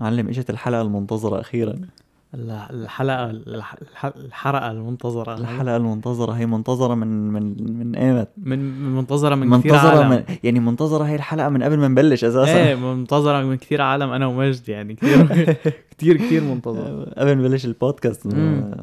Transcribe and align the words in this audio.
معلم 0.00 0.28
إجت 0.28 0.50
الحلقة 0.50 0.82
المنتظرة 0.82 1.40
أخيرا. 1.40 1.74
ال- 2.34 2.50
الحلقة 2.50 3.30
الح- 3.30 3.76
الح- 3.82 4.06
الحلقة 4.16 4.70
المنتظرة. 4.70 5.34
هاي. 5.34 5.40
الحلقة 5.40 5.76
المنتظرة 5.76 6.32
هي 6.32 6.46
منتظرة 6.46 6.94
من 6.94 7.06
من 7.32 7.42
من 7.78 7.96
إيمت. 7.96 8.28
من 8.36 8.58
من 8.58 8.94
منتظرة 8.96 9.34
من 9.34 9.58
كثير 9.60 9.72
منتظرة 9.72 9.98
عالم. 9.98 10.10
من 10.10 10.22
يعني 10.44 10.60
منتظرة 10.60 11.04
هي 11.04 11.14
الحلقة 11.14 11.48
من 11.48 11.62
قبل 11.62 11.76
ما 11.78 11.88
نبلش 11.88 12.24
أساسا. 12.24 12.56
إيه 12.68 12.74
منتظرة 12.74 13.42
من 13.42 13.56
كثير 13.56 13.82
عالم 13.82 14.10
أنا 14.10 14.26
ومجد 14.26 14.68
يعني 14.68 14.94
كثير 14.94 15.26
كثير 15.98 16.16
كثير 16.16 16.42
منتظر 16.44 17.04
قبل 17.18 17.36
ما 17.36 17.46
نبلش 17.46 17.64
البودكاست. 17.64 18.26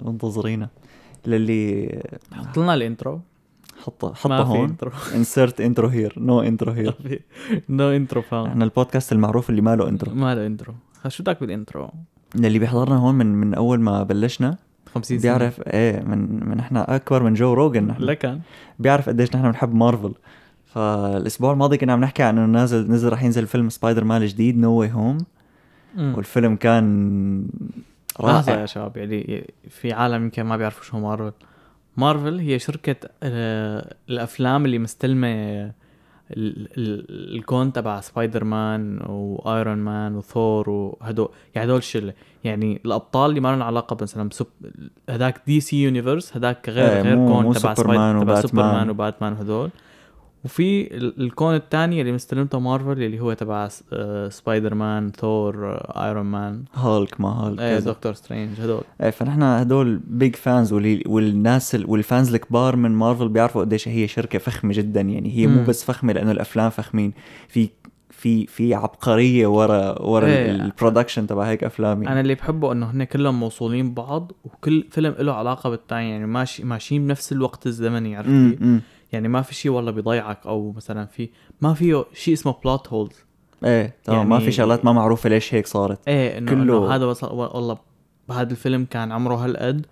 منتظرينا 0.06 0.70
للي 1.28 1.90
حط 2.34 2.60
لنا 2.60 2.74
ال 2.74 2.80
intro. 2.80 3.20
حطه 3.84 4.14
حطه 4.14 4.30
ما 4.30 4.44
في 4.44 4.50
هون. 4.50 4.76
insert 5.16 5.62
intro 5.62 5.88
here 5.88 6.14
no 6.18 6.42
intro 6.42 6.72
here 6.72 6.96
no 7.70 7.90
intro 7.90 8.22
فاهم 8.22 8.46
إحنا 8.46 8.64
البودكاست 8.66 9.12
المعروف 9.12 9.50
اللي 9.50 9.62
ما 9.62 9.76
له 9.76 9.88
intro 9.90 10.16
ما 10.16 10.36
له 10.36 10.46
انترو 10.46 10.74
شو 11.08 11.24
بدك 11.24 11.40
بال 11.40 11.54
intro 11.54 11.90
اللي 12.36 12.60
بيحضرنا 12.60 12.96
هون 12.96 13.16
من 13.16 13.26
من 13.26 13.54
أول 13.54 13.80
ما 13.80 14.04
بلشنا 14.04 14.58
50 14.96 15.20
سنة. 15.20 15.38
بيعرف 15.38 15.62
إيه 15.68 16.04
من 16.04 16.50
من 16.50 16.60
إحنا 16.60 16.96
أكبر 16.96 17.24
من 17.24 17.34
جو 17.34 17.54
روجن 17.54 17.84
نحن 17.88 18.04
لكن 18.04 18.40
بيعرف 18.80 19.10
قديش 19.10 19.36
نحن 19.36 19.52
بنحب 19.52 19.76
مارفل. 19.76 20.14
فالأسبوع 20.66 21.54
الماضي 21.54 21.78
كنا 21.78 21.94
عم 21.94 22.02
نحكي 22.02 22.24
عن 22.24 22.38
إنه 22.38 22.60
نازل 22.60 22.92
نزل 22.92 23.10
رح 23.10 23.24
ينزل 23.24 23.48
فيلم 23.48 23.70
سبايدر 23.70 24.04
مان 24.04 24.22
الجديد 24.22 24.58
No 24.58 24.72
Way 24.72 24.92
Home. 24.92 25.18
والفيلم 25.98 26.56
كان 26.56 27.48
لحظة 28.20 28.52
يا 28.52 28.56
رائع 28.56 28.66
شباب 28.66 28.98
يعني 28.98 29.54
في 29.70 29.94
عالم 29.94 30.24
يمكن 30.24 30.44
ما 30.44 30.58
بيعرفوا 30.58 30.84
شو 30.84 31.00
مارفل. 31.00 31.32
مارفل 31.98 32.40
هي 32.40 32.60
شركة 32.60 32.96
آه، 33.24 33.96
الأفلام 34.10 34.66
اللي 34.66 34.80
مستلمة 34.80 35.72
الكون 36.32 37.74
تبع 37.74 38.02
سبايدر 38.02 38.44
مان 38.44 39.00
وآيرون 39.10 39.78
مان 39.78 40.16
وثور 40.16 40.70
وهدول 40.70 41.30
يعني 41.56 41.68
هدول 41.68 41.78
الشلة 41.78 42.14
يعني 42.44 42.82
الأبطال 42.86 43.30
اللي 43.30 43.40
ما 43.40 43.48
لهم 43.48 43.64
علاقة 43.64 43.98
مثلا 44.02 44.30
بصوب 44.30 44.48
هداك 45.10 45.42
DC 45.48 45.84
Universe 45.84 46.38
هداك 46.38 46.70
غير 46.70 46.90
إيه، 46.90 47.02
غير 47.02 47.16
كون 47.16 47.54
تبع 47.54 47.74
سبايدر 47.74 48.12
تبع 48.12 48.22
وباتمان. 48.22 48.42
سوبرمان 48.42 48.90
وباتمان 48.90 49.34
وهدول 49.34 49.70
وفي 50.46 50.96
ال- 50.98 51.22
الكون 51.22 51.56
الثاني 51.56 52.02
اللي 52.02 52.12
مستلمته 52.12 52.60
مارفل 52.60 52.92
اللي 53.04 53.20
هو 53.20 53.34
تبع 53.34 53.70
آه، 53.94 54.30
سبايدر 54.30 54.76
مان 54.76 55.12
ثور 55.12 55.76
آيرون 55.82 56.26
مان 56.26 56.64
هالك 56.74 57.22
ما 57.22 57.30
هالك 57.30 57.60
إيه. 57.60 57.80
دكتور 57.80 58.14
سترينج 58.14 58.62
هدول 58.62 58.82
إيه 59.02 59.10
فنحن 59.10 59.44
هدول 59.44 60.00
big 60.08 60.36
fans 60.36 60.74
والناس 60.74 61.76
ال- 61.76 61.90
وال 61.90 62.05
fans 62.05 62.34
الكبار 62.34 62.76
من 62.76 62.92
مارفل 62.92 63.30
بيعرفوا 63.30 63.62
قديش 63.62 63.88
هي 63.88 64.08
شركة 64.08 64.40
فخمة 64.40 64.74
جدا 64.74 65.02
يعني 65.02 65.38
هي 65.38 65.48
مو. 65.48 65.64
بس 65.64 65.84
فخمة 65.84 66.14
لأنه 66.14 66.32
الأفلام 66.32 66.70
فخمين 66.70 67.14
في 67.48 67.70
في 68.10 68.46
في 68.46 68.74
عبقرية 68.74 69.48
ورا 69.48 70.02
ورا 70.02 70.26
إيه. 70.28 70.52
ال 70.52 70.59
production 70.59 71.28
تبع 71.28 71.44
هيك 71.44 71.64
أفلام 71.64 71.98
يعني 72.04 72.14
أنا 72.14 72.22
اللي 72.22 72.36
بحبه 72.36 72.72
إنه 72.72 72.86
هن 72.92 73.04
كلهم 73.04 73.40
موصولين 73.40 73.92
ببعض 73.92 74.32
وكل 74.44 74.86
فيلم 74.92 75.16
له 75.20 75.34
علاقة 75.34 75.70
بالثاني 75.70 76.10
يعني 76.10 76.26
ماشي 76.28 76.64
ماشيين 76.64 77.08
بنفس 77.08 77.32
الوقت 77.32 77.68
الزمني 77.68 78.16
عرفت 78.16 78.30
كيف؟ 78.30 78.62
امم 78.62 78.82
يعني 79.14 79.28
ما 79.28 79.42
في 79.42 79.56
شيء 79.56 79.72
والله 79.72 79.92
بيضيعك 79.92 80.48
أو 80.48 80.72
مثلا 80.72 81.06
في 81.06 81.30
ما 81.62 81.74
فيه 81.74 82.06
شيء 82.14 82.34
اسمه 82.34 82.56
plot 82.64 82.88
holes 82.88 83.16
إيه 83.64 83.96
تمام 84.04 84.30
ما 84.30 84.36
يعني- 84.36 84.46
في 84.46 84.52
شغلات 84.52 84.86
ما 84.86 84.92
معروفة 84.94 85.30
ليش 85.30 85.54
هيك 85.54 85.68
صارت. 85.68 86.00
إيه 86.08 86.38
إنه 86.38 86.52
كله- 86.52 86.96
هذا 86.96 87.06
وصل 87.06 87.34
والله 87.36 87.78
بهذا 88.30 88.52
الفيلم 88.52 88.86
كان 88.90 89.12
عمره 89.12 89.36
هالقد. 89.36 89.86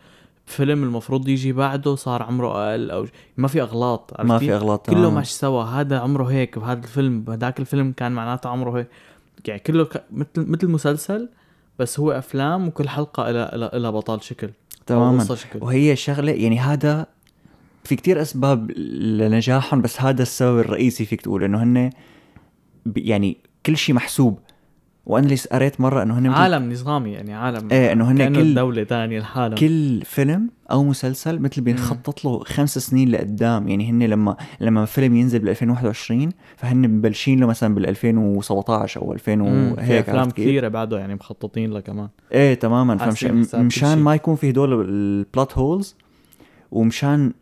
فيلم 0.46 0.84
المفروض 0.84 1.28
يجي 1.28 1.54
بعده 1.54 1.96
صار 1.96 2.24
عمره 2.24 2.70
أقل 2.72 2.92
أو 2.92 3.06
ما 3.38 3.48
في 3.48 3.62
أغلاط 3.62 4.22
ما؟ 4.22 4.38
في 4.38 4.54
أغلاط 4.56 4.90
كله. 4.90 5.10
ماشي 5.12 5.34
سوا 5.34 5.64
هذا 5.64 6.00
عمره 6.00 6.24
هيك 6.24 6.60
بهذا 6.60 6.80
الفيلم 6.80 7.22
بهداك 7.22 7.60
الفيلم 7.60 7.92
كان 7.92 8.12
معناته 8.12 8.50
عمره 8.50 8.80
هيك. 8.80 8.88
يعني 9.48 9.60
كله 9.60 9.86
ك... 9.86 10.04
مثل 10.12 10.28
مثل 10.38 10.68
مسلسل 10.68 11.30
بس 11.80 12.00
هو 12.00 12.12
أفلام 12.12 12.68
وكل 12.68 12.90
حلقة 12.90 13.32
لها 13.32 13.78
لها 13.80 13.92
بطل 13.92 14.22
شكل 14.22 14.50
تماما. 14.86 15.26
وهي 15.62 15.96
شغلة 15.96 16.32
يعني 16.32 16.60
هذا 16.60 17.06
في 17.84 17.96
كتير 17.96 18.22
أسباب 18.22 18.72
لنجاحهم 18.72 19.82
بس 19.82 20.02
هذا 20.02 20.22
السبب 20.22 20.60
الرئيسي 20.60 21.06
فيك 21.06 21.22
تقول 21.22 21.44
إنه 21.44 21.64
هن 21.64 21.90
يعني 22.96 23.38
كل 23.66 23.78
شيء 23.78 23.96
محسوب. 23.96 24.40
وأنا 25.06 25.26
اللي 25.26 25.38
قريت 25.52 25.82
مرة 25.82 26.04
إنه 26.04 26.20
هن 26.20 26.28
عالم 26.28 26.72
نظامي 26.72 27.12
يعني 27.12 27.34
عالم 27.34 27.68
إيه، 27.72 27.92
إنه 27.92 28.12
هن 28.12 28.36
كل- 28.36 28.56
دولة 28.56 28.84
ثانية 28.84 29.20
لحالهم 29.20 29.58
كل 29.58 30.02
فيلم 30.06 30.50
أو 30.72 30.84
مسلسل 30.84 31.40
مثل 31.40 31.62
بينخطط 31.62 32.26
له 32.26 32.40
خمس 32.44 32.78
سنين 32.78 33.10
لقدام. 33.12 33.68
يعني 33.68 33.90
هن 33.90 34.04
لما 34.04 34.36
لما 34.62 34.86
فيلم 34.86 35.16
ينزل 35.16 35.40
بال 35.40 35.50
2021 35.50 36.30
فهن 36.58 36.78
مبلشين 36.90 37.40
له 37.40 37.48
مثلا 37.48 37.76
بال 37.76 37.86
2017 37.86 39.02
أو 39.02 39.14
2000 39.14 39.36
مم، 39.36 39.76
في 39.76 39.82
وهيك 39.82 40.10
أفلام؟ 40.10 40.30
كثيرة 40.30 40.68
بعده 40.68 41.00
يعني 41.00 41.16
مخططين 41.16 41.72
لها 41.72 41.82
كمان. 41.82 42.08
إيه 42.32 42.54
تماما. 42.54 42.98
فمشان. 42.98 43.98
ما 44.00 44.16
يكون 44.16 44.36
في 44.36 44.50
هدول 44.50 44.90
البلوت 44.90 45.58
هولز 45.58 45.96
ومشان 46.72 47.34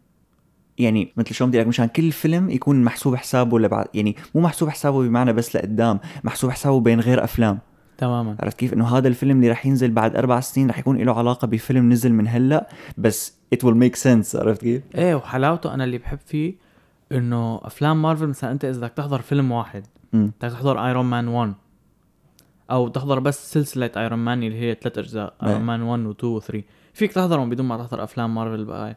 يعني 0.81 1.13
مثل 1.17 1.33
شو 1.33 1.45
بدي 1.45 1.59
لك 1.59 1.67
مشان 1.67 1.85
كل 1.85 2.11
فيلم 2.11 2.49
يكون 2.49 2.83
محسوب 2.83 3.15
حسابه 3.15 3.59
لبعد 3.59 3.87
يعني 3.93 4.15
مو 4.35 4.41
محسوب 4.41 4.69
حسابه 4.69 5.01
بمعنى 5.01 5.33
بس 5.33 5.55
لقدام 5.55 5.99
محسوب 6.23 6.51
حسابه 6.51 6.79
بين 6.79 6.99
غير 6.99 7.23
أفلام. 7.23 7.59
تماما. 7.97 8.35
عرفت 8.39 8.59
كيف؟ 8.59 8.73
إنه 8.73 8.97
هذا 8.97 9.07
الفيلم 9.07 9.37
اللي 9.37 9.49
رح 9.51 9.65
ينزل 9.65 9.91
بعد 9.91 10.15
أربع 10.15 10.39
سنين 10.39 10.69
رح 10.69 10.79
يكون 10.79 10.97
له 10.97 11.17
علاقة 11.17 11.47
بفيلم 11.47 11.89
نزل 11.91 12.13
من 12.13 12.27
هلأ 12.27 12.69
بس 12.97 13.33
it 13.55 13.57
will 13.57 13.75
make 13.75 14.01
sense 14.03 14.35
عرفت 14.35 14.61
كيف؟ 14.61 14.81
إيه 14.95 15.15
وحلاوته 15.15 15.73
أنا 15.73 15.83
اللي 15.83 15.97
بحب 15.97 16.19
فيه 16.25 16.55
إنه 17.11 17.59
أفلام 17.63 18.01
مارفل 18.01 18.27
مثلا 18.27 18.51
أنت 18.51 18.65
إذا 18.65 18.77
بدك 18.79 18.93
تحضر 18.93 19.21
فيلم 19.21 19.51
واحد 19.51 19.83
بدك 20.13 20.33
تحضر 20.39 20.85
ايرون 20.85 21.05
مان 21.05 21.27
1 21.27 21.53
أو 22.71 22.87
تحضر 22.87 23.19
بس 23.19 23.53
سلسلة 23.53 23.91
ايرون 23.97 24.19
مان 24.19 24.43
اللي 24.43 24.59
هي 24.59 24.77
ثلاث 24.81 24.97
أجزاء. 24.97 25.33
ايرون 25.43 25.61
مان 25.61 25.81
1 25.81 26.05
و 26.05 26.11
2 26.11 26.33
و 26.33 26.39
3 26.39 26.63
فيك 26.93 27.11
تحضرهم 27.13 27.49
بدون 27.49 27.65
ما 27.65 27.77
تحضر 27.77 28.03
أفلام 28.03 28.35
مارفل 28.35 28.65
بقايا 28.65 28.95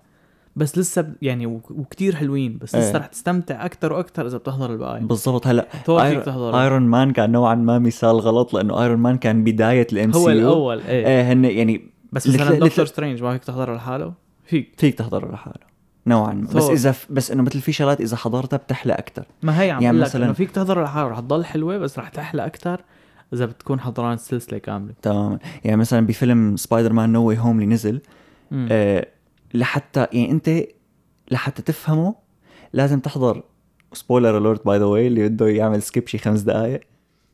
بس 0.56 0.78
لسه 0.78 1.12
يعني 1.22 1.46
وك- 1.46 1.70
وكتير 1.70 2.14
حلوين 2.14 2.58
بس 2.58 2.74
لسه 2.76 2.90
إيه. 2.90 2.96
رح 2.96 3.06
تستمتع 3.06 3.64
أكثر 3.64 3.92
وأكثر 3.92 4.26
إذا 4.26 4.38
بتحضر 4.38 4.72
البقايا. 4.72 5.00
بالضبط. 5.02 5.46
هلأ 5.46 5.66
تحضره 5.86 6.62
ايرون 6.62 6.82
مان 6.82 7.12
كان 7.12 7.32
نوعا 7.32 7.54
ما 7.54 7.78
مثال 7.78 8.20
غلط 8.20 8.54
لأنه 8.54 8.82
ايرون 8.82 8.98
مان 8.98 9.16
كان 9.18 9.44
بداية 9.44 9.86
ال 9.92 10.12
MCU 10.12 10.18
هو 10.18 10.30
الأول 10.30 10.80
إيه, 10.80 11.06
إيه 11.06 11.32
هن 11.32 11.44
يعني 11.44 11.90
بس 12.12 12.28
مثلا 12.28 12.58
دكتور 12.58 12.86
سترينج 12.86 13.22
ما 13.22 13.32
فيك 13.32 13.44
تحضره 13.44 13.74
لحاله؟ 13.76 14.12
فيك. 14.44 14.72
فيك 14.76 14.94
تحضره 14.94 15.32
لحاله. 15.32 15.74
نوعا 16.06 16.32
ما. 16.32 16.46
بس. 16.54 16.70
إذا 16.70 16.92
ف... 16.92 17.06
بس 17.10 17.30
إنه 17.30 17.42
مثل 17.42 17.60
في 17.60 17.72
شغلات 17.72 18.00
إذا 18.00 18.16
حضرتها 18.16 18.56
بتحلى 18.56 18.92
أكثر 18.92 19.24
ما 19.42 19.60
هي 19.62 19.70
عم 19.70 19.82
يعني 19.82 20.04
مثلاً- 20.06 20.14
إنه 20.14 20.32
فيك 20.32 20.50
تحضر 20.50 20.82
لحاله. 20.84 21.08
رح 21.08 21.20
تضل 21.20 21.44
حلوة 21.44 21.78
بس 21.78 21.98
رح 21.98 22.08
تحلى 22.08 22.46
أكثر 22.46 22.80
إذا 23.32 23.46
بتكون 23.46 23.80
حضران 23.80 24.12
السلسلة 24.12 24.58
كاملة. 24.58 24.92
تماما 25.02 25.38
يعني 25.64 25.76
مثلا 25.76 26.06
بفيلم 26.06 26.56
سبايدر 26.56 26.92
مان 26.92 27.12
No 27.12 27.24
Way 27.28 27.38
Home 27.38 27.56
اللي 27.60 27.66
نزل. 27.74 28.00
آه 28.52 29.06
لحتى 29.54 30.06
يعني 30.12 30.30
انت 30.30 30.50
لحتى 31.30 31.62
تفهمه 31.62 32.14
لازم 32.72 33.00
تحضر 33.00 33.42
spoiler 33.92 34.38
alert 34.38 34.66
by 34.66 34.78
the 34.78 34.84
way 34.84 35.06
اللي 35.06 35.28
بده 35.28 35.46
يعمل 35.48 35.82
skip 35.82 36.08
شي 36.08 36.18
خمس 36.18 36.40
دقائق 36.40 36.80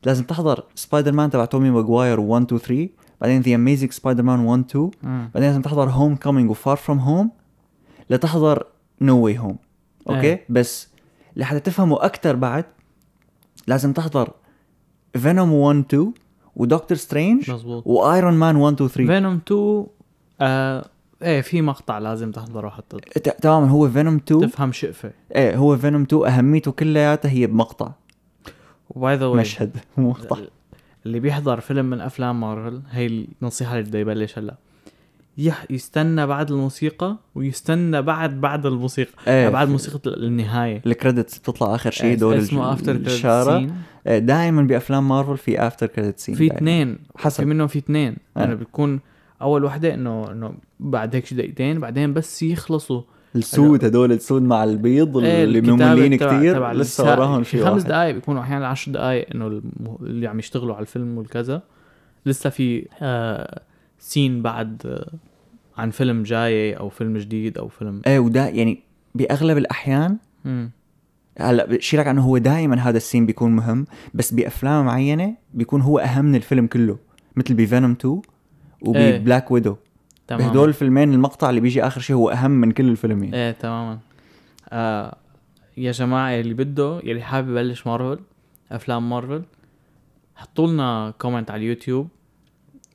لازم 0.03 0.23
تحضر 0.23 0.63
سبايدر 0.75 1.11
مان 1.11 1.29
تبع 1.29 1.45
تومي 1.45 1.69
ماجواير 1.69 2.19
1 2.19 2.43
2 2.43 2.61
3 2.61 2.89
بعدين 3.21 3.41
The 3.41 3.55
Amazing 3.55 3.91
Spider-Man 3.91 4.39
1 4.39 4.63
2 4.69 4.91
مم. 5.03 5.29
بعدين 5.33 5.49
لازم 5.49 5.61
تحضر 5.61 5.89
Homecoming 5.89 6.15
و 6.15 6.49
Far 6.49 6.77
From 6.77 6.99
Home 6.99 7.31
لتحضر 8.09 8.65
No 9.01 9.19
Way 9.25 9.37
Home 9.37 9.57
okay. 10.09 10.37
بس 10.49 10.89
لحتى 11.35 11.59
تفهمه 11.59 12.05
أكثر 12.05 12.35
بعد 12.35 12.65
لازم 13.67 13.93
تحضر 13.93 14.31
فينوم 15.13 15.53
1 15.53 15.77
2 15.79 16.13
ودكتور 16.55 16.97
سترينج 16.97 17.51
مزبوط 17.51 17.87
وايرون 17.87 18.33
مان 18.33 18.55
1 18.55 18.73
2 18.73 18.89
3 18.89 19.13
فينوم 19.13 19.41
2 19.47 19.85
آه 20.41 20.85
إيه 21.23 21.41
في 21.41 21.61
مقطع 21.61 21.97
لازم 21.99 22.31
تحضره 22.31 22.69
حتى 22.69 22.97
ت- 22.97 23.29
تماما 23.43 23.67
هو 23.69 23.89
فينوم 23.89 24.15
2 24.27 24.41
تفهم 24.41 24.71
شقفه 24.71 25.11
إيه 25.35 25.55
هو 25.55 25.77
فينوم 25.77 26.01
2 26.01 26.25
أهميته 26.25 26.71
كلياتها 26.71 27.29
هي 27.31 27.47
بمقطع. 27.47 27.91
و 28.89 28.98
by 28.98 29.15
the 29.15 29.27
مشهد 29.29 29.77
مو 29.97 30.09
مقطع. 30.09 30.37
اللي 31.05 31.19
بيحضر 31.19 31.59
فيلم 31.59 31.85
من 31.85 32.01
أفلام 32.01 32.39
مارفل 32.39 32.81
هي 32.91 33.25
النصيحة 33.41 33.71
اللي 33.79 33.83
بده 33.89 33.99
يبلش 33.99 34.37
هلا؟ 34.37 34.55
يح 35.37 35.65
يستنى 35.69 36.27
بعد 36.27 36.51
الموسيقى 36.51 37.17
ويستنى 37.35 38.01
بعد 38.01 38.41
بعد 38.41 38.65
الموسيقى. 38.65 39.11
إيه 39.27 39.49
بعد 39.49 39.69
موسيقى 39.69 39.99
النهاية. 40.07 40.81
ال 40.85 40.92
credits 40.92 41.37
بتطلع 41.37 41.75
آخر 41.75 41.91
شيء 41.91 42.05
إيه، 42.05 42.15
دول 42.15 42.35
اسمه 42.37 42.73
after 42.73 42.91
الشارة 42.95 43.67
دائما 44.05 44.61
بأفلام 44.61 45.07
مارفل 45.07 45.37
في 45.37 45.67
after 45.67 45.87
credit 45.87 46.19
scene 46.19 46.35
في 46.35 46.47
اثنين. 46.55 46.99
في 47.17 47.23
حسب 47.23 47.43
منهم 47.47 47.67
في 47.67 47.79
اثنين. 47.79 48.15
آه. 48.37 48.39
يعني 48.39 48.55
بتكون 48.55 48.99
أول 49.41 49.63
وحدة 49.63 49.93
إنه 49.93 50.31
إنه 50.31 50.53
بعد 50.79 51.15
هيك 51.15 51.25
شي 51.25 51.35
دقيقتين 51.35 51.79
بعدين 51.79 52.13
بس 52.13 52.43
يخلصوا. 52.43 53.01
السود 53.35 53.85
هدول 53.85 54.11
السود 54.11 54.41
مع 54.41 54.63
البيض 54.63 55.17
إيه، 55.17 55.43
اللي 55.43 55.61
مملين 55.61 56.19
تبع 56.19 56.71
لسه 56.71 57.03
وراهم 57.03 57.43
شيء 57.43 57.65
خمس 57.65 57.83
دقائق 57.83 58.15
بيكونوا 58.15 58.41
أحيانا 58.41 58.67
عشر 58.67 58.91
دقائق 58.91 59.27
إنه 59.35 59.61
اللي 60.01 60.27
عم 60.27 60.39
يشتغلوا 60.39 60.75
على 60.75 60.81
الفيلم 60.81 61.17
والكذا. 61.17 61.61
لسه 62.25 62.49
في 62.49 62.87
آه 63.01 63.61
سين 63.99 64.41
بعد 64.41 64.81
آه 64.85 65.11
عن 65.77 65.89
فيلم 65.89 66.23
جاي 66.23 66.73
أو 66.73 66.89
فيلم 66.89 67.17
جديد 67.17 67.57
أو 67.57 67.67
فيلم 67.67 68.01
إيه 68.07 68.19
ودا 68.19 68.49
يعني 68.49 68.83
بأغلب 69.15 69.57
الأحيان. 69.57 70.17
هلأ 71.39 71.65
بشيلك 71.65 72.07
عنه 72.07 72.21
هو 72.21 72.37
دائما 72.37 72.75
هذا 72.75 72.97
السين 72.97 73.25
بيكون 73.25 73.51
مهم 73.51 73.85
بس 74.13 74.33
بأفلام 74.33 74.85
معينة 74.85 75.35
بيكون 75.53 75.81
هو 75.81 75.99
أهم 75.99 76.25
من 76.25 76.35
الفيلم 76.35 76.67
كله 76.67 76.97
مثل 77.35 77.53
بفينوم 77.53 77.91
2 77.91 78.21
إيه. 78.85 79.15
وب 79.17 79.27
Black 79.27 79.51
Widow 79.51 79.75
تمام 80.27 80.47
بهدول 80.47 80.69
الفيلمين 80.69 81.13
المقطع 81.13 81.49
اللي 81.49 81.61
بيجي 81.61 81.87
آخر 81.87 82.01
شيء 82.01 82.15
هو 82.15 82.29
أهم 82.29 82.51
من 82.51 82.71
كل 82.71 82.89
الفيلم 82.89 83.23
يعني 83.23 83.35
إيه 83.35 83.51
تماما. 83.51 83.99
آه 84.69 85.15
يا 85.77 85.91
جماعة 85.91 86.39
اللي 86.39 86.53
بده 86.53 86.99
يلي 87.03 87.21
حابب 87.21 87.49
يبلش 87.49 87.87
مارفل 87.87 88.19
أفلام 88.71 89.09
مارفل 89.09 89.43
حطوا 90.35 90.67
لنا 90.67 91.13
comment 91.19 91.51
على 91.51 91.59
اليوتيوب. 91.59 92.07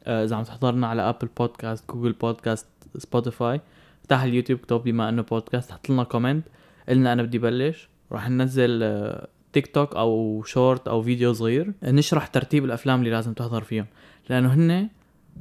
آه، 0.05 0.25
إذا 0.25 0.37
عم 0.37 0.43
تحضرنا 0.43 0.87
على 0.87 1.03
ابل 1.03 1.29
Podcasts 1.39 1.91
جوجل 1.91 2.13
Podcasts 2.13 2.67
سبوتيفاي 2.99 3.61
افتح 4.01 4.23
اليوتيوب 4.23 4.61
اكتب 4.61 4.83
بما 4.85 5.09
إنه 5.09 5.23
بودكاست 5.23 5.73
حط 5.73 5.91
لنا 5.91 6.05
comment 6.05 6.47
قلنا 6.89 7.13
أنا 7.13 7.23
بدي 7.23 7.39
بلش. 7.39 7.89
راح 8.13 8.31
ننزل 8.31 8.81
آه، 8.83 9.29
تيك 9.53 9.67
توك 9.67 9.97
أو 9.97 10.43
شورت 10.43 10.89
أو 10.89 11.03
فيديو 11.03 11.33
صغير. 11.33 11.73
نشرح 11.83 12.27
ترتيب 12.27 12.65
الأفلام 12.65 12.99
اللي 12.99 13.11
لازم 13.11 13.33
تحضر 13.33 13.63
فيهم. 13.63 13.87
لأنه 14.29 14.55
هن 14.55 14.89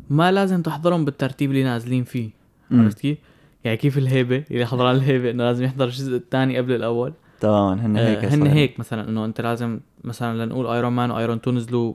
ما 0.10 0.32
لازم 0.32 0.62
تحضرهم 0.62 1.06
بالترتيب 1.06 1.52
اللي 1.52 1.64
نازلين 1.64 2.04
فيه. 2.04 2.30
عرفت 2.72 3.00
كيف؟ 3.00 3.18
يعني 3.64 3.78
كيف 3.78 3.98
الهيبة 3.98 4.44
اللي 4.52 4.66
حضران 4.66 4.96
الهيبة 4.96 5.32
إنه 5.32 5.44
لازم 5.44 5.64
يحضر 5.64 5.86
الجزء 5.86 6.16
الثاني 6.16 6.58
قبل 6.58 6.72
الأول 6.72 7.14
تماما 7.40 7.86
هن 7.86 7.98
هيك 7.98 8.24
آه، 8.26 8.36
هن. 8.36 8.48
هيك 8.48 8.80
مثلا 8.80 9.10
إنه 9.10 9.26
أنت 9.26 9.42
لازم 9.42 9.80
مثلا 10.04 10.46
لنقول 10.46 10.68
ايرون 10.68 10.94
مان 10.94 11.12
وايرون 11.12 11.38
2 11.38 11.58
نزلوا 11.58 11.94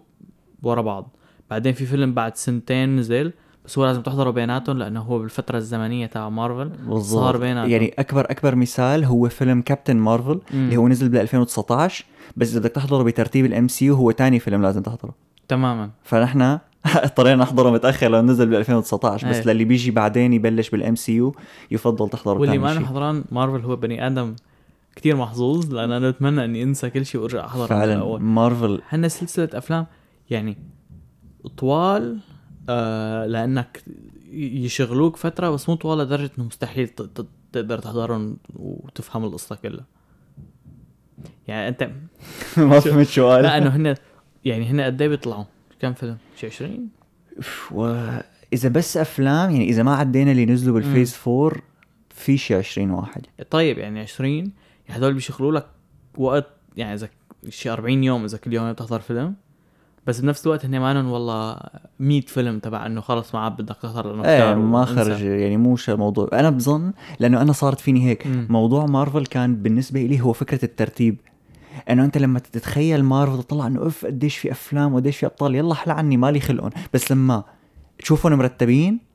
ورا 0.63 0.83
بعض 0.83 1.17
بعدين 1.51 1.73
في 1.73 1.87
فيلم 1.87 2.15
بعد 2.15 2.37
سنتين 2.37 2.97
نزل 2.97 3.33
بس 3.65 3.79
هو 3.79 3.87
لازم 3.87 4.03
تحضره 4.03 4.31
بيناتهم 4.31 4.79
لأنه 4.79 5.01
هو 5.01 5.19
بالفترة 5.19 5.57
الزمنية 5.59 6.07
تاع 6.07 6.29
مارفل 6.29 6.71
صار 7.01 7.37
بيناتهم. 7.37 7.71
يعني 7.71 7.95
أكبر 7.99 8.31
أكبر 8.31 8.55
مثال 8.55 9.05
هو 9.05 9.29
فيلم 9.29 9.63
كابتن 9.63 9.97
مارفل 9.97 10.41
مم. 10.55 10.65
اللي 10.65 10.77
هو 10.77 10.89
نزل 10.89 11.09
بال 11.09 11.21
2019 11.21 12.05
بس 12.37 12.51
إذا 12.51 12.61
بدك 12.61 12.71
تحضره 12.71 13.03
بترتيب 13.03 13.45
ال 13.47 13.69
MCU 13.69 13.95
هو 13.95 14.13
ثاني 14.13 14.39
فيلم 14.39 14.63
لازم 14.63 14.83
تحضره 14.83 15.15
تماما 15.49 15.91
فنحن 16.03 16.59
اضطرينا 16.87 17.37
نحضره 17.37 17.71
متأخر 17.71 18.09
لأنه 18.09 18.33
نزل 18.33 18.47
بال 18.47 18.57
2019 18.57 19.31
بس 19.31 19.37
إيه. 19.37 19.45
للي 19.47 19.65
بيجي 19.65 19.91
بعدين 19.91 20.33
يبلش 20.33 20.71
بال 20.71 20.97
MCU 20.97 21.35
يفضل 21.71 22.09
تحضره 22.09 22.39
واللي 22.39 22.59
ما 22.59 22.87
حضران 22.87 23.25
مارفل 23.31 23.65
هو 23.65 23.77
بني 23.77 24.07
آدم 24.07 24.37
كتير 24.97 25.17
محظوظ 25.17 25.75
لأن 25.75 25.93
أنا 25.93 26.11
بتمنى 26.11 26.45
إني 26.45 26.63
أنسى 26.63 26.91
كل 26.91 27.07
شيء 27.07 27.21
وأرجع 27.21 27.47
أحضر 27.47 27.61
من 27.61 27.67
فعلا 27.67 27.95
الأول 27.95 28.21
مارفل 28.21 28.83
هن 28.89 29.09
سلسلة 29.09 29.49
أفلام 29.55 29.87
يعني 30.31 30.59
طوال 31.57 32.19
آه 32.69 33.27
لأنك 33.27 33.83
يشغلوك 34.33 35.17
فترة 35.17 35.51
بس 35.51 35.69
مو 35.69 35.75
طوال 35.75 35.99
لدرجة 35.99 36.31
إنه 36.39 36.47
مستحيل 36.47 36.89
تقدر 37.53 37.79
تحضرهم 37.79 38.37
وتفهم 38.57 39.25
القصة 39.25 39.57
كلها. 39.57 39.87
يعني 41.49 41.69
أنت 41.69 41.91
ما 42.57 42.81
فهمت 42.81 43.07
شو 43.07 43.29
قال 43.29 43.43
لا 43.43 43.59
إنه 43.59 43.77
هن 43.77 43.95
يعني 44.45 44.71
هن 44.71 44.81
قد 44.81 45.03
إيه 45.03 45.09
بيطلعوا؟ 45.09 45.45
كم 45.81 45.93
فيلم؟ 45.93 46.17
شي 46.37 46.47
20 46.47 46.89
واذا 47.71 48.69
بس 48.69 48.97
أفلام 48.97 49.51
يعني 49.51 49.69
إذا 49.69 49.83
ما 49.83 49.95
عدينا 49.95 50.31
اللي 50.31 50.47
نزلوا 50.47 50.75
بالفيز 50.75 51.17
4 51.27 51.53
في 52.11 52.37
شي 52.37 52.55
20 52.55 52.91
واحد. 52.91 53.27
طيب 53.51 53.79
يعني 53.79 54.01
20 54.01 54.31
يعني 54.31 54.53
هدول 54.89 55.15
بيشغلوا 55.15 55.53
لك 55.53 55.67
وقت 56.19 56.47
يعني 56.77 56.95
إذا 56.95 57.09
شي 57.49 57.71
40 57.71 58.05
يوم 58.05 58.25
إذا 58.25 58.39
كل 58.39 58.53
يوم 58.53 58.73
بتحضر 58.73 59.01
فيلم. 59.01 59.35
بس 60.07 60.21
بنفس 60.21 60.47
الوقت 60.47 60.65
هن 60.65 60.81
مانن 60.81 61.07
والله 61.07 61.59
100 61.99 62.21
فيلم 62.21 62.59
تبع 62.59 62.87
إنه 62.87 63.01
خلص 63.01 63.35
ما 63.35 63.41
عاد 63.41 63.57
بدك 63.57 63.77
تحضر 63.77 64.13
لأنه 64.13 64.29
إيه 64.29 64.55
ما. 64.55 64.85
خرج 64.85 65.21
يعني 65.21 65.57
مو 65.57 65.77
شا 65.77 65.93
الموضوع 65.93 66.29
أنا 66.33 66.51
بظن 66.51 66.93
لأنه 67.21 67.43
أنا 67.43 67.53
صارت 67.53 67.81
فيني 67.81 68.09
هيك. 68.09 68.27
مم. 68.27 68.47
موضوع 68.51 68.87
مارفل 68.87 69.27
كان 69.27 69.57
بالنسبة 69.57 70.03
لي 70.03 70.21
هو 70.21 70.33
فكرة 70.33 70.65
الترتيب. 70.65 71.21
إنه 71.91 72.05
أنت 72.05 72.19
لما 72.19 72.39
تتخيل 72.39 73.05
مارفل 73.05 73.43
تطلع 73.43 73.67
إنه 73.67 73.87
اف 73.87 74.07
قديش 74.07 74.37
في 74.37 74.51
أفلام 74.53 74.95
وقديش 74.95 75.17
في 75.17 75.27
أبطال 75.27 75.55
يلا 75.55 75.75
حلا 75.75 75.95
عني 75.95 76.17
مالي 76.17 76.41
خلقهم. 76.41 76.71
بس 76.95 77.13
لما 77.13 77.45
تشوفهم 77.99 78.33
مرتبين 78.33 79.11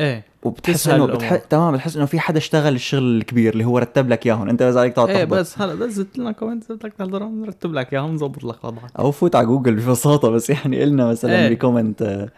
إيه 0.00 0.24
وبتحس 0.42 0.88
إنه. 0.88 1.06
بتح... 1.06 1.34
تمام 1.36 1.74
بتحس 1.74 1.96
إنه 1.96 2.04
في 2.04 2.20
حدا 2.20 2.38
اشتغل 2.38 2.74
الشغل 2.74 3.16
الكبير 3.16 3.52
اللي 3.52 3.64
هو 3.64 3.78
رتب 3.78 4.08
لك 4.08 4.26
إياهم. 4.26 4.48
أنت 4.48 4.62
بس 4.62 4.76
عليك 4.76 4.92
تقعد 4.92 5.10
إيه 5.10 5.24
بس 5.24 5.58
هلا 5.58 5.86
نزلت 5.86 6.18
لنا 6.18 6.32
comment 6.32 6.72
بدك 6.72 6.92
تحضرهم 6.92 7.40
نرتب 7.40 7.72
لك 7.72 7.92
إياهم 7.92 8.14
نظبط 8.14 8.44
لك 8.44 8.64
وضعك. 8.64 8.90
أو 8.98 9.10
فوت 9.10 9.36
على 9.36 9.46
جوجل 9.46 9.74
ببساطة 9.76 10.30
بس 10.30 10.50
يعني 10.50 10.82
قلنا 10.82 11.10
مثلا 11.10 11.46
إيه. 11.46 11.54
ب 11.54 11.60
comment 11.60 12.02
آه، 12.02 12.28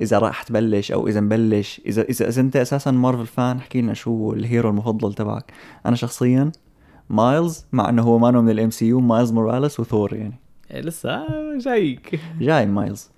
إذا 0.00 0.18
راح 0.18 0.42
تبلش 0.42 0.92
أو 0.92 1.08
إذا 1.08 1.20
مبلش 1.20 1.80
إذا 1.86 2.02
إذا, 2.02 2.28
إذا 2.28 2.40
أنت 2.40 2.56
أساسا 2.56 2.90
مارفل 2.90 3.26
fan 3.26 3.56
احكي 3.56 3.80
لنا 3.80 3.94
شو 3.94 4.32
ال 4.32 4.40
hero 4.40 4.70
المفضل 4.70 5.14
تبعك. 5.14 5.52
أنا 5.86 5.96
شخصيا 5.96 6.52
مايلز 7.10 7.66
مع 7.72 7.88
إنه 7.88 8.02
هو 8.02 8.18
مانو 8.18 8.42
من 8.42 8.50
ال 8.50 8.70
MCU 8.70 9.00
مايلز 9.00 9.32
موراليس 9.32 9.80
وثور 9.80 10.14
يعني. 10.14 10.40
إيه 10.70 10.80
لسه 10.80 11.26
جايك. 11.58 12.20
جاي 12.40 12.66
مايلز 12.66 13.10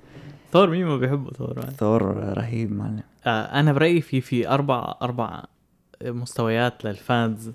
ثور 0.53 0.71
مين 0.71 0.87
ما 0.87 0.97
بيحبه؟ 0.97 1.31
ثور 1.31 1.59
يعني. 1.59 1.71
ثور 1.71 2.03
رهيب 2.39 2.73
معلم. 2.73 3.03
آه 3.27 3.43
أنا 3.61 3.73
برأيي 3.73 4.01
في 4.01 4.21
في 4.21 4.49
أربع 4.49 4.95
أربع 5.03 5.45
مستويات 6.05 6.85
لل 6.85 7.07
fans 7.07 7.51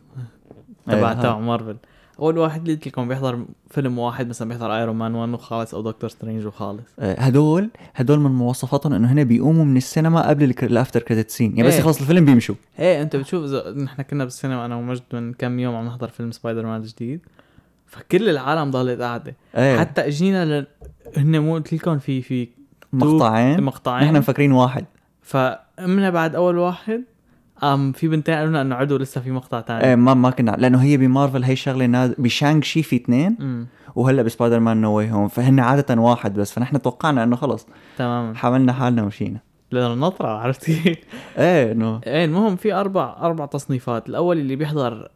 تبع 0.88 1.14
تبع. 1.14 1.40
مارفل 1.40 1.78
أول 2.20 2.38
واحد 2.38 2.62
اللي 2.62 2.74
قلت 2.74 2.88
لكم 2.88 3.08
بيحضر 3.08 3.46
فيلم 3.70 4.00
واحد 4.00 4.28
مثلا 4.28 4.50
بيحضر 4.50 4.76
ايرون 4.76 4.96
مان 4.96 5.16
1 5.16 5.34
وخالص 5.34 5.74
أو 5.74 5.82
دكتور 5.82 6.10
سترينج 6.10 6.46
وخالص. 6.46 6.84
آه، 7.00 7.20
هدول 7.20 7.70
هدول 7.96 8.20
من 8.20 8.32
مواصفاتهم 8.32 8.94
إنه 8.94 9.12
هن 9.12 9.24
بيقوموا 9.24 9.66
من 9.66 9.78
السينما 9.78 10.30
قبل 10.30 10.44
ال 10.64 10.70
after 10.70 11.02
credit 11.02 11.30
scene 11.30 11.58
يعني 11.58 11.68
بس 11.68 11.74
إيه. 11.74 11.80
يخلص 11.80 12.00
الفيلم 12.02 12.26
بيمشوا. 12.26 12.56
إيه 12.80 13.02
أنت 13.02 13.16
بتشوف 13.16 13.44
اذا 13.44 13.72
نحن 13.72 14.02
كنا 14.02 14.24
بالسينما 14.24 14.66
أنا 14.66 14.76
ومجد 14.76 15.04
من 15.14 15.34
كم 15.34 15.60
يوم 15.60 15.76
عم 15.76 15.86
نحضر 15.86 16.08
فيلم 16.08 16.32
سبايدر 16.32 16.66
مان 16.66 16.82
الجديد 16.82 17.22
فكل 17.88 18.30
العالم 18.30 18.72
ضلت 18.72 19.02
قاعدة. 19.02 19.36
إيه. 19.58 19.80
حتى 19.80 20.08
إجينا 20.08 20.46
ل... 20.46 20.68
هن 21.18 21.40
مو 21.40 21.54
قلت 21.54 21.74
لكم 21.74 22.00
في 22.00 22.22
في 22.22 22.48
مقطعين. 22.94 23.64
مقطعين. 23.64 24.08
نحن 24.08 24.18
مفكرين 24.18 24.52
واحد. 24.52 24.86
قمنا 25.22 26.10
بعد 26.10 26.36
أول 26.36 26.58
واحد 26.58 27.04
قام 27.64 27.92
في 27.92 28.08
بنتين 28.08 28.36
قالوا 28.36 28.50
لنا 28.50 28.62
إنه 28.62 28.76
عدوا 28.76 28.98
لسه 28.98 29.22
في 29.22 29.32
مقطع 29.32 29.62
ثاني 29.62 29.84
إيه 29.84 29.96
ما 29.96 30.14
ما 30.14 30.30
كنا 30.30 30.56
لأنه 30.60 30.82
هي 30.82 30.98
بمارفل 30.98 31.44
هي 31.44 31.56
شغلة 31.56 31.86
ناز... 31.86 32.14
بشانغ 32.18 32.62
شي 32.62 32.84
في 32.84 32.96
اثنين 32.96 33.68
وهلأ 33.96 34.22
بسبايدر 34.22 34.60
مان 34.60 34.82
No 34.82 34.92
Way 34.98 35.12
Home 35.12 35.28
فهن 35.28 35.60
عادة 35.60 36.02
واحد 36.02 36.34
بس 36.34 36.54
فنحن 36.54 36.82
توقعنا 36.82 37.24
إنه 37.24 37.36
خلص. 37.36 37.68
تماما. 37.98 38.36
حملنا 38.36 38.74
حالنا 38.74 39.04
ومشينا. 39.04 39.40
لأنه 39.72 39.94
نطرة 39.94 40.28
عرفت 40.28 40.66
كيف؟ 40.66 40.98
إيه 41.38 41.72
انه 41.72 42.02
إيه 42.08 42.26
المهم 42.26 42.56
في 42.56 42.74
أربع 42.74 43.16
أربع 43.22 43.46
تصنيفات. 43.46 44.10
الأول 44.10 44.38
اللي 44.38 44.56
بيحضر 44.56 45.12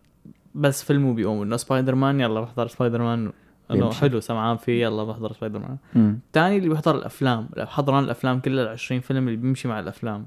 بس 0.56 0.84
فيلم 0.84 1.06
وبيقوم 1.06 1.42
إنه 1.42 1.58
سبايدر 1.58 1.96
مان 1.96 2.20
يلا 2.20 2.42
بحضر 2.42 2.68
سبايدر 2.68 3.02
مان 3.02 3.32
انه. 3.72 3.92
حلو 3.92 4.20
سمعان 4.20 4.58
فيه 4.58 4.82
يلا 4.82 5.04
بحضر 5.04 5.34
سبايدر 5.34 5.60
مان. 5.60 5.78
الثاني 5.96 6.58
اللي 6.58 6.70
بيحضر 6.70 6.96
الأفلام. 6.96 7.50
حضران 7.60 8.04
الأفلام 8.04 8.40
كلها 8.40 8.64
ال 8.64 8.70
20 8.70 9.02
فيلم 9.02 9.28
اللي 9.28 9.38
بيمشي 9.38 9.68
مع 9.68 9.80
الأفلام. 9.80 10.26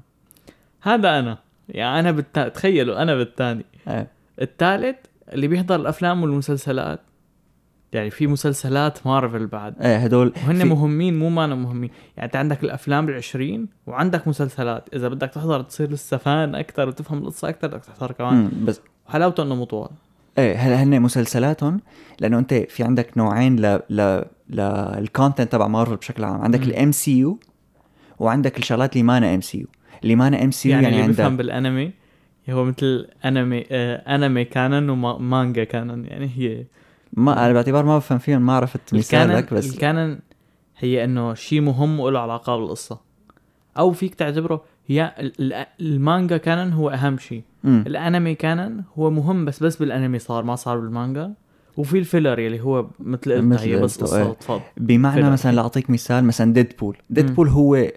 هذا 0.81 1.19
أنا. 1.19 1.37
يعني 1.69 1.99
أنا 1.99 2.11
بالتا... 2.11 2.47
تخيلوا 2.47 3.01
أنا 3.01 3.15
بالثاني 3.15 3.65
إيه. 3.87 4.07
الثالث 4.41 4.95
اللي 5.33 5.47
بيحضر 5.47 5.75
الأفلام 5.75 6.23
والمسلسلات. 6.23 6.99
يعني 7.93 8.09
في 8.09 8.27
مسلسلات 8.27 9.07
مارفل 9.07 9.47
بعد. 9.47 9.81
إيه 9.81 9.97
هدول 9.97 10.33
وهن 10.37 10.55
في- 10.55 10.63
مهمين 10.63 11.19
مو 11.19 11.29
ما 11.29 11.47
مهمين. 11.47 11.89
يعني 12.17 12.25
أنت 12.25 12.35
عندك 12.35 12.63
الأفلام 12.63 13.09
العشرين 13.09 13.67
وعندك 13.87 14.27
مسلسلات. 14.27 14.89
إذا 14.93 15.07
بدك 15.07 15.29
تحضر 15.29 15.61
تصير 15.61 15.91
لسه 15.91 16.17
fan 16.17 16.55
أكثر 16.55 16.87
وتفهم 16.87 17.17
القصة 17.17 17.49
أكثر 17.49 17.67
بدك 17.67 17.85
تحضر 17.85 18.11
كمان. 18.11 18.33
مم. 18.33 18.65
بس 18.65 18.81
حلاوته 19.07 19.43
إنه 19.43 19.55
مو 19.55 19.63
طوال. 19.63 19.89
إيه 20.37 20.55
هلا 20.55 20.83
هن 20.83 21.01
مسلسلاتهم 21.01 21.81
لأنه 22.19 22.39
أنت 22.39 22.53
في 22.53 22.83
عندك 22.83 23.17
نوعين 23.17 23.55
ل 23.65 23.79
ل 23.89 24.23
لل 24.49 24.72
content 24.72 25.51
تبع 25.51 25.67
مارفل 25.67 25.95
بشكل 25.95 26.23
عام. 26.23 26.41
عندك. 26.41 26.63
ال 26.63 26.91
MCU 26.91 27.39
وعندك 28.19 28.57
الشغلات 28.57 28.93
اللي 28.93 29.03
مانا 29.03 29.35
MCU 29.35 29.67
اللي 30.03 30.15
مانا 30.15 30.43
MC 30.43 30.69
يعني, 30.69 30.83
يعني, 30.83 31.05
اللي 31.05 31.23
عندك 31.23 31.37
بالأنمي 31.37 31.91
هو 32.49 32.63
مثل 32.65 33.07
أنمي 33.25 33.65
آه 33.71 34.15
anime 34.15 34.45
canon 34.45 34.89
و 34.89 35.01
manga 35.01 35.63
canon 35.63 36.05
يعني 36.05 36.31
هي 36.35 36.65
ما 37.13 37.45
أنا 37.45 37.53
باعتبار 37.53 37.85
ما 37.85 37.97
بفهم 37.97 38.17
فيهم 38.17 38.41
ما 38.45 38.53
عرفت 38.53 38.93
مثالك 38.93 39.53
بس 39.53 39.73
ال 39.73 39.81
canon 39.81 40.19
هي 40.77 41.03
إنه 41.03 41.33
شيء 41.33 41.61
مهم 41.61 41.99
وله 41.99 42.19
علاقة 42.19 42.57
بالقصة 42.57 42.99
أو 43.77 43.91
فيك 43.91 44.15
تعتبره 44.15 44.63
هي 44.87 45.15
ال- 45.19 45.53
ال- 45.53 45.65
ال 45.81 45.90
manga 45.90 46.37
canon 46.37 46.73
هو 46.73 46.89
أهم 46.89 47.17
شيء. 47.17 47.43
ال 47.65 47.77
anime 47.77 48.35
canon 48.35 48.83
هو 48.99 49.09
مهم 49.09 49.45
بس 49.45 49.63
بس 49.63 49.75
بالأنمي 49.75 50.19
صار 50.19 50.43
ما 50.43 50.55
صار 50.55 50.79
بالمانجا 50.79 51.33
وفي 51.77 51.99
ال 51.99 52.05
filler 52.05 52.39
يلي 52.39 52.59
هو 52.61 52.87
مثل 52.99 53.31
قلت 53.51 53.61
هي 53.61 53.75
بس 53.81 54.03
قصة 54.03 54.35
إيه. 54.49 54.61
بمعنى 54.77 55.21
فيلم. 55.21 55.33
مثلا 55.33 55.51
لأعطيك 55.55 55.89
مثال 55.89 56.23
مثلا 56.23 56.53
ديدبول 56.53 56.97
ديدبول 57.09 57.49
هو 57.49 57.87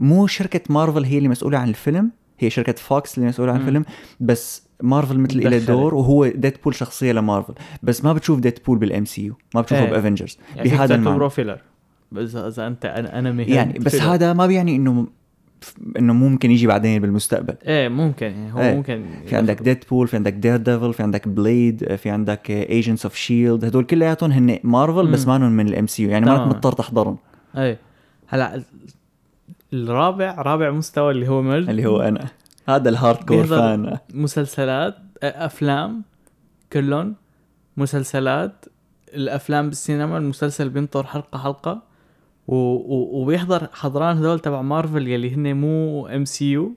مو 0.00 0.26
شركة 0.26 0.60
مارفل 0.70 1.04
هي 1.04 1.18
اللي 1.18 1.28
مسؤولة 1.28 1.58
عن 1.58 1.68
الفيلم 1.68 2.10
هي 2.38 2.50
شركة 2.50 2.72
فوكس 2.72 3.18
اللي 3.18 3.28
مسؤولة 3.28 3.52
عن. 3.52 3.60
الفيلم 3.60 3.84
بس 4.20 4.62
مارفل 4.82 5.18
مثل 5.18 5.38
إلى 5.38 5.48
دخلت. 5.56 5.68
دور 5.70 5.94
وهو 5.94 6.26
ديدبول 6.26 6.74
شخصية 6.74 7.12
لمارفل 7.12 7.54
بس 7.82 8.04
ما 8.04 8.12
بتشوف 8.12 8.40
ديدبول 8.40 8.78
بال 8.78 9.04
MCU 9.04 9.34
ما 9.54 9.60
بتشوفه 9.60 9.84
إيه. 9.84 9.90
بافنجرز 9.90 10.38
يعني 10.56 10.68
بهذا 10.70 10.94
المعنى 10.94 11.30
filler 11.30 11.60
اذا 12.16 12.48
إذا 12.48 12.66
أنت 12.66 12.82
أن- 12.86 13.14
انمي 13.14 13.42
يعني 13.42 13.78
بس 13.78 13.96
filler. 13.96 14.14
هذا 14.14 14.32
ما 14.32 14.46
بيعني 14.46 14.76
إنه 14.76 15.06
إنه 15.98 16.12
ممكن 16.12 16.50
يجي 16.50 16.66
بعدين 16.66 17.02
بالمستقبل 17.02 17.54
إيه 17.66 17.88
ممكن 17.88 18.26
يعني 18.26 18.52
هو 18.52 18.58
إيه. 18.60 18.74
ممكن 18.74 19.04
في 19.26 19.36
عندك 19.36 19.62
ديدبول 19.62 20.08
في 20.08 20.16
عندك 20.16 20.32
دير 20.32 20.56
ديفل 20.56 20.92
في 20.94 21.02
عندك 21.02 21.28
بليد 21.28 21.94
في 21.94 22.10
عندك 22.10 22.50
Agents 22.50 23.04
of 23.04 23.14
Shield 23.14 23.64
هدول 23.64 23.84
كلياتهم 23.84 24.32
هن 24.32 24.58
مارفل 24.64 25.06
بس. 25.12 25.26
مانهم 25.26 25.52
من 25.52 25.68
ال 25.68 25.86
MCU 25.86 26.10
يعني 26.10 26.26
ما. 26.26 26.46
مضطر 26.46 26.72
تحضرهم 26.72 27.18
إيه 27.56 27.78
هلأ 28.26 28.62
الرابع 29.72 30.34
رابع 30.34 30.70
مستوى 30.70 31.12
اللي 31.12 31.28
هو 31.28 31.42
مجد 31.42 31.68
اللي 31.68 31.86
هو 31.86 32.00
أنا. 32.00 32.28
هذا 32.68 32.88
ال 32.88 33.24
hardcore 33.24 33.44
fan 33.44 33.98
مسلسلات 34.14 34.96
أفلام 35.22 36.02
كلهم 36.72 37.14
مسلسلات. 37.76 38.64
الأفلام 39.14 39.68
بالسينما 39.68 40.18
المسلسل 40.18 40.68
بينطر 40.68 41.06
حلقة 41.06 41.38
حلقة. 41.38 41.82
و... 42.48 42.54
و... 42.54 43.20
وبيحضر 43.20 43.68
حضران 43.72 44.16
هذول 44.16 44.40
تبع 44.40 44.62
مارفل 44.62 45.08
يلي 45.08 45.34
هن 45.34 45.56
مو 45.56 46.06
MCU 46.06 46.74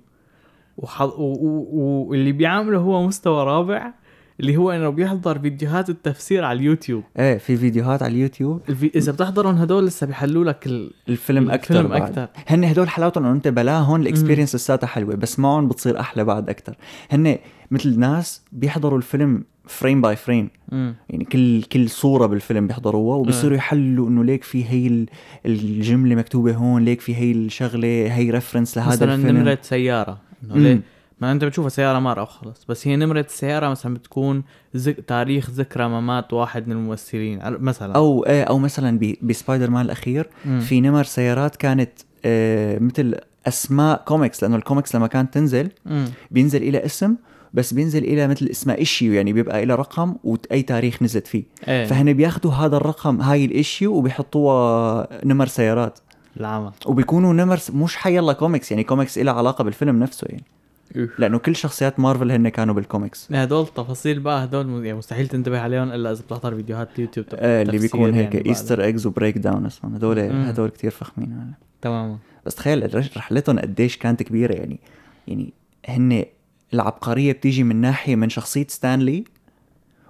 واللي 0.77 2.31
بيعامله 2.31 2.77
هو 2.77 3.07
مستوى 3.07 3.43
رابع. 3.43 3.93
اللي 4.39 4.57
هو 4.57 4.71
إنه 4.71 4.89
بيحضر 4.89 5.39
فيديوهات 5.39 5.89
التفسير 5.89 6.43
على 6.43 6.59
اليوتيوب. 6.59 7.03
إيه 7.19 7.37
في 7.37 7.57
فيديوهات 7.57 8.03
على 8.03 8.13
اليوتيوب. 8.13 8.61
الفي... 8.69 8.91
إذا 8.95 9.11
بتحضرهم 9.11 9.55
هدول 9.55 9.85
لسه 9.85 10.07
بيحلوا 10.07 10.43
لك 10.45 10.67
ال... 10.67 10.91
الفيلم 11.09 11.51
أكثر 11.51 11.75
الفيلم 11.79 11.93
أكتر. 11.93 12.27
هن 12.47 12.63
هدول 12.63 12.89
حلاوتهم 12.89 13.25
إنه 13.25 13.33
أنت 13.33 13.47
بلاهم 13.47 14.01
ال 14.01 14.06
experience 14.06 14.55
لساتها 14.55 14.87
حلوة 14.87 15.15
بس 15.15 15.39
معهم 15.39 15.67
بتصير 15.67 15.99
أحلى 15.99 16.23
بعد 16.23 16.49
أكثر 16.49 16.75
هن 17.11 17.37
مثل 17.71 17.99
ناس 17.99 18.41
بيحضروا 18.51 18.97
الفيلم 18.97 19.43
frame 19.67 20.01
by 20.01 20.15
frame 20.15 20.49
مم. 20.71 20.95
يعني 21.09 21.25
كل 21.25 21.63
كل 21.63 21.89
صورة 21.89 22.25
بالفيلم 22.25 22.67
بيحضروها 22.67 23.17
وبيصيروا 23.17 23.57
يحلوا 23.57 24.09
إنه 24.09 24.23
ليك 24.23 24.43
في 24.43 24.65
هي 24.65 24.87
ال- 24.87 25.05
الجملة 25.45 26.15
مكتوبة 26.15 26.53
هون 26.55 26.85
ليك 26.85 27.01
في 27.01 27.15
هي 27.15 27.31
الشغلة 27.31 27.87
هي 27.87 28.29
reference 28.31 28.77
لهذا 28.77 28.89
مثلا 28.91 29.15
الفيلم. 29.15 29.37
نمرة 29.37 29.57
سيارة. 29.61 30.17
إنه 30.43 30.55
مم. 30.55 30.63
ليه؟ 30.63 30.81
ما 31.21 31.31
أنت 31.31 31.43
بتشوفها 31.45 31.69
سيارة 31.69 31.99
مرة 31.99 32.21
وخلص 32.21 32.65
بس 32.69 32.87
هي 32.87 32.95
نمرة 32.95 33.19
السيارة 33.19 33.69
مثلا 33.69 33.93
بتكون 33.93 34.43
زك... 34.73 34.99
تاريخ 35.07 35.49
ذكرى 35.49 35.87
ممات 35.87 36.33
واحد 36.33 36.67
من 36.67 36.71
الممثلين 36.73 37.39
مثلا. 37.43 37.95
أو 37.95 38.25
إيه 38.25 38.43
أو 38.43 38.59
مثلا 38.59 38.99
ب- 38.99 39.15
بسبايدر 39.21 39.69
مان 39.69 39.85
الأخير 39.85 40.29
مم. 40.45 40.59
في 40.59 40.81
نمر 40.81 41.03
سيارات 41.03 41.55
كانت 41.55 41.91
آه 42.25 42.79
مثل 42.79 43.15
أسماء 43.47 44.03
كوميكس 44.05 44.43
لأنه 44.43 44.55
الكوميكس 44.55 44.95
لما 44.95 45.07
كانت 45.07 45.33
تنزل 45.33 45.69
مم. 45.85 46.05
بينزل 46.31 46.63
إلى 46.63 46.85
اسم 46.85 47.15
بس 47.53 47.73
بينزل 47.73 48.03
إلى 48.03 48.27
مثل 48.27 48.45
اسمها 48.51 48.75
issue 48.77 49.13
يعني 49.13 49.33
بيبقى 49.33 49.63
إلى 49.63 49.75
رقم 49.75 50.15
وأي 50.23 50.61
تاريخ 50.61 51.03
نزلت 51.03 51.27
فيه. 51.27 51.43
إيه. 51.67 51.85
فهن 51.85 52.13
بياخدوا 52.13 52.51
هذا 52.51 52.77
الرقم 52.77 53.21
هاي 53.21 53.45
ال 53.45 53.53
issue 53.53 53.93
وبيحطوها 53.95 55.07
نمر 55.25 55.47
سيارات. 55.47 55.99
العمى 56.39 56.71
وبيكونوا 56.85 57.33
نمر 57.33 57.59
مش 57.73 57.95
حيلا 57.95 58.33
كوميكس 58.33 58.71
يعني 58.71 58.83
كوميكس 58.83 59.17
إلها 59.17 59.33
علاقة 59.33 59.63
بالفيلم 59.63 59.99
نفسه 60.03 60.27
يعني. 60.29 60.43
لأنه 61.19 61.37
كل 61.37 61.55
شخصيات 61.55 61.99
مارفل 61.99 62.31
هن 62.31 62.49
كانوا 62.49 62.73
بالكوميكس 62.75 63.31
هدول 63.33 63.67
تفاصيل 63.67 64.19
بقى 64.19 64.43
هدول 64.43 64.85
يعني 64.85 64.97
مستحيل 64.97 65.27
تنتبه 65.27 65.59
عليهم 65.59 65.91
إلا 65.91 66.11
إذا 66.11 66.21
بتحضر 66.21 66.55
فيديوهات 66.55 66.89
اليوتيوب 66.95 67.25
تبع 67.29 67.39
آه 67.41 67.61
اللي 67.61 67.77
بيكون 67.79 68.13
هيك 68.13 68.35
يعني. 68.35 68.49
Easter 68.49 68.83
eggs 68.83 69.05
و 69.05 69.37
breakdown 69.37 69.65
أصلا 69.65 69.97
هدول. 69.97 70.19
هدول 70.19 70.69
كثير 70.69 70.91
فخمين 70.91 71.31
هلا. 71.33 71.53
تماما. 71.81 72.17
بس 72.45 72.55
تخيل 72.55 72.95
رحلتهم 73.17 73.59
قديش 73.59 73.97
كانت 73.97 74.23
كبيرة 74.23 74.53
يعني. 74.53 74.79
يعني 75.27 75.53
هن 75.89 76.25
العبقرية 76.73 77.31
بتيجي 77.31 77.63
من 77.63 77.75
ناحية 77.75 78.15
من 78.15 78.29
شخصية 78.29 78.67
ستانلي 78.69 79.23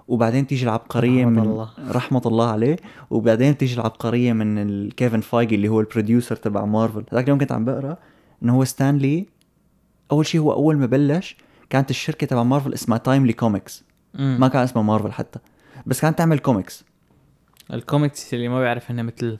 وبعدين 0.08 0.46
تيجي 0.46 0.64
العبقرية 0.64 1.24
رحمة 1.24 1.30
من 1.42 1.48
الله. 1.50 1.68
رحمة 1.90 2.22
الله 2.26 2.50
عليه 2.50 2.76
وبعدين 3.10 3.56
تيجي 3.58 3.74
العبقرية 3.74 4.32
من 4.32 4.58
ال- 4.58 4.92
كيفن 4.94 5.20
فايجي 5.20 5.54
اللي 5.54 5.68
هو 5.68 5.80
ال 5.80 5.86
producer 5.86 6.36
تبع 6.36 6.64
مارفل 6.64 7.04
هذاك 7.12 7.24
اليوم 7.24 7.38
كنت 7.38 7.52
عم 7.52 7.64
بقرأ 7.64 7.96
إنه 8.42 8.54
هو 8.56 8.64
ستانلي 8.64 9.26
أول 10.12 10.26
شيء 10.26 10.40
هو 10.40 10.52
أول 10.52 10.76
ما 10.76 10.86
بلش 10.86 11.36
كانت 11.70 11.90
الشركة 11.90 12.26
تبع 12.26 12.42
مارفل 12.42 12.74
اسمها 12.74 12.98
Timely 12.98 13.32
Comics. 13.32 13.84
ما 14.14 14.48
كان 14.48 14.62
اسمها 14.62 14.82
مارفل 14.84 15.12
حتى. 15.12 15.38
بس 15.86 16.00
كانت 16.00 16.18
تعمل 16.18 16.38
كوميكس 16.38 16.84
الكوميكس 17.72 18.34
اللي 18.34 18.48
ما 18.48 18.60
بيعرف 18.60 18.90
هن 18.90 19.04
مثل 19.04 19.38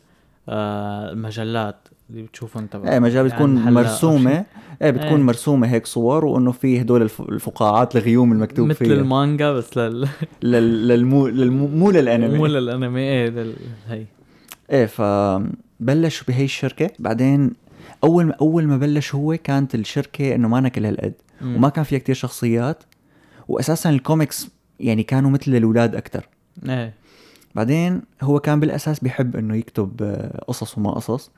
آه 0.49 1.11
المجلات 1.13 1.89
اللي 2.11 2.23
بتشوفهم 2.23 2.67
تبع. 2.67 2.93
إيه 2.93 2.99
مجال 2.99 3.25
بتكون 3.29 3.57
يعني 3.57 3.61
هلا 3.71 3.81
أو 3.81 3.85
مرسومة 3.85 4.45
إيه 4.83 4.91
بتكون 4.91 5.09
إيه. 5.09 5.17
مرسومة 5.17 5.67
هيك 5.71 5.87
صور 5.87 6.25
وإنه 6.25 6.53
في 6.53 6.81
هدول 6.81 7.03
الف- 7.03 7.21
الفقاعات 7.21 7.97
الغيوم 7.97 8.33
المكتوب 8.33 8.69
مثل 8.69 8.79
فيها. 8.79 8.95
المانجا 8.95 9.53
بس 9.53 9.79
لل... 9.79 10.09
لل... 10.43 10.89
للمو... 10.89 11.27
للمو... 11.27 11.67
مو 11.67 11.91
للأنمي. 11.91 12.39
مو 12.39 12.47
للأنمي 12.47 13.01
إيه 13.01 13.29
لل... 13.29 13.55
هي. 13.89 14.05
إيه 14.71 14.87
فبلش 14.87 16.23
بهي 16.23 16.45
الشركة. 16.45 16.91
بعدين 16.99 17.53
أول 18.05 18.25
ما 18.25 18.35
أول 18.41 18.67
ما 18.67 18.77
بلش 18.77 19.15
هو 19.15 19.37
كانت 19.45 19.75
الشركة 19.75 20.35
إنه 20.35 20.49
ما 20.49 20.69
كل 20.69 20.87
هالقد. 20.87 21.15
وما 21.43 21.69
كان 21.69 21.85
فيها 21.85 21.99
كتير 21.99 22.15
شخصيات 22.15 22.83
واساسا 23.49 23.91
الكوميكس 23.91 24.49
يعني 24.81 25.03
كانوا 25.03 25.31
مثل 25.31 25.55
الأولاد 25.55 25.95
أكثر 25.95 26.29
إيه 26.69 26.95
بعدين 27.55 28.03
هو 28.23 28.41
كان 28.41 28.61
بالأساس 28.61 29.01
بيحب 29.01 29.37
إنه 29.37 29.57
يكتب 29.57 30.03
آه، 30.03 30.45
قصص 30.49 30.79
وما 30.79 30.91
قصص 30.91 31.31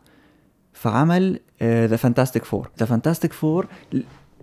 فعمل 0.73 1.41
The 1.63 1.97
Fantastic 1.97 2.45
Four 2.45 2.71
The 2.79 2.87
Fantastic 2.87 3.33
Four 3.33 3.67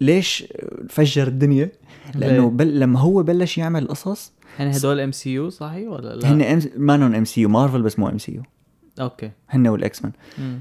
ليش 0.02 0.44
فجر 0.90 1.28
الدنيا 1.28 1.72
لأنه؟ 2.16 2.50
بل... 2.50 2.80
لما 2.80 3.00
هو 3.00 3.24
بلش 3.24 3.58
يعمل 3.58 3.88
قصص 3.88 4.34
هن 4.58 4.68
هدول 4.68 5.00
MCU 5.00 5.50
صحيح 5.50 5.90
ولا 5.90 6.16
لا؟ 6.16 6.32
هن 6.32 6.42
ام 6.42 6.60
ما 6.78 6.96
ام 6.96 7.26
سي 7.26 7.42
يو 7.42 7.50
مارفل 7.50 7.82
بس 7.82 8.00
مو 8.00 8.10
MCU 8.10 8.32
okay 8.32 9.32
هن 9.50 9.68
وال 9.68 10.04
X-Men 10.04 10.12
مم. 10.38 10.60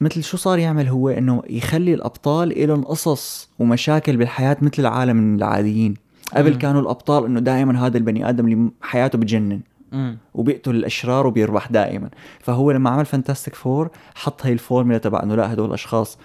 فمثل 0.00 0.22
شو 0.22 0.36
صار 0.36 0.58
يعمل 0.58 0.86
هو 0.88 1.08
إنه 1.08 1.42
يخلي 1.50 1.94
الأبطال 1.94 2.62
إلهم 2.64 2.82
قصص 2.84 3.48
ومشاكل 3.58 4.16
بالحياة 4.16 4.56
مثل 4.60 4.74
العالم 4.78 5.36
العاديين 5.36 5.94
قبل 6.36 6.52
مم. 6.52 6.58
كانوا 6.58 6.80
الأبطال 6.80 7.24
إنه 7.24 7.40
دائما 7.40 7.86
هذا 7.86 7.98
البني 7.98 8.28
آدم 8.28 8.44
اللي 8.48 8.70
حياته 8.82 9.18
بتجنن 9.18 9.60
مم. 9.92 10.18
وبيقتل 10.34 10.70
الأشرار 10.70 11.26
وبيربح 11.26 11.70
دائما 11.70 12.08
فهو 12.40 12.70
لما 12.70 12.90
عمل 12.90 13.04
Fantastic 13.06 13.54
Four 13.54 13.88
حط 14.14 14.46
هي 14.46 14.52
الفورمولا 14.52 14.98
تبع 14.98 15.22
إنه 15.22 15.34
لا 15.34 15.52
هدول 15.52 15.72
اشخاص 15.72 16.18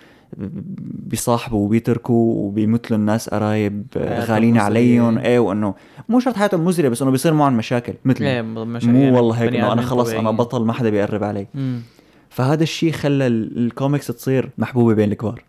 بيصاحبوا 1.08 1.66
وبيتركوا 1.66 2.34
وبيمثلوا 2.36 3.00
الناس 3.00 3.30
قرايب 3.30 3.86
حياتهم 3.96 4.22
غاليين. 4.24 4.58
عليهم 4.58 5.18
إيه 5.18 5.40
وإنه 5.40 5.74
مو 6.10 6.20
شرط 6.20 6.36
حياتهم 6.36 6.66
مزرية 6.66 6.90
بس 6.90 7.02
إنه 7.02 7.12
بيصير 7.12 7.34
معهم 7.34 7.54
مشاكل 7.58 7.94
مثل 8.06 8.24
إيه 8.24 8.42
مو 8.42 9.16
والله 9.16 9.36
هيك 9.36 9.56
إنه 9.56 9.74
أنا 9.74 9.82
خلص 9.82 10.10
أنا. 10.10 10.32
بطل 10.32 10.66
ما 10.66 10.74
حدا 10.74 10.90
بيقرب 10.90 11.24
علي 11.24 11.48
مم. 11.54 11.82
فهذا 12.32 12.64
الشيء 12.64 12.92
خلى 12.92 13.28
ال- 13.28 13.58
الكوميكس 13.66 14.08
تصير 14.08 14.50
محبوبة 14.58 14.94
بين 14.94 15.12
الكبار 15.12 15.44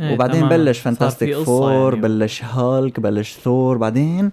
إيه، 0.00 0.14
وبعدين 0.14 0.40
تماماً. 0.40 0.56
بلش 0.56 0.78
Fantastic 0.78 1.36
Four 1.36 1.94
يعني. 1.94 2.02
بلش 2.08 2.44
هالك 2.44 3.00
بلش 3.00 3.32
ثور 3.42 3.76
بعدين 3.76 4.30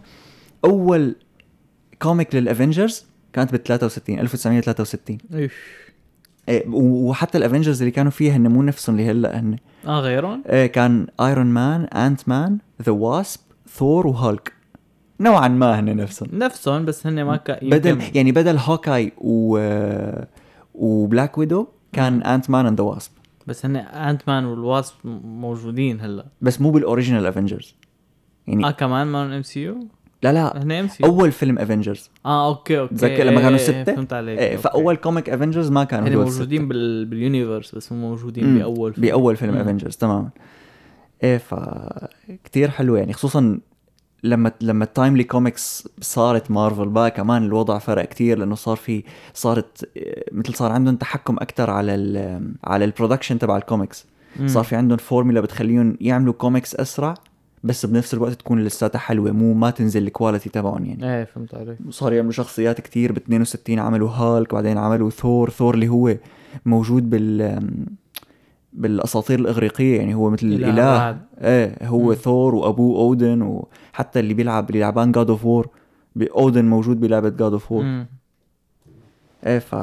أول 0.65 1.15
comic 2.01 2.36
لل 2.36 2.50
Avengers 2.50 3.06
كانت 3.33 3.51
بال 3.51 3.63
63 3.63 4.19
1963 4.19 5.17
إيش. 5.33 5.51
إيه 6.50 6.67
و- 6.67 7.10
وحتى 7.10 7.38
ال 7.38 7.42
Avengers 7.42 7.82
اللي 7.81 7.91
كانوا 7.91 8.12
فيها 8.12 8.36
هن 8.38 8.48
مو 8.48 8.62
نفسهم 8.63 8.95
اللي 9.00 9.12
هلأ 9.12 9.39
هن 9.39 9.57
آه 9.88 10.00
غيرهم؟ 10.00 10.43
إيه 10.50 10.65
كان 10.67 11.07
Iron 11.22 11.46
Man 11.46 11.84
Ant-Man 11.84 12.58
The 12.82 12.92
Wasp 12.92 13.39
Thor 13.77 14.08
و 14.08 14.17
Hulk 14.17 14.53
نوعا 15.19 15.48
ما 15.48 15.79
هن 15.79 15.95
نفسهم 15.95 16.29
نفسهم 16.33 16.86
بس 16.86 17.07
هن 17.07 17.24
ما 17.24 17.36
كان 17.38 17.69
بدل 17.69 18.01
يعني 18.15 18.31
بدل 18.31 18.57
Hawkeye 18.58 19.12
و 19.17 19.57
و 20.74 20.84
Black 20.84 21.38
Widow 21.38 21.68
كان 21.94 22.24
Ant-Man 22.24 22.65
and 22.65 22.77
the 22.82 22.86
Wasp 22.86 23.12
بس 23.48 23.65
هن 23.65 23.75
Ant-Man 23.75 24.22
وال 24.27 24.46
Wasp 24.46 24.94
موجودين 25.24 26.01
هلا 26.01 26.25
بس 26.42 26.62
مو 26.62 26.72
بال 26.72 26.82
original 26.82 27.25
Avengers 27.25 27.75
يعني 28.48 28.65
آه 28.68 28.72
كمان 28.72 29.08
ما 29.08 29.38
MCU؟ 29.38 29.88
لا 30.24 30.34
لا 30.34 30.63
هن 30.63 30.72
MC 30.72 31.03
أول 31.06 31.32
فيلم 31.32 31.60
Avengers 31.60 32.10
آه 32.25 32.48
okay 32.48 32.80
okay 32.80 32.96
تذكر 32.96 33.24
لما 33.24 33.42
كانوا 33.42 33.58
إيه، 33.60 33.63
ستة؟ 33.65 33.84
فهمت 33.84 34.13
عليك 34.13 34.39
إيه. 34.39 34.58
فأول 34.58 34.96
comic 34.96 35.30
Avengers 35.30 35.70
ما 35.72 35.84
كانوا 35.84 36.08
هن 36.08 36.18
موجودين. 36.18 36.68
بال... 36.68 37.06
بال 37.06 37.20
universe 37.20 37.75
بس 37.75 37.94
هم 37.94 38.01
موجودين 38.01 38.46
مم، 38.46 38.58
بأول 38.60 38.94
فيلم 38.94 39.08
بأول 39.08 39.36
فيلم. 39.36 39.56
Avengers 39.56 39.96
تماما 39.98 40.30
إيه 41.24 41.38
ف 41.38 41.56
كثير 42.44 42.70
حلو 42.70 42.96
يعني 42.96 43.13
خصوصا 43.13 43.60
لما 44.24 44.51
لما 44.62 44.84
ال 44.84 44.89
Timely 44.89 45.24
Comics 45.24 45.88
صارت 46.01 46.51
مارفل 46.51 46.89
بقى 46.89 47.12
كمان 47.12 47.44
الوضع 47.44 47.77
فرق 47.77 48.06
كتير 48.06 48.38
لأنه 48.38 48.56
صار 48.56 48.75
في 48.77 49.03
صارت 49.34 49.89
إيه، 49.98 50.25
مثل 50.32 50.53
صار 50.56 50.72
عندهم 50.72 50.96
تحكم 50.96 51.36
أكثر 51.36 51.70
على 51.70 51.96
ال 51.96 52.42
على 52.63 52.86
ال 52.86 52.90
production 52.90 53.39
تبع 53.39 53.58
الكوميكس. 53.58 54.06
صار 54.46 54.63
في 54.63 54.75
عندهم 54.75 54.98
فورمولا 54.98 55.42
بتخليهم 55.42 55.98
يعملوا 56.01 56.34
كوميكس 56.34 56.75
أسرع 56.75 57.13
بس 57.63 57.86
بنفس 57.86 58.13
الوقت 58.13 58.34
تكون 58.34 58.63
لساتها 58.63 59.00
حلوة 59.00 59.32
مو 59.32 59.53
ما 59.53 59.70
تنزل 59.70 60.03
ال 60.08 60.13
quality 60.13 60.50
تبعهم 60.50 60.86
يعني. 60.86 61.15
إيه 61.18 61.24
فهمت 61.24 61.56
عليك. 61.56 61.77
صار 61.89 62.13
يعملوا 62.13 62.32
شخصيات 62.32 62.82
كتير 62.82 63.12
ب 63.12 63.18
62 63.18 63.80
عملوا 63.80 64.10
هالك 64.10 64.53
بعدين 64.53 64.77
عملوا 64.77 65.10
Thor 65.10 65.50
Thor 65.50 65.74
اللي 65.74 65.88
هو 65.88 66.15
موجود 66.65 67.10
بال 67.10 67.60
بالأساطير 68.74 69.39
الإغريقية 69.39 69.98
يعني 69.98 70.15
هو 70.15 70.30
مثل 70.30 70.48
الإله. 70.48 71.18
إيه 71.42 71.88
هو 71.88 72.08
مم. 72.08 72.13
ثور 72.13 72.56
وأبوه 72.56 73.00
Odin 73.00 73.42
وحتى 73.42 74.20
اللي 74.20 74.34
بيلعب 74.34 74.70
اللي 74.70 74.80
لعبان 74.80 75.12
God 75.12 75.30
of 75.30 75.46
War 75.46 75.68
Odin 76.22 76.65
موجود 76.65 77.00
بلعبة 77.00 77.30
God 77.30 77.53
of 77.53 77.72
War. 77.72 78.06
إيه 79.46 79.60
ف 79.60 79.75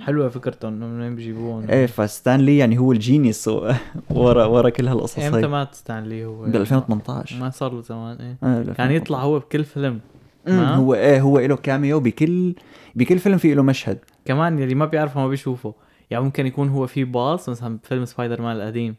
حلوة 0.00 0.28
فكرته 0.28 0.68
إنه 0.68 0.86
من 0.86 1.00
وين 1.00 1.16
بيجيبوهم 1.16 1.70
إيه 1.70 1.86
فستانلي 1.86 2.58
يعني 2.58 2.78
هو 2.78 2.92
ال 2.92 3.00
genius 3.00 3.48
ورا 4.10 4.44
ورا 4.44 4.68
كل 4.70 4.88
هالقصص 4.88 5.18
إمتى 5.18 5.46
هي 5.46 5.48
مات 5.48 5.74
ستانلي 5.74 6.24
هو؟ 6.24 6.42
بال 6.42 6.56
2018 6.56 7.36
ما 7.36 7.50
صار 7.50 7.72
له 7.72 7.82
زمان 7.82 8.16
إيه. 8.16 8.36
آه، 8.42 8.72
كان 8.72 8.90
يطلع 8.90 9.18
هو 9.22 9.38
بكل 9.38 9.64
فيلم؟ 9.64 10.00
هو 10.48 10.94
إيه 10.94 11.20
هو 11.20 11.38
له 11.38 11.56
cameo 11.56 12.00
بكل 12.00 12.54
بكل 12.94 13.18
فيلم 13.18 13.38
في 13.38 13.54
له 13.54 13.62
مشهد. 13.62 13.98
كمان 14.24 14.58
يلي 14.58 14.74
ما 14.74 14.86
بيعرفه 14.86 15.20
ما 15.20 15.28
بيشوفه. 15.28 15.74
يعني 16.12 16.24
ممكن 16.24 16.46
يكون 16.46 16.68
هو 16.68 16.86
في 16.86 17.04
باص 17.04 17.48
مثلا 17.48 17.78
بفيلم 17.78 18.04
سبايدر 18.04 18.42
مان 18.42 18.56
القديم. 18.56 18.94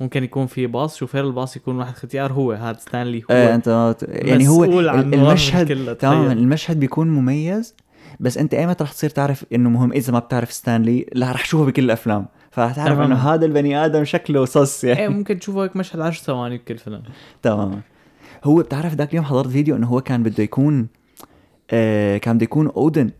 ممكن 0.00 0.24
يكون 0.24 0.46
في 0.46 0.66
باص 0.66 0.96
شوفير 0.96 1.26
الباص 1.26 1.56
يكون 1.56 1.76
واحد 1.76 1.94
ختيار 1.94 2.32
هو 2.32 2.52
هذا 2.52 2.78
ستانلي 2.78 3.18
هو. 3.18 3.26
إيه 3.30 3.54
أنت 3.54 3.96
يعني 4.02 4.48
هو 4.48 4.64
المشهد 4.64 5.96
تماما. 5.96 6.32
المشهد 6.32 6.80
بيكون 6.80 7.08
مميز 7.08 7.74
بس 8.20 8.38
أنت 8.38 8.54
ايمتى 8.54 8.84
رح 8.84 8.92
تصير 8.92 9.10
تعرف 9.10 9.44
إنه 9.52 9.70
مهم. 9.70 9.92
إذا 9.92 10.12
ما 10.12 10.18
بتعرف 10.18 10.52
ستانلي 10.52 11.06
لا 11.12 11.32
رح 11.32 11.42
تشوفه 11.42 11.64
بكل 11.64 11.84
الأفلام. 11.84 12.26
فرح 12.50 12.72
تعرف 12.72 12.92
تماماً. 12.92 13.06
إنه 13.06 13.16
هذا 13.16 13.46
البني 13.46 13.84
آدم 13.84 14.04
شكله 14.04 14.44
صص 14.44 14.84
يعني. 14.84 15.00
إيه 15.00 15.08
ممكن 15.08 15.38
تشوفه 15.38 15.64
هيك 15.64 15.76
مشهد 15.76 16.00
10 16.00 16.24
ثواني 16.24 16.58
بكل 16.58 16.78
فيلم. 16.78 17.02
تماما. 17.42 17.80
هو 18.44 18.56
بتعرف 18.56 18.94
ذاك 18.94 19.10
اليوم 19.10 19.24
حضرت 19.24 19.48
فيديو 19.48 19.76
إنه 19.76 19.86
هو 19.86 20.00
كان 20.00 20.22
بده 20.22 20.42
يكون 20.42 20.88
آه 21.70 22.18
كان 22.18 22.36
بده 22.36 22.44
يكون 22.44 22.66
أودن. 22.66 23.10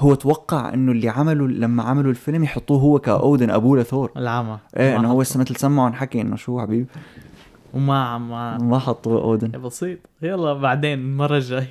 هو 0.00 0.14
توقع 0.14 0.74
إنه 0.74 0.92
اللي 0.92 1.08
عملوا 1.08 1.48
لما 1.48 1.82
عملوا 1.82 2.10
الفيلم 2.10 2.44
يحطوه 2.44 2.80
هو 2.80 2.98
كأودن 2.98 3.50
ابوه 3.50 3.78
لثور. 3.78 4.10
العمى. 4.16 4.58
إيه 4.76 4.96
إنه 4.96 5.10
هو. 5.10 5.18
مثل 5.18 5.56
سمعهم 5.56 5.92
حكي 5.92 6.20
إنه 6.20 6.36
شو 6.36 6.60
حبيب 6.60 6.86
وما 7.74 8.18
ما 8.18 8.58
ما 8.58 8.78
حطوا 8.78 9.20
أودن. 9.20 9.60
بسيط. 9.60 9.98
يلا 10.22 10.52
بعدين 10.52 10.98
المرة 10.98 11.36
الجاي. 11.36 11.66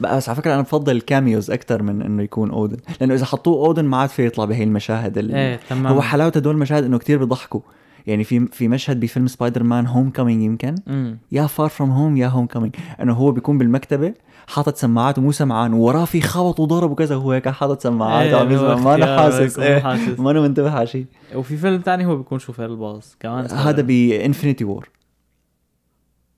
بس 0.00 0.28
على 0.28 0.36
فكرة 0.36 0.54
أنا 0.54 0.62
بفضل 0.62 0.96
الكاميوز 0.96 1.50
أكثر 1.50 1.82
من 1.82 2.02
إنه 2.02 2.22
يكون 2.22 2.50
أودن. 2.50 2.76
لأنه 3.00 3.14
إذا 3.14 3.24
حطوه 3.24 3.66
أودن 3.66 3.84
ما 3.84 3.96
عاد 3.96 4.08
في 4.08 4.26
يطلع 4.26 4.44
بهي 4.44 4.64
المشاهد 4.64 5.18
اللي 5.18 5.36
إيه 5.36 5.60
تمام. 5.70 5.92
هو 5.92 6.00
حلاوة 6.00 6.32
هدول 6.36 6.54
المشاهد 6.54 6.84
إنه 6.84 6.98
كتير 6.98 7.18
بيضحكوا. 7.18 7.60
يعني 8.06 8.24
في 8.24 8.46
في 8.46 8.68
مشهد 8.68 9.00
بفيلم 9.00 9.26
Spider-Man 9.26 9.86
Homecoming 9.86 10.42
يمكن 10.42 10.74
يا 11.32 11.46
Far 11.46 11.68
From 11.68 11.90
Home 11.90 12.16
يا 12.16 12.26
Homecoming 12.26 12.74
إنه 13.02 13.12
هو 13.12 13.32
بيكون 13.32 13.58
بالمكتبة 13.58 14.14
حاطط 14.46 14.76
سماعات 14.76 15.18
ومو 15.18 15.32
سمعان 15.32 15.72
ووراه 15.72 16.04
في 16.04 16.20
خبط 16.20 16.60
وضرب 16.60 16.90
وكذا 16.90 17.16
وهو 17.16 17.32
هيك 17.32 17.48
حاطط 17.48 17.82
سماعات 17.82 18.26
إيه، 18.26 18.34
وعم 18.34 18.52
يسمع 18.52 18.72
هو 18.72 18.78
ما 18.78 18.94
أنا 18.94 19.04
اختيار 19.04 19.40
حاسس 19.40 19.58
إيه. 19.58 20.20
ما 20.20 20.30
أنا 20.30 20.40
منتبه 20.40 20.70
على 20.70 20.86
شيء 20.86 21.06
وفي 21.34 21.56
فيلم 21.56 21.80
تاني 21.80 22.06
هو 22.06 22.16
بيكون 22.16 22.38
شوفير 22.38 22.66
الباص 22.66 23.16
كمان 23.20 23.50
هذا 23.50 23.82
ب 23.82 23.91
Infinity 23.91 24.64
War 24.64 24.88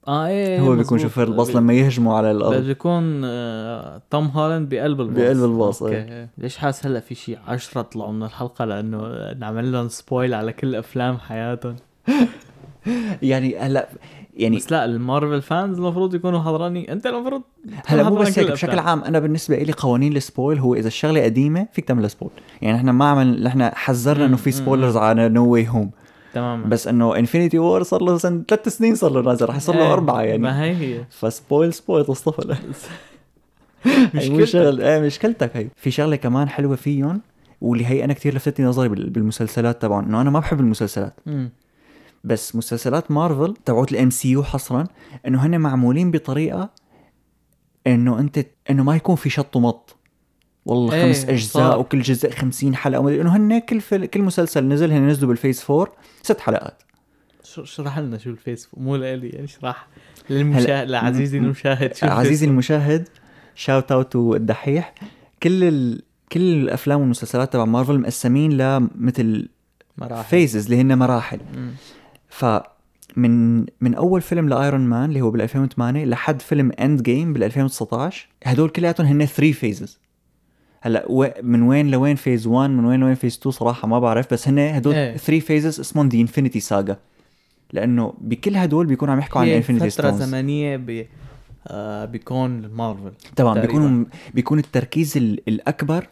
آه 0.08 0.26
إيه 0.26 0.60
هو 0.60 0.76
بيكون. 0.76 0.98
شوفير 0.98 1.28
الباص 1.28 1.56
لما 1.56 1.72
يهجموا 1.72 2.16
على 2.16 2.30
الأرض 2.30 2.62
بيكون 2.62 3.22
آه، 3.24 4.02
توم 4.10 4.26
هولاند 4.26 4.68
بقلب 4.68 5.00
الباص 5.00 5.18
بقلب 5.18 5.44
الباص، 5.44 5.82
أوكي 5.82 5.96
إيه. 5.96 6.02
إيه. 6.02 6.28
ليش 6.38 6.56
حاسس 6.56 6.86
هلأ 6.86 7.00
في 7.00 7.14
شيء 7.14 7.38
عشرة 7.46 7.82
طلعوا 7.82 8.12
من 8.12 8.22
الحلقة 8.22 8.64
لأنه 8.64 9.32
نعمل 9.32 9.72
لهم 9.72 9.88
spoil 9.88 10.34
على 10.34 10.52
كل 10.52 10.74
أفلام 10.74 11.18
حياتهم 11.18 11.76
يعني 13.22 13.58
هلأ 13.58 13.88
يعني 14.36 14.56
بس 14.56 14.72
لا 14.72 14.84
ال 14.84 14.93
Marvel 14.93 15.42
fans 15.42 15.78
المفروض 15.78 16.14
يكونوا 16.14 16.40
حضراني 16.40 16.92
انت 16.92 17.06
المفروض 17.06 17.42
هلا 17.86 18.10
مو 18.10 18.16
بس 18.16 18.38
هيك 18.38 18.50
بشكل. 18.50 18.78
عام 18.78 19.04
أنا 19.04 19.18
بالنسبة 19.18 19.56
لي 19.56 19.72
قوانين 19.72 20.16
ال 20.16 20.23
spoil 20.23 20.58
هو 20.58 20.74
إذا 20.74 20.88
الشغلة 20.88 21.22
قديمة 21.24 21.66
فيك 21.72 21.84
تعمل 21.84 22.10
spoil. 22.10 22.30
يعني 22.62 22.76
إحنا 22.78 22.92
ما 22.92 23.04
عمل 23.04 23.42
نحن 23.42 23.70
حذرنا 23.74 24.24
إنه 24.24 24.36
في 24.36 24.50
spoilers 24.50 24.96
على 24.96 25.28
No 25.28 25.46
Way 25.52 25.68
Home 25.68 25.90
تماما. 26.34 26.64
بس 26.66 26.88
إنه 26.88 27.16
Infinity 27.18 27.58
War 27.58 27.82
صار 27.82 28.02
له 28.02 28.18
سنه 28.18 28.42
ثلاث 28.48 28.68
سنين 28.68 28.94
صار 28.94 29.12
له 29.12 29.20
نازل 29.22 29.48
رح 29.48 29.56
يصير 29.56 29.74
له 29.74 29.82
إيه، 29.82 29.92
أربعة 29.92 30.20
يعني. 30.22 30.38
ما 30.42 30.62
هي 30.62 30.76
هي. 30.76 31.04
ف 31.10 31.21
spoil 31.21 31.72
spoil 31.72 32.04
مو 34.14 34.36
مشكلتك. 34.36 34.80
إيه 34.82 35.00
مشكلتك 35.00 35.56
هي. 35.56 35.68
في 35.76 35.90
شغلة 35.90 36.16
كمان 36.16 36.48
حلوة 36.48 36.76
فيهم 36.76 37.20
واللي 37.60 37.86
هي 37.86 38.04
أنا 38.04 38.12
كثير 38.12 38.34
لفتتني 38.34 38.66
نظري 38.66 38.88
بال- 38.88 39.10
بالمسلسلات 39.10 39.82
تبعهم 39.82 40.04
إنه 40.04 40.20
أنا 40.20 40.30
ما 40.30 40.38
بحب 40.40 40.60
المسلسلات. 40.60 41.14
بس 42.26 42.56
مسلسلات 42.56 43.10
مارفل 43.10 43.54
تبعوت 43.64 43.92
ال 43.92 44.10
MCU 44.10 44.42
حصرا 44.44 44.84
إنه 45.26 45.46
هن 45.46 45.60
معمولين 45.60 46.10
بطريقة 46.10 46.70
إنه 47.86 48.18
أنت 48.18 48.46
إنه 48.70 48.84
ما 48.84 48.96
يكون 48.96 49.16
في 49.16 49.30
شط 49.30 49.56
ومط. 49.56 49.96
والله 50.66 50.94
إيه، 50.94 51.02
خمس 51.12 51.24
أجزاء 51.24 51.70
صار. 51.70 51.78
وكل 51.78 52.02
جزء 52.02 52.30
خمسين 52.30 52.76
حلقة. 52.76 53.00
ومدري 53.00 53.20
إنه 53.20 53.36
هن 53.36 53.58
كل 53.58 53.80
فيل 53.80 54.06
كل 54.06 54.22
مسلسل 54.22 54.68
نزل 54.68 54.92
هن 54.92 55.08
نزلوا 55.08 55.28
بال 55.28 55.38
phase 55.38 55.60
four 55.62 55.90
ست 56.22 56.40
حلقات. 56.40 56.82
شو- 57.44 57.62
اشرح 57.62 57.98
لنا 57.98 58.18
شو 58.18 58.30
ال 58.30 58.35
phase 58.35 58.60
four 58.60 58.80
مو 58.80 58.96
لإلي 58.96 59.28
يعني 59.28 59.44
اشرح 59.44 59.86
للمشاهد 60.30 60.88
لعزيزي 60.90 61.38
المشاهد 61.38 61.94
شو 61.94 62.06
عزيزي. 62.06 62.46
المشاهد 62.46 63.08
shout 63.54 63.92
out 63.92 64.16
والدحيح 64.16 64.94
كل 65.42 65.64
ال... 65.64 66.02
كل 66.32 66.40
الأفلام 66.40 67.00
والمسلسلات 67.00 67.52
تبع 67.52 67.64
مارفل 67.64 67.98
مقسمين 68.00 68.52
لمثل 68.56 69.48
مراحل. 69.98 70.24
phases 70.30 70.64
اللي 70.64 70.80
هن 70.80 70.98
مراحل. 70.98 71.40
مم. 71.56 71.70
فمن 72.28 73.58
من 73.80 73.94
أول 73.94 74.20
فيلم 74.22 74.48
ل 74.48 74.55
Iron 74.55 74.80
Man 74.80 75.08
اللي 75.08 75.20
هو 75.20 75.30
بال 75.30 75.40
2008 75.42 76.04
لحد 76.04 76.42
فيلم 76.42 76.72
Endgame 76.80 77.32
بال 77.32 77.42
2019 77.44 78.28
هدول 78.44 78.68
كلياتهم 78.70 79.06
هن 79.06 79.24
3 79.26 79.52
phases 79.52 79.98
هلا 80.80 81.04
و... 81.08 81.28
من 81.42 81.62
وين 81.62 81.90
لوين 81.90 82.16
phase 82.16 82.46
1 82.46 82.70
من 82.70 82.84
وين 82.84 83.00
لوين 83.00 83.14
phase 83.14 83.36
2 83.36 83.52
صراحة 83.52 83.88
ما 83.88 83.98
بعرف 83.98 84.32
بس 84.32 84.48
هن 84.48 84.58
هدول 84.58 84.94
إيه. 84.94 85.16
3 85.16 85.40
phases 85.40 85.80
اسمهم 85.80 86.08
The 86.08 86.18
Infinity 86.18 86.60
Saga 86.60 86.96
لأنه 87.72 88.14
بكل 88.20 88.56
هدول 88.56 88.86
بيكونوا 88.86 89.14
عم 89.14 89.18
يحكوا 89.20 89.40
عن 89.40 89.46
ال 89.46 89.51
Infinity 89.51 89.90
فترة 89.90 90.10
Stones 90.10 90.22
زمنية 90.22 90.76
ب 90.76 91.06
آه 91.68 92.04
بيكون 92.04 92.66
مارفل 92.66 93.12
تمام. 93.36 93.60
بيكون 93.60 94.06
بيكون 94.34 94.58
التركيز 94.58 95.16
ال- 95.16 95.40
الأكبر 95.48 96.06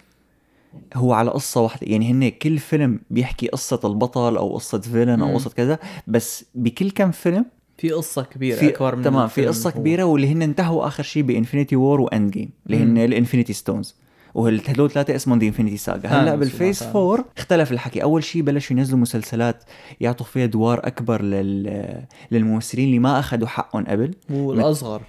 هو 0.95 1.13
على 1.13 1.31
قصة 1.31 1.61
واحدة 1.61 1.87
يعني 1.87 2.11
هن 2.13 2.29
كل 2.29 2.59
فيلم 2.59 3.01
بيحكي 3.11 3.49
قصة 3.49 3.81
البطل 3.85 4.37
أو 4.37 4.55
قصة 4.55 4.81
villain 4.81 5.23
أو. 5.23 5.35
قصة 5.35 5.51
كذا 5.51 5.79
بس 6.07 6.45
بكل 6.55 6.91
كم 6.91 7.11
فيلم 7.11 7.47
في 7.79 7.91
قصة 7.91 8.23
كبيرة 8.23 8.57
في 8.57 8.69
أكبر 8.69 8.97
من 8.97 9.03
تمام 9.05 9.29
في 9.29 9.47
قصة 9.47 9.71
هو. 9.71 9.75
كبيرة 9.75 10.03
واللي 10.05 10.29
هن 10.33 10.43
انتهوا 10.43 10.87
آخر 10.87 11.03
شيء 11.03 11.23
ب 11.23 11.29
Infinity 11.29 11.77
War 11.77 11.94
و 11.94 12.01
Endgame 12.01 12.51
اللي 12.67 12.79
هن. 12.79 12.99
ال 12.99 13.05
Infinity 13.05 13.53
Stones 13.53 13.97
وهدول 14.35 14.91
ثلاثة 14.91 15.15
اسمهم 15.17 15.39
The 15.38 15.47
Infinity 15.47 15.77
Saga 15.77 16.09
هلأ 16.09 16.25
فاهم، 16.25 16.41
بال 16.40 16.51
phase. 16.51 16.83
4 16.83 17.25
اختلف 17.39 17.73
الحكي 17.73 18.03
أول 18.03 18.25
شيء 18.25 18.43
بلشوا 18.43 18.77
ينزلوا 18.77 18.99
مسلسلات 19.01 19.65
يعطوا 20.01 20.27
فيها 20.27 20.45
ادوار 20.45 20.87
أكبر 20.87 21.23
لل 21.23 22.05
للممثلين 22.31 22.85
اللي 22.87 22.99
ما 22.99 23.19
أخذوا 23.19 23.49
حقهم 23.49 23.85
قبل 23.85 24.15
والأصغر 24.31 25.03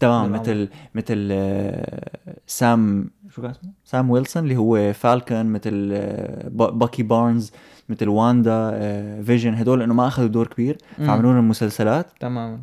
تمام. 0.00 0.32
مثل 0.32 0.68
مثل 0.94 1.28
آه، 1.32 2.10
سام 2.46 3.10
شو 3.30 3.42
كان 3.42 3.50
اسمه؟ 3.50 3.70
Sam 3.84 4.10
Wilson 4.10 4.42
اللي 4.42 4.56
هو 4.56 4.92
Falcon 4.92 5.46
مثل 5.46 5.90
آه، 5.92 6.48
با- 6.48 6.70
Bucky 6.70 7.02
Barnes 7.02 7.52
مثل 7.88 8.08
واندا 8.08 8.70
آه، 8.74 9.22
Vision 9.22 9.54
هدول 9.54 9.82
إنه 9.82 9.94
ما 9.94 10.06
أخذوا 10.06 10.28
دور 10.28 10.46
كبير. 10.46 10.78
فعملوا 10.96 11.32
لهم 11.32 11.48
مسلسلات. 11.48 12.06
تماما. 12.20 12.60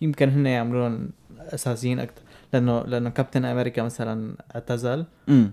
يمكن 0.00 0.28
هن 0.28 0.46
يعملون 0.46 1.10
أساسيين 1.38 1.98
أكثر 1.98 2.22
لأنه 2.52 2.80
لأنه 2.82 3.10
Captain 3.10 3.44
America 3.44 3.82
مثلا 3.82 4.34
اعتزل 4.54 5.04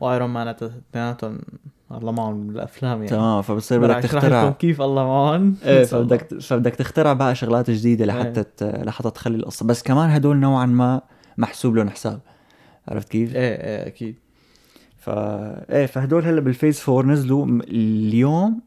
و 0.02 0.07
Iron 0.07 0.30
Man 0.30 0.48
اثنيناتهم 0.48 1.40
الله 1.92 2.12
معهم 2.12 2.48
بالأفلام 2.48 2.98
يعني. 2.98 3.08
تمام 3.08 3.42
فبصير 3.42 3.80
بدك 3.80 3.96
تخترع. 4.04 4.50
كيف 4.52 4.82
الله 4.82 5.04
معهم؟ 5.04 5.56
إيه. 5.66 5.84
فبدك 5.84 6.40
فبدك 6.42 6.76
تخترع 6.76 7.14
بقى 7.14 7.36
شغلات 7.36 7.72
جديدة 7.72 8.06
لحتى 8.06 8.44
ت- 8.44 8.64
لحتى 8.64 9.10
تخلي 9.12 9.36
القصة. 9.38 9.66
بس 9.66 9.84
كمان 9.84 10.10
هدول 10.10 10.38
نوعا 10.38 10.66
ما 10.66 11.02
محسوب 11.38 11.76
لهم 11.76 11.90
حساب. 11.90 12.20
عرفت 12.88 13.10
كيف؟ 13.10 13.36
إيه 13.36 13.42
إيه 13.56 13.88
أكيد. 13.88 14.16
فا 15.06 15.76
إيه 15.76 15.86
فهدول 15.86 16.26
هلأ 16.26 16.42
بال 16.42 16.54
phase 16.54 16.84
4 16.90 17.02
نزلوا 17.14 17.46
اليوم 17.64 18.62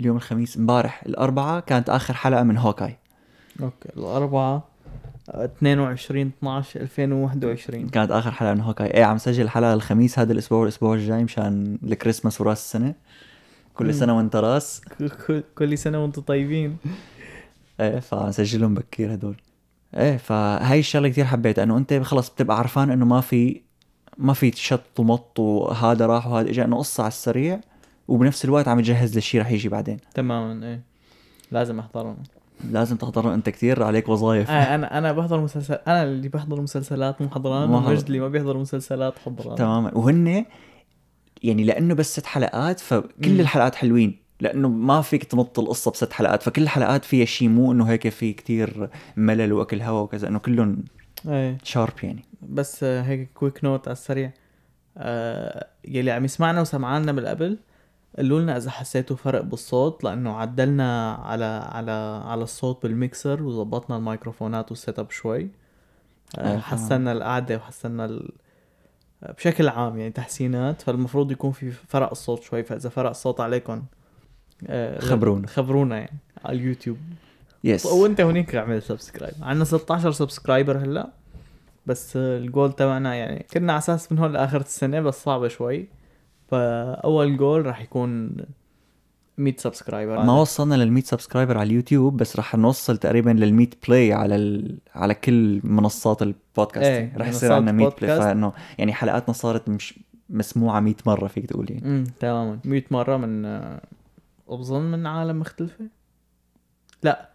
اليوم 0.00 0.16
الخميس 0.16 0.56
امبارح 0.56 1.02
الاربعاء 1.06 1.60
كانت 1.60 1.90
آخر 1.90 2.14
حلقة 2.14 2.42
من 2.42 2.56
Hawkeye. 2.58 2.96
أوكي 3.62 3.88
الأربعة 3.96 4.64
آه، 5.30 5.44
22 5.44 6.32
12 6.38 6.80
2021 6.80 7.88
كانت 7.88 8.10
آخر 8.10 8.30
حلقة 8.30 8.54
من 8.54 8.60
هوكاي. 8.60 8.86
إيه 8.94 9.04
عم 9.04 9.18
سجل 9.18 9.42
الحلقة 9.44 9.74
الخميس 9.74 10.18
هذا 10.18 10.32
الأسبوع 10.32 10.58
والأسبوع 10.58 10.94
الجاي 10.94 11.24
مشان 11.24 11.78
الكريسماس 11.84 12.40
وراس 12.40 12.58
السنة. 12.58 12.94
كل 13.74 13.94
سنة 13.94 14.16
وانت 14.16 14.36
راس. 14.36 14.80
كل- 15.58 15.78
سنة 15.78 16.02
وأنتم 16.02 16.22
طيبين. 16.22 16.76
إيه 17.80 17.98
فسجلهم 18.00 18.74
بكير 18.74 19.14
هدول. 19.14 19.36
إيه 19.94 20.16
فهاي 20.16 20.78
الشغلة 20.78 21.08
كثير 21.08 21.24
حبيتها 21.24 21.64
إنه 21.64 21.76
أنت 21.78 21.94
خلص 21.94 22.30
بتبقى 22.30 22.58
عرفان 22.58 22.90
إنه 22.90 23.04
ما 23.04 23.20
في 23.20 23.60
ما 24.18 24.32
في 24.32 24.52
شط 24.56 25.00
ومط 25.00 25.38
وهذا 25.38 26.06
راح 26.06 26.26
وهذا 26.26 26.50
اجى 26.50 26.64
انه 26.64 26.76
قصة 26.78 27.02
على 27.02 27.08
السريع 27.08 27.60
وبنفس 28.08 28.44
الوقت 28.44 28.68
عم 28.68 28.80
تجهز 28.80 29.14
للشيء 29.14 29.40
رح 29.40 29.50
يجي 29.50 29.68
بعدين. 29.68 29.96
تماما 30.14 30.66
إيه. 30.66 30.82
لازم 31.52 31.78
أحضرهم. 31.78 32.16
لازم 32.70 32.96
تحضره 32.96 33.34
أنت 33.34 33.48
كثير 33.48 33.82
عليك 33.82 34.08
وظائف 34.08 34.50
آه 34.50 34.74
أنا 34.74 34.98
أنا 34.98 35.12
بحضر 35.12 35.40
مسلسل 35.40 35.74
أنا 35.74 36.02
اللي 36.02 36.28
بحضر 36.28 36.60
مسلسلات 36.60 37.22
مو 37.22 37.28
حضران. 37.28 37.70
ومجد 37.70 38.06
اللي 38.06 38.20
ما 38.20 38.28
بيحضر 38.28 38.58
مسلسلات 38.58 39.18
حضران. 39.18 39.56
تماما. 39.56 39.94
وهن 39.94 40.44
يعني 41.42 41.64
لأنه 41.64 41.94
بس 41.94 42.12
ست 42.12 42.26
حلقات 42.26 42.80
فكل 42.80 43.34
مم. 43.34 43.40
الحلقات 43.40 43.74
حلوين. 43.74 44.18
لأنه 44.40 44.68
ما 44.68 45.02
فيك 45.02 45.24
تمط 45.24 45.58
القصة 45.58 45.90
بست 45.90 46.12
حلقات 46.12 46.42
فكل 46.42 46.62
الحلقات 46.62 47.04
فيها 47.04 47.24
شيء 47.24 47.48
مو 47.48 47.72
إنه 47.72 47.84
هيك 47.84 48.08
في 48.08 48.32
كتير 48.32 48.90
ملل 49.16 49.52
وأكل 49.52 49.82
هوا 49.82 50.00
وكذا 50.00 50.28
إنه 50.28 50.38
كلهم 50.38 50.84
إيه. 51.28 51.58
sharp 51.62 51.92
يعني. 52.02 52.24
بس 52.42 52.84
آه، 52.84 53.02
هيك 53.02 53.32
quick 53.34 53.64
note 53.64 53.88
على 53.88 53.92
السريع. 53.92 54.32
آه 54.96 55.66
يلي 55.84 56.10
عم 56.10 56.24
يسمعنا 56.24 56.60
وسمعنا 56.60 57.12
من 57.12 57.26
قبل 57.26 57.58
قولوا 58.18 58.40
لنا 58.40 58.56
إذا 58.56 58.70
حسيتوا 58.70 59.16
فرق 59.16 59.40
بالصوت 59.40 60.04
لأنه 60.04 60.36
عدلنا 60.36 61.12
على 61.12 61.44
على 61.44 62.22
على 62.24 62.42
الصوت 62.42 62.82
بالميكسر 62.82 63.42
وظبطنا 63.42 63.96
الميكروفونات 63.96 64.70
وال 64.70 64.98
setup 64.98 65.10
شوي. 65.10 65.42
آه 66.38 66.42
تمام. 66.42 66.60
حسنا 66.60 67.12
القعدة 67.12 67.56
وحسنا 67.56 68.04
ال... 68.04 68.30
بشكل 69.36 69.68
عام 69.68 69.98
يعني 69.98 70.10
تحسينات 70.12 70.82
فالمفروض 70.82 71.32
يكون 71.32 71.52
في 71.52 71.70
فرق 71.70 72.10
الصوت 72.10 72.42
شوي 72.42 72.62
فإذا 72.62 72.88
فرق 72.88 73.10
الصوت 73.10 73.40
عليكم 73.40 73.82
آه، 74.66 74.98
خبرونا. 75.00 75.46
خبرونا 75.46 75.96
يعني 75.98 76.18
على 76.44 76.58
اليوتيوب. 76.58 76.98
yes 77.64 77.86
وأنت 77.86 78.20
هونيك 78.20 78.54
اعمل 78.54 78.82
subscribe 78.82 79.34
عندنا 79.42 79.64
16 79.64 80.12
subscriber 80.12 80.78
هلأ. 80.78 81.12
بس 81.88 82.16
الجول 82.16 82.72
تبعنا 82.72 83.14
يعني 83.14 83.46
كنا 83.52 83.72
على 83.72 83.78
أساس 83.78 84.12
من 84.12 84.18
هون 84.18 84.32
لآخر 84.32 84.60
السنة 84.60 85.00
بس 85.00 85.22
صعبة 85.22 85.48
شوي. 85.48 85.88
فأول 86.48 87.36
جول 87.36 87.66
راح 87.66 87.80
يكون 87.80 88.36
100 89.38 89.54
subscriber. 89.56 90.24
ما 90.24 90.40
وصلنا 90.40 90.74
لل 90.74 90.92
100 90.92 91.02
subscriber 91.02 91.58
على 91.58 91.66
اليوتيوب 91.66 92.16
بس 92.16 92.36
رح 92.36 92.54
نوصل 92.54 92.96
تقريبا 92.96 93.30
لل 93.30 93.54
100 93.54 93.68
play 93.88 94.12
على 94.12 94.36
ال... 94.36 94.78
على 94.94 95.14
كل 95.14 95.60
منصات 95.64 96.22
البودكاست. 96.22 96.86
إيه، 96.86 97.12
رح 97.16 97.28
يصير 97.28 97.52
عندنا 97.52 97.72
100 97.72 97.88
play. 97.88 98.18
فإنه 98.18 98.52
يعني 98.78 98.92
حلقاتنا 98.92 99.32
صارت 99.32 99.68
مش 99.68 100.00
مسموعة 100.30 100.80
100 100.80 100.94
مرة 101.06 101.26
فيك 101.26 101.46
تقول 101.46 101.70
يعني. 101.70 101.86
امم 101.86 102.04
تماما. 102.20 102.58
100 102.64 102.84
مرة 102.90 103.16
من 103.16 103.42
بظن 104.48 104.82
من 104.82 105.06
عالم 105.06 105.40
مختلفة؟ 105.40 105.84
لا. 107.02 107.28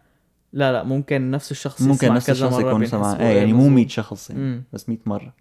لا 0.54 0.72
لا 0.72 0.84
ممكن 0.84 1.32
نفس 1.32 1.52
الشخص 1.52 1.82
ممكن 1.82 2.13
نفس 2.13 2.30
الشخص 2.30 2.60
يكون 2.60 2.86
سمع 2.86 3.20
إيه 3.20 3.38
يعني 3.38 3.54
مو 3.54 3.60
مظبوط. 3.60 3.76
100 3.76 3.88
شخص 3.88 4.30
يعني 4.30 4.42
مم. 4.42 4.63
بس 4.74 4.89
100 4.89 4.98
مرة 5.06 5.34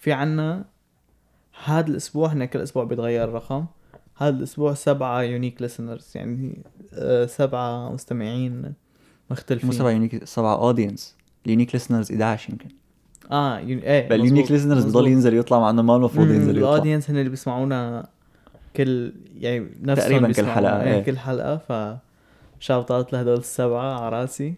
في 0.00 0.12
عنا 0.12 0.64
هذا 1.64 1.86
الأسبوع 1.90 2.28
إحنا 2.28 2.44
كل 2.44 2.58
أسبوع 2.58 2.84
بيتغير 2.84 3.24
الرقم 3.24 3.66
هذا 4.16 4.36
الأسبوع 4.36 4.74
سبعة 4.74 5.22
unique 5.22 5.66
listeners 5.66 6.04
يعني 6.16 6.62
آه، 6.94 7.26
سبعة 7.26 7.92
مستمعين 7.92 8.74
مختلفين 9.30 9.66
مو 9.66 9.72
سبعة 9.72 9.90
unique 9.90 10.24
سبعة 10.24 10.54
audience 10.54 11.16
ال 11.46 11.50
unique 11.50 11.74
listeners 11.74 12.12
11 12.12 12.50
يمكن 12.50 12.68
آه 13.30 13.58
uni... 13.58 13.78
إيه 13.78 14.08
بل 14.08 14.14
ال 14.14 14.18
unique 14.18 14.44
مظبوط، 14.44 14.50
listeners. 14.50 14.84
بضل 14.84 15.08
ينزل 15.08 15.36
يطلع 15.36 15.60
مع 15.60 15.70
إنه 15.70 15.82
ما 15.82 15.96
المفروض 15.96 16.26
ينزل 16.26 16.56
يطلع 16.56 16.68
ال 16.68 16.73
audience 16.73 17.10
هن 17.10 17.16
اللي 17.16 17.30
بيسمعونا 17.30 18.08
كل 18.76 19.12
يعني 19.38 19.70
نفسهم 19.82 20.08
تقريباً 20.08 20.32
كل 20.32 20.46
حلقة، 20.46 20.82
إيه 20.82 20.94
إيه. 20.94 21.02
كل 21.02 21.18
حلقة 21.18 21.56
ف 21.56 21.96
shout 22.60 22.90
out 22.90 23.12
لهدول 23.12 23.38
السبعة 23.38 24.00
على 24.00 24.08
راسي. 24.20 24.54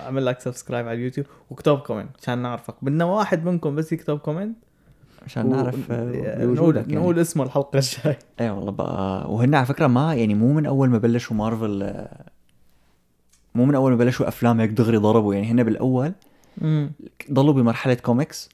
اعمل 0.00 0.26
لك 0.26 0.40
subscribe 0.40 0.88
على 0.88 0.96
اليوتيوب. 0.98 1.26
واكتب 1.50 1.78
comment 1.78 2.08
عشان 2.22 2.38
نعرفك. 2.38 2.74
بدنا 2.82 3.04
واحد 3.04 3.44
منكم 3.44 3.74
بس 3.74 3.92
يكتب 3.92 4.18
comment 4.18 4.56
عشان 5.22 5.50
نعرف 5.50 5.90
و- 5.90 5.92
آه، 5.92 6.44
نقول 6.44 6.76
يعني. 6.76 6.96
نقول 6.96 7.18
اسمه 7.18 7.44
الحلقة 7.44 7.78
الجاي 7.78 8.16
إيه 8.40 8.50
والله 8.50 8.70
بقى. 8.72 9.32
وهن 9.32 9.54
على 9.54 9.66
فكرة 9.66 9.86
ما 9.86 10.14
يعني 10.14 10.34
مو 10.34 10.52
من 10.52 10.66
أول 10.66 10.90
ما 10.90 10.98
بلشوا 10.98 11.36
مارفل 11.36 11.82
آه، 11.82 12.24
مو 13.54 13.64
من 13.64 13.74
أول 13.74 13.90
ما 13.90 13.96
بلشوا 13.96 14.28
أفلام 14.28 14.60
هيك 14.60 14.70
دغري 14.70 14.96
ضربوا. 14.96 15.34
يعني 15.34 15.46
هن 15.50 15.62
بالأول 15.62 16.12
ضلوا 17.32 17.52
بمرحلة 17.52 17.94
كوميكس 17.94 18.48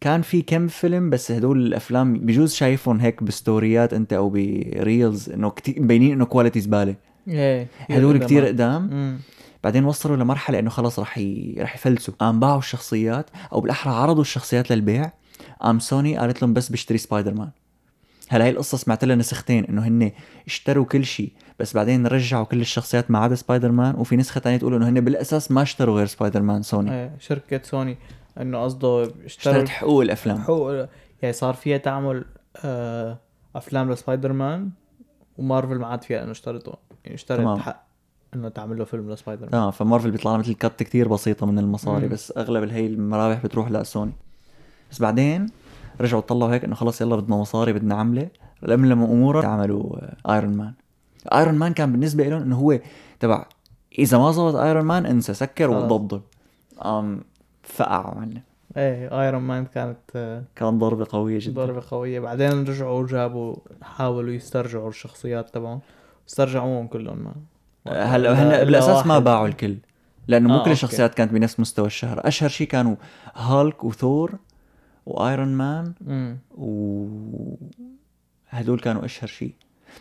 كان 0.00 0.22
في 0.22 0.42
كم 0.42 0.66
فيلم 0.68 1.10
بس 1.10 1.32
هدول 1.32 1.66
الأفلام 1.66 2.14
بجوز 2.18 2.54
شايفهم 2.54 3.00
هيك 3.00 3.22
ب 3.22 3.31
stories 3.31 3.92
أنت 3.94 4.12
أو 4.12 4.28
ب 4.30 4.47
reels 4.47 5.30
إنه 5.30 5.50
كتير 5.50 5.82
مبينين 5.82 6.12
إنه 6.12 6.24
quality 6.24 6.60
زبالة. 6.60 6.94
إيه. 7.28 7.68
هدول 7.90 8.24
كتير 8.24 8.46
قدام. 8.46 9.18
بعدين 9.64 9.84
وصلوا 9.84 10.16
لمرحلة 10.16 10.58
إنه 10.58 10.70
خلص 10.70 10.98
رح 10.98 11.18
ي... 11.18 11.54
رح 11.58 11.74
يفلسوا. 11.74 12.14
قام 12.18 12.40
باعوا 12.40 12.58
الشخصيات 12.58 13.30
أو 13.52 13.60
بالأحرى 13.60 13.94
عرضوا 13.94 14.22
الشخصيات 14.22 14.72
للبيع. 14.72 15.12
قام 15.60 15.78
سوني 15.78 16.18
قالت 16.18 16.42
لهم 16.42 16.52
بس 16.52 16.68
بشتري 16.68 16.98
سبايدر 16.98 17.34
مان 17.34 17.50
هلا 18.28 18.44
هي 18.44 18.50
القصة 18.50 18.78
سمعت 18.78 19.04
لها 19.04 19.16
نسختين 19.16 19.64
إنه 19.64 19.86
هن 19.86 20.12
اشتروا 20.46 20.84
كل 20.84 21.04
شيء 21.04 21.32
بس 21.58 21.74
بعدين 21.74 22.06
رجعوا 22.06 22.44
كل 22.44 22.60
الشخصيات 22.60 23.10
ما 23.10 23.18
عدا 23.18 23.34
سبايدر 23.34 23.72
مان 23.72 23.94
وفي 23.94 24.16
نسخة 24.16 24.40
ثانية 24.40 24.56
تقول 24.56 24.74
إنه 24.74 24.88
هن 24.88 25.00
بالأساس 25.00 25.50
ما 25.50 25.62
اشتروا 25.62 25.96
غير 25.96 26.06
سبايدر 26.06 26.42
مان 26.42 26.62
سوني. 26.62 26.92
إيه 26.92 27.16
شركة 27.18 27.60
سوني 27.62 27.98
إنه 28.40 28.62
قصده 28.64 29.02
اشتروا 29.02 29.26
اشترت 29.26 29.68
حقوق 29.68 30.02
الأفلام. 30.02 30.38
حقوق 30.38 30.88
يعني 31.22 31.32
صار 31.32 31.54
فيها 31.54 31.78
تعمل 31.78 32.24
آه 32.64 33.18
أفلام 33.56 33.92
لسبايدر 33.92 34.32
مان 34.32 34.70
ومارفل 35.38 35.78
ما 35.78 35.86
عاد 35.86 36.04
فيها 36.04 36.24
إنه 36.24 36.34
يعني 36.34 36.78
اشترت 37.14 37.40
تمام. 37.40 37.58
حق 37.58 37.86
إنه 38.34 38.48
تعمل 38.48 38.78
له 38.78 38.84
فيلم 38.84 39.10
لسبايدر 39.10 39.48
مان. 39.52 39.54
آه 39.54 39.70
فمارفل 39.70 40.10
بيطلع 40.10 40.30
لها 40.30 40.38
مثل 40.40 40.54
كـ 40.54 40.82
كتير 40.82 41.08
بسيطة 41.08 41.46
من 41.46 41.58
المصاري 41.58 42.06
مم. 42.06 42.12
بس 42.12 42.32
أغلب 42.36 42.70
هي 42.70 42.86
المرابح 42.86 43.42
بتروح 43.44 43.70
لسوني 43.70 44.12
بس 44.90 45.00
بعدين 45.00 45.46
رجعوا 46.00 46.22
طلعوا 46.22 46.52
هيك 46.54 46.64
إنه 46.64 46.74
خلص 46.74 47.00
يلا 47.00 47.16
بدنا 47.16 47.36
مصاري 47.36 47.72
بدنا 47.72 47.94
عملة 47.94 48.28
لملموا 48.62 49.06
امورها 49.06 49.46
عملوا 49.46 49.96
ايرون 50.34 50.56
مان 50.56 50.72
ايرون 51.32 51.54
مان 51.54 51.72
كان 51.72 51.92
بالنسبة 51.92 52.24
لهم 52.28 52.42
إنه 52.42 52.56
هو 52.56 52.78
تبع 53.20 53.46
إذا 53.98 54.18
ما 54.18 54.32
زبط 54.32 54.54
ايرون 54.54 54.84
مان 54.84 55.06
انسى 55.06 55.34
سكر 55.34 55.68
خلاص. 55.68 55.82
وضبضه 55.92 56.22
قام 56.78 57.20
فقع 57.62 58.14
معنا 58.14 58.40
إيه 58.76 59.22
ايرون 59.22 59.42
مان 59.42 59.64
كانت 59.64 59.98
آه 60.16 60.42
كان 60.56 60.78
ضربة 60.78 61.06
قوية 61.10 61.38
جدا. 61.42 61.64
ضربة 61.64 61.82
قوية. 61.90 62.20
بعدين 62.20 62.64
رجعوا 62.64 63.06
جابوا 63.06 63.56
حاولوا 63.82 64.32
يسترجعوا 64.32 64.88
الشخصيات 64.88 65.50
تبعهم. 65.54 65.80
استرجعوهم 66.28 66.86
كلهم. 66.86 67.32
هلا 67.86 68.42
هن 68.42 68.46
إلا 68.46 68.64
بالأساس 68.64 69.06
ما. 69.06 69.18
باعوا 69.18 69.46
الكل؟ 69.48 69.76
لأنه 70.28 70.48
مو 70.48 70.54
آه، 70.54 70.64
كل. 70.64 70.70
الشخصيات 70.70 71.14
كانت 71.14 71.32
بنفس 71.32 71.60
مستوى 71.60 71.86
الشهرة 71.86 72.28
أشهر 72.28 72.48
شيء 72.48 72.66
كانوا 72.66 72.96
هالك 73.34 73.84
وثور 73.84 74.34
وآيرون 75.06 75.48
مان 75.48 75.92
امم 76.08 76.38
و 76.58 77.06
هدول 78.48 78.80
كانوا 78.80 79.04
أشهر 79.04 79.28
شيء 79.28 79.52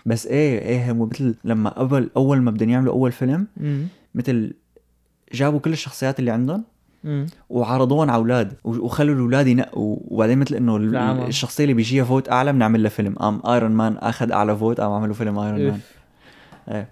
بس 0.06 0.28
إيه 0.28 0.60
إيه 0.60 0.92
هم 0.92 1.00
مثل 1.02 1.36
لما 1.44 1.70
أول 1.70 2.10
أول 2.18 2.42
ما 2.42 2.52
بدهم 2.52 2.70
يعملوا 2.70 2.94
أول 2.94 3.12
فيلم 3.12 3.48
مثل 4.16 4.54
جابوا 5.34 5.60
كل 5.60 5.74
الشخصيات 5.74 6.20
اللي 6.20 6.32
عندهم 6.32 6.64
وعرضوهم 7.50 8.10
على 8.10 8.18
أولاد 8.20 8.54
وخلوا 8.64 9.16
الأولاد 9.16 9.48
ينقوا 9.48 9.98
وبعدين 10.08 10.38
مثل 10.38 10.56
إنه 10.56 10.78
ال-. 10.78 10.96
الشخصية 11.28 11.64
اللي 11.64 11.74
بيجيها 11.74 12.04
vote 12.04 12.30
أعلى 12.32 12.54
بنعمل 12.54 12.84
لها 12.84 12.90
فيلم. 12.90 13.16
قام 13.16 13.42
آيرون 13.46 13.72
مان 13.72 13.98
أخذ 13.98 14.32
أعلى 14.32 14.58
vote 14.58 14.82
قام 14.82 14.92
عملوا 14.92 15.14
فيلم 15.16 15.40
آيرون 15.40 15.68
مان. 15.68 15.80
إيه. 16.72 16.90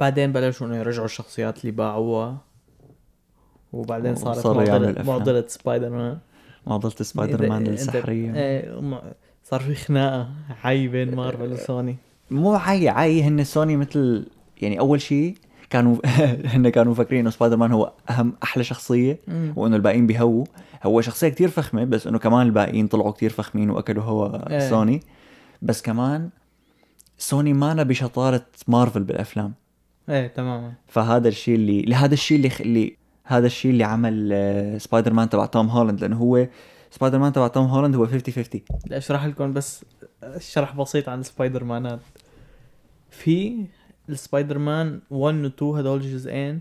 بعدين 0.00 0.32
بلشوا 0.32 0.66
إنه 0.66 0.76
يرجعوا 0.76 1.06
الشخصيات 1.06 1.60
اللي 1.60 1.72
باعوها. 1.72 2.36
وبعدين 3.72 4.14
صارت 4.14 4.36
يعملوا 4.68 4.86
معضلة. 4.92 5.02
معضلة 5.06 5.44
سبايدر 5.48 5.90
مان 5.90 6.18
معضله 6.66 6.90
سبايدر 6.90 7.48
مان 7.48 7.66
إيه، 8.36 8.80
م- 8.80 8.98
صار 9.44 9.60
في 9.60 9.74
خناقة 9.74 10.28
حي 10.60 10.88
بين 10.88 11.14
مارفل 11.14 11.52
وسوني. 11.52 11.96
مو 12.30 12.54
عي 12.54 12.88
عي 12.88 13.22
هن 13.22 13.44
سوني 13.44 13.76
مثل 13.76 14.26
يعني 14.62 14.78
أول 14.80 15.00
شيء 15.00 15.34
كانوا 15.70 15.96
هن 16.54 16.68
كانوا 16.68 16.92
مفكرين 16.92 17.20
إنه 17.20 17.30
سبايدر 17.30 17.56
مان 17.56 17.72
هو 17.72 17.92
اهم 18.10 18.32
أحلى 18.42 18.64
شخصية 18.64 19.18
وإنه 19.56 19.76
الباقيين 19.76 20.06
بيهووا. 20.06 20.44
هو 20.82 21.00
شخصية 21.00 21.28
كتير 21.28 21.48
فخمة 21.48 21.84
بس 21.84 22.06
إنه 22.06 22.18
كمان 22.18 22.46
الباقيين 22.46 22.86
طلعوا 22.86 23.10
كتير 23.10 23.30
فخمين 23.30 23.70
وأكلوا 23.70 24.02
هو 24.04 24.44
إيه. 24.50 24.68
سوني. 24.70 25.00
بس 25.62 25.82
كمان 25.82 26.28
سوني 27.18 27.52
مانا 27.52 27.82
بشطاره 27.82 28.46
مارفل 28.68 29.02
بالأفلام. 29.02 29.54
إيه 30.08 30.26
تماما. 30.26 30.72
فهذا 30.86 31.28
الشيء 31.28 31.54
اللي 31.54 31.82
لهذا 31.82 32.14
الشيء 32.14 32.36
اللي 32.36 32.50
اللي 32.60 32.96
هذا 33.24 33.46
الشيء 33.46 33.70
اللي 33.70 33.84
عمل 33.84 34.30
آه، 34.32 34.78
سبايدر 34.78 35.12
مان 35.12 35.28
تبع 35.28 35.46
توم 35.46 35.68
هولاند 35.68 36.00
لأنه 36.00 36.16
هو 36.16 36.48
سبايدر 36.90 37.18
مان 37.18 37.32
تبع 37.32 37.48
توم 37.48 37.66
هولاند 37.66 37.96
هو 37.96 38.06
50 38.06 38.34
50 38.34 38.60
بدي 38.84 38.96
أشرح 38.96 39.24
لكم 39.26 39.52
بس 39.52 39.84
شرح 40.38 40.76
بسيط 40.76 41.08
عن 41.08 41.22
سبايدر 41.22 41.64
مانات 41.64 42.00
في 43.10 43.66
السبايدر 44.08 44.58
مان 44.58 45.00
1 45.10 45.34
و 45.34 45.46
2 45.46 45.72
هدول 45.78 46.00
الجزئين 46.00 46.60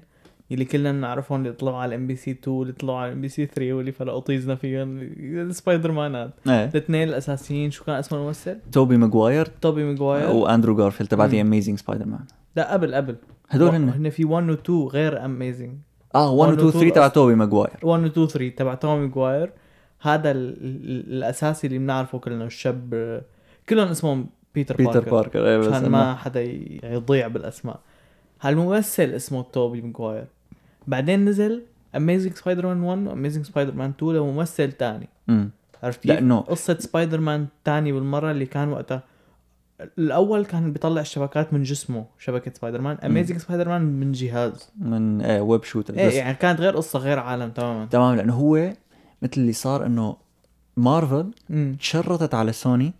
اللي 0.53 0.65
كلنا 0.65 0.91
بنعرفهم 0.91 1.39
اللي 1.41 1.51
طلعوا 1.53 1.77
على 1.77 1.95
ام 1.95 2.07
بي 2.07 2.15
سي 2.15 2.31
2 2.31 2.61
اللي 2.61 2.73
طلعوا 2.73 2.97
على 2.99 3.13
ام 3.13 3.21
بي 3.21 3.29
سي 3.29 3.45
3 3.45 3.73
واللي 3.73 3.91
فلقوا 3.91 4.19
طيزنا 4.19 4.55
فيهم. 4.55 4.99
السبايدر 5.21 5.91
مانات 5.91 6.31
إيه. 6.47 6.65
الاثنين 6.65 7.09
الأساسيين 7.09 7.71
شو 7.71 7.83
كان 7.83 7.95
اسمه 7.95 8.17
الممثل؟ 8.19 8.57
توبي 8.71 8.97
ماجواير. 8.97 9.45
توبي 9.45 9.83
ماجواير. 9.83 10.29
واندرو 10.29 10.75
جارفيلد 10.75 11.09
تبع. 11.09 11.25
The 11.25 11.41
Amazing 11.41 11.77
Spider-Man 11.77 12.25
لا 12.55 12.73
قبل 12.73 12.95
قبل. 12.95 13.15
هدول 13.49 13.69
هن. 13.69 13.89
هن 13.89 14.09
في 14.09 14.25
1 14.25 14.49
و 14.49 14.53
2 14.53 14.87
غير 14.87 15.25
Amazing 15.25 15.71
آه 16.15 16.31
1 16.31 16.51
و 16.51 16.53
2 16.55 16.71
3 16.71 16.89
تبع 16.89 17.07
توبي 17.07 17.35
ماجواير. 17.35 17.77
1 17.83 18.03
و 18.03 18.05
2 18.07 18.27
3 18.27 18.49
تبع 18.55 18.73
توبي 18.75 19.01
ماجواير. 19.01 19.51
هذا 20.01 20.31
ال- 20.31 20.57
ال- 20.63 21.13
الأساسي 21.13 21.67
اللي 21.67 21.77
بنعرفه 21.79 22.17
كلنا 22.19 22.45
الشاب. 22.45 23.21
كلهم 23.69 23.87
اسمهم 23.87 24.27
بيتر, 24.55 24.75
بيتر 24.75 24.91
باركر, 24.91 25.11
باركر 25.11 25.47
إيه 25.47 25.69
عشان 25.75 25.89
ما 25.89 26.15
حدا 26.15 26.41
يضيع 26.83 27.27
بالأسماء. 27.27 27.79
هالممثل 28.41 29.03
اسمه 29.03 29.41
توبي 29.53 29.81
ماجواير. 29.81 30.25
بعدين 30.87 31.25
نزل 31.25 31.63
Amazing 31.95 32.33
Spider-Man 32.33 32.83
1 32.83 33.07
و 33.07 33.45
Amazing 33.45 33.73
Spider-Man 33.73 33.89
2 33.89 34.15
لممثل 34.15 34.73
امم 35.29 35.51
عرفت 35.83 35.99
كيف؟ 35.99 36.11
لأنه 36.11 36.39
قصة 36.39 36.77
سبايدر 36.79 37.19
مان 37.19 37.47
تاني 37.63 37.91
بالمرة 37.91 38.31
اللي 38.31 38.45
كان 38.45 38.69
وقتها. 38.69 39.03
الأول 39.97 40.45
كان 40.45 40.73
بيطلع 40.73 41.01
الشبكات 41.01 41.53
من 41.53 41.63
جسمه 41.63 42.05
شبكة 42.19 42.51
سبايدر 42.53 42.81
مان 42.81 42.97
Amazing 42.97 43.37
Spider-Man 43.37 43.81
من 43.81 44.11
جهاز. 44.11 44.71
من 44.79 45.21
آه 45.21 45.41
web 45.41 45.63
shooter 45.63 45.93
إيه 45.93 46.17
يعني 46.17 46.35
كانت 46.35 46.59
غير 46.59 46.75
قصة 46.75 46.99
غير 46.99 47.19
عالم 47.19 47.49
تماما. 47.49 47.85
تمام 47.85 48.15
لأنه 48.15 48.33
هو 48.33 48.73
مثل 49.21 49.33
اللي 49.37 49.53
صار 49.53 49.85
إنه 49.85 50.17
مارفل 50.77 51.31
تشرطت 51.79 52.33
على 52.33 52.51
سوني 52.51 52.93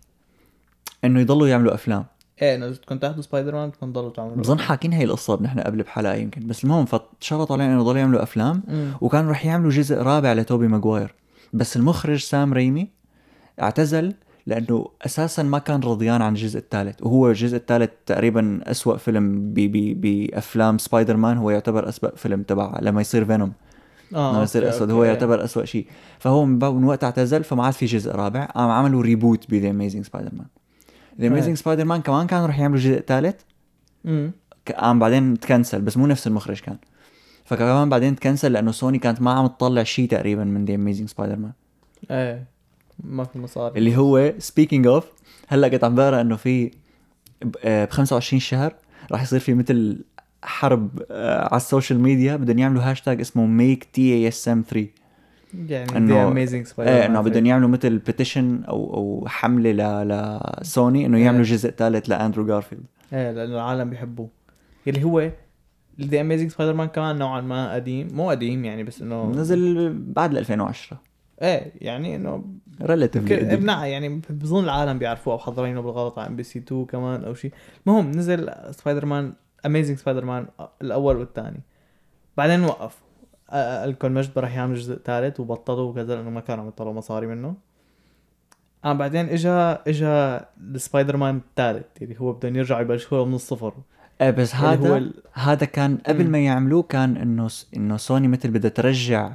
إنه 1.04 1.20
يضلوا 1.20 1.48
يعملوا 1.48 1.74
أفلام. 1.74 2.04
إيه 2.42 2.54
انه 2.54 2.68
بدكم 2.68 2.98
تاخذوا 2.98 3.22
سبايدر 3.22 3.54
مان 3.54 3.68
بدكم 3.68 3.90
تضلوا 3.92 4.10
تعملوا 4.10 4.36
بظن 4.36 4.58
حاكين 4.58 4.92
هي 4.92 5.04
القصة 5.04 5.38
نحن 5.42 5.60
قبل 5.60 5.82
بحلقة 5.82 6.14
يمكن 6.14 6.46
بس 6.46 6.64
المهم 6.64 6.84
فتشرطوا 6.84 7.56
عليهم 7.56 7.70
إنه 7.70 7.80
يضلوا 7.80 7.98
يعملوا 7.98 8.22
أفلام 8.22 8.62
مم. 8.68 8.90
وكانوا 9.00 9.30
رح 9.30 9.46
يعملوا 9.46 9.70
جزء 9.70 9.96
رابع 10.02 10.32
لتوبي 10.32 10.68
ماجواير 10.68 11.14
بس 11.52 11.76
المخرج 11.76 12.18
سام 12.18 12.52
ريمي 12.52 12.88
اعتزل 13.62 14.14
لأنه 14.46 14.86
أساسا 15.06 15.42
ما 15.42 15.58
كان 15.58 15.80
رضيان 15.80 16.22
عن 16.22 16.32
الجزء 16.32 16.58
الثالث 16.58 17.02
وهو 17.02 17.28
الجزء 17.28 17.56
الثالث 17.56 17.90
تقريبا 18.06 18.60
أسوأ 18.64 18.96
فيلم 18.96 19.52
ب- 19.54 19.60
ب- 19.60 20.00
بأفلام 20.00 20.78
سبايدر 20.78 21.16
مان 21.16 21.36
هو 21.38 21.50
يعتبر 21.50 21.88
أسوأ 21.88 22.16
فيلم 22.16 22.42
تبع 22.42 22.78
لما 22.82 23.00
يصير 23.00 23.24
فينوم. 23.24 23.52
آه 24.14 24.32
لما 24.32 24.42
يصير 24.42 24.68
أسود. 24.68 24.90
هو 24.90 25.04
يعتبر 25.04 25.44
أسوأ 25.44 25.64
شيء. 25.64 25.86
فهو 26.18 26.44
من 26.44 26.58
من 26.58 26.84
وقت 26.84 27.04
اعتزل 27.04 27.44
فما 27.44 27.64
عاد 27.64 27.72
في 27.72 27.86
جزء 27.86 28.12
رابع 28.12 28.44
قام 28.44 28.70
عملوا 28.70 29.02
reboot 29.02 29.50
ب 29.50 29.55
The 29.55 29.70
Amazing 29.70 30.04
Spider-Man 30.04 30.46
The 31.20 31.26
Amazing 31.26 31.56
Spider-Man 31.56 32.00
كمان 32.00 32.26
كانوا 32.26 32.46
رح 32.46 32.58
يعملوا 32.58 32.80
جزء 32.80 33.00
ثالث 33.00 33.40
امم 34.06 34.32
قام 34.78 34.98
بعدين 34.98 35.40
تكنسل 35.40 35.80
بس 35.80 35.96
مو 35.96 36.06
نفس 36.06 36.26
المخرج 36.26 36.60
كان. 36.60 36.76
فكمان 37.44 37.88
بعدين 37.88 38.16
تكنسل 38.16 38.52
لأنه 38.52 38.72
سوني 38.72 38.98
كانت 38.98 39.22
ما 39.22 39.32
عم 39.32 39.46
تطلع 39.46 39.82
شيء 39.82 40.08
تقريبا 40.08 40.44
من 40.44 40.64
The 40.64 40.74
Amazing 40.74 41.08
Spider-Man 41.08 41.52
إيه 42.10 42.44
ما 43.04 43.24
في 43.24 43.38
مصاري. 43.38 43.78
اللي 43.78 43.96
هو 43.96 44.32
speaking 44.38 44.86
of 44.86 45.04
هلأ 45.48 45.68
كنت 45.68 45.84
عم 45.84 45.94
بقرأ 45.94 46.20
إنه 46.20 46.36
في 46.36 46.70
ب 47.44 47.86
25 47.90 48.40
شهر 48.40 48.74
راح 49.12 49.22
يصير 49.22 49.40
في 49.40 49.54
مثل 49.54 50.04
حرب 50.42 51.02
آه، 51.10 51.48
على 51.48 51.56
السوشيال 51.56 52.00
ميديا 52.00 52.36
بدهم 52.36 52.58
يعملوا 52.58 52.82
هاشتاج 52.82 53.20
اسمه 53.20 53.46
Make 53.46 53.84
TASM 53.84 54.64
3 54.70 54.86
يعني 55.68 56.22
Amazing 56.22 56.66
Spider 56.66 56.92
إيه 56.92 57.06
إنه 57.06 57.20
بدهم 57.20 57.46
يعملوا 57.46 57.68
مثل 57.68 57.98
petition 57.98 58.64
أو 58.64 58.94
أو 58.94 59.24
حملة 59.28 59.72
ل 60.02 60.40
لسوني 60.60 61.06
إنه 61.06 61.18
يعملوا 61.18 61.44
إيه. 61.44 61.50
جزء 61.52 61.70
ثالث 61.70 62.10
لاندرو 62.10 62.46
جارفيلد 62.46 62.84
إيه 63.12 63.30
لأنه 63.32 63.54
العالم 63.54 63.90
بيحبوه. 63.90 64.28
اللي 64.88 65.04
هو 65.04 65.30
The 66.00 66.20
Amazing 66.20 66.50
Spider-Man 66.50 66.88
كمان 66.88 67.18
نوعا 67.18 67.40
ما 67.40 67.74
قديم. 67.74 68.08
مو 68.12 68.30
قديم 68.30 68.64
يعني 68.64 68.82
بس 68.82 69.02
إنه 69.02 69.30
نزل 69.30 69.92
بعد 69.98 70.36
2010 70.36 71.00
إيه 71.42 71.72
يعني 71.80 72.16
إنه 72.16 72.44
relatively 72.82 73.36
ك- 73.36 73.54
بنع 73.54 73.86
يعني 73.86 74.20
بظن 74.30 74.64
العالم 74.64 74.98
بيعرفوه 74.98 75.32
أو 75.34 75.38
حضرينه 75.38 75.80
بالغلط 75.80 76.18
على 76.18 76.28
إم 76.28 76.36
بي 76.36 76.42
سي 76.42 76.58
2 76.58 76.84
كمان 76.84 77.24
أو 77.24 77.34
شيء 77.34 77.52
المهم 77.86 78.10
نزل 78.10 78.50
سبايدر 78.70 79.06
مان 79.06 79.32
Amazing 79.66 79.98
Spider-Man 79.98 80.46
الأول 80.82 81.16
والثاني. 81.16 81.60
بعدين 82.36 82.64
وقف. 82.64 83.03
الكل 83.54 84.10
مفكر 84.12 84.38
راح 84.38 84.56
يعمل 84.56 84.74
جزء 84.74 84.98
ثالث 85.04 85.40
وبطلوا 85.40 85.90
وكذا 85.90 86.14
لأنه 86.16 86.30
ما 86.30 86.40
كانوا 86.40 86.62
عم 86.62 86.68
يطلعوا 86.68 86.94
مصاري 86.94 87.26
منه 87.26 87.54
آه 88.84 88.92
بعدين 88.92 89.28
اجى 89.28 89.48
اجى 89.88 90.40
السبايدر 90.74 91.16
مان 91.16 91.36
الثالث 91.36 91.84
اللي 92.02 92.20
هو 92.20 92.32
بدهم 92.32 92.56
يرجعوا 92.56 92.80
يبلشوا 92.80 93.24
من 93.24 93.34
الصفر 93.34 93.74
إيه 94.20 94.30
بس 94.30 94.54
هذا 94.54 94.90
هو 94.90 94.96
ال... 94.96 95.14
هذا 95.32 95.64
كان 95.66 95.98
قبل. 96.06 96.30
ما 96.30 96.38
يعملوه 96.38 96.82
كان 96.82 97.16
إنه 97.16 97.48
إنه 97.76 97.96
سوني 97.96 98.28
مثل 98.28 98.50
بدها 98.50 98.70
ترجع 98.70 99.32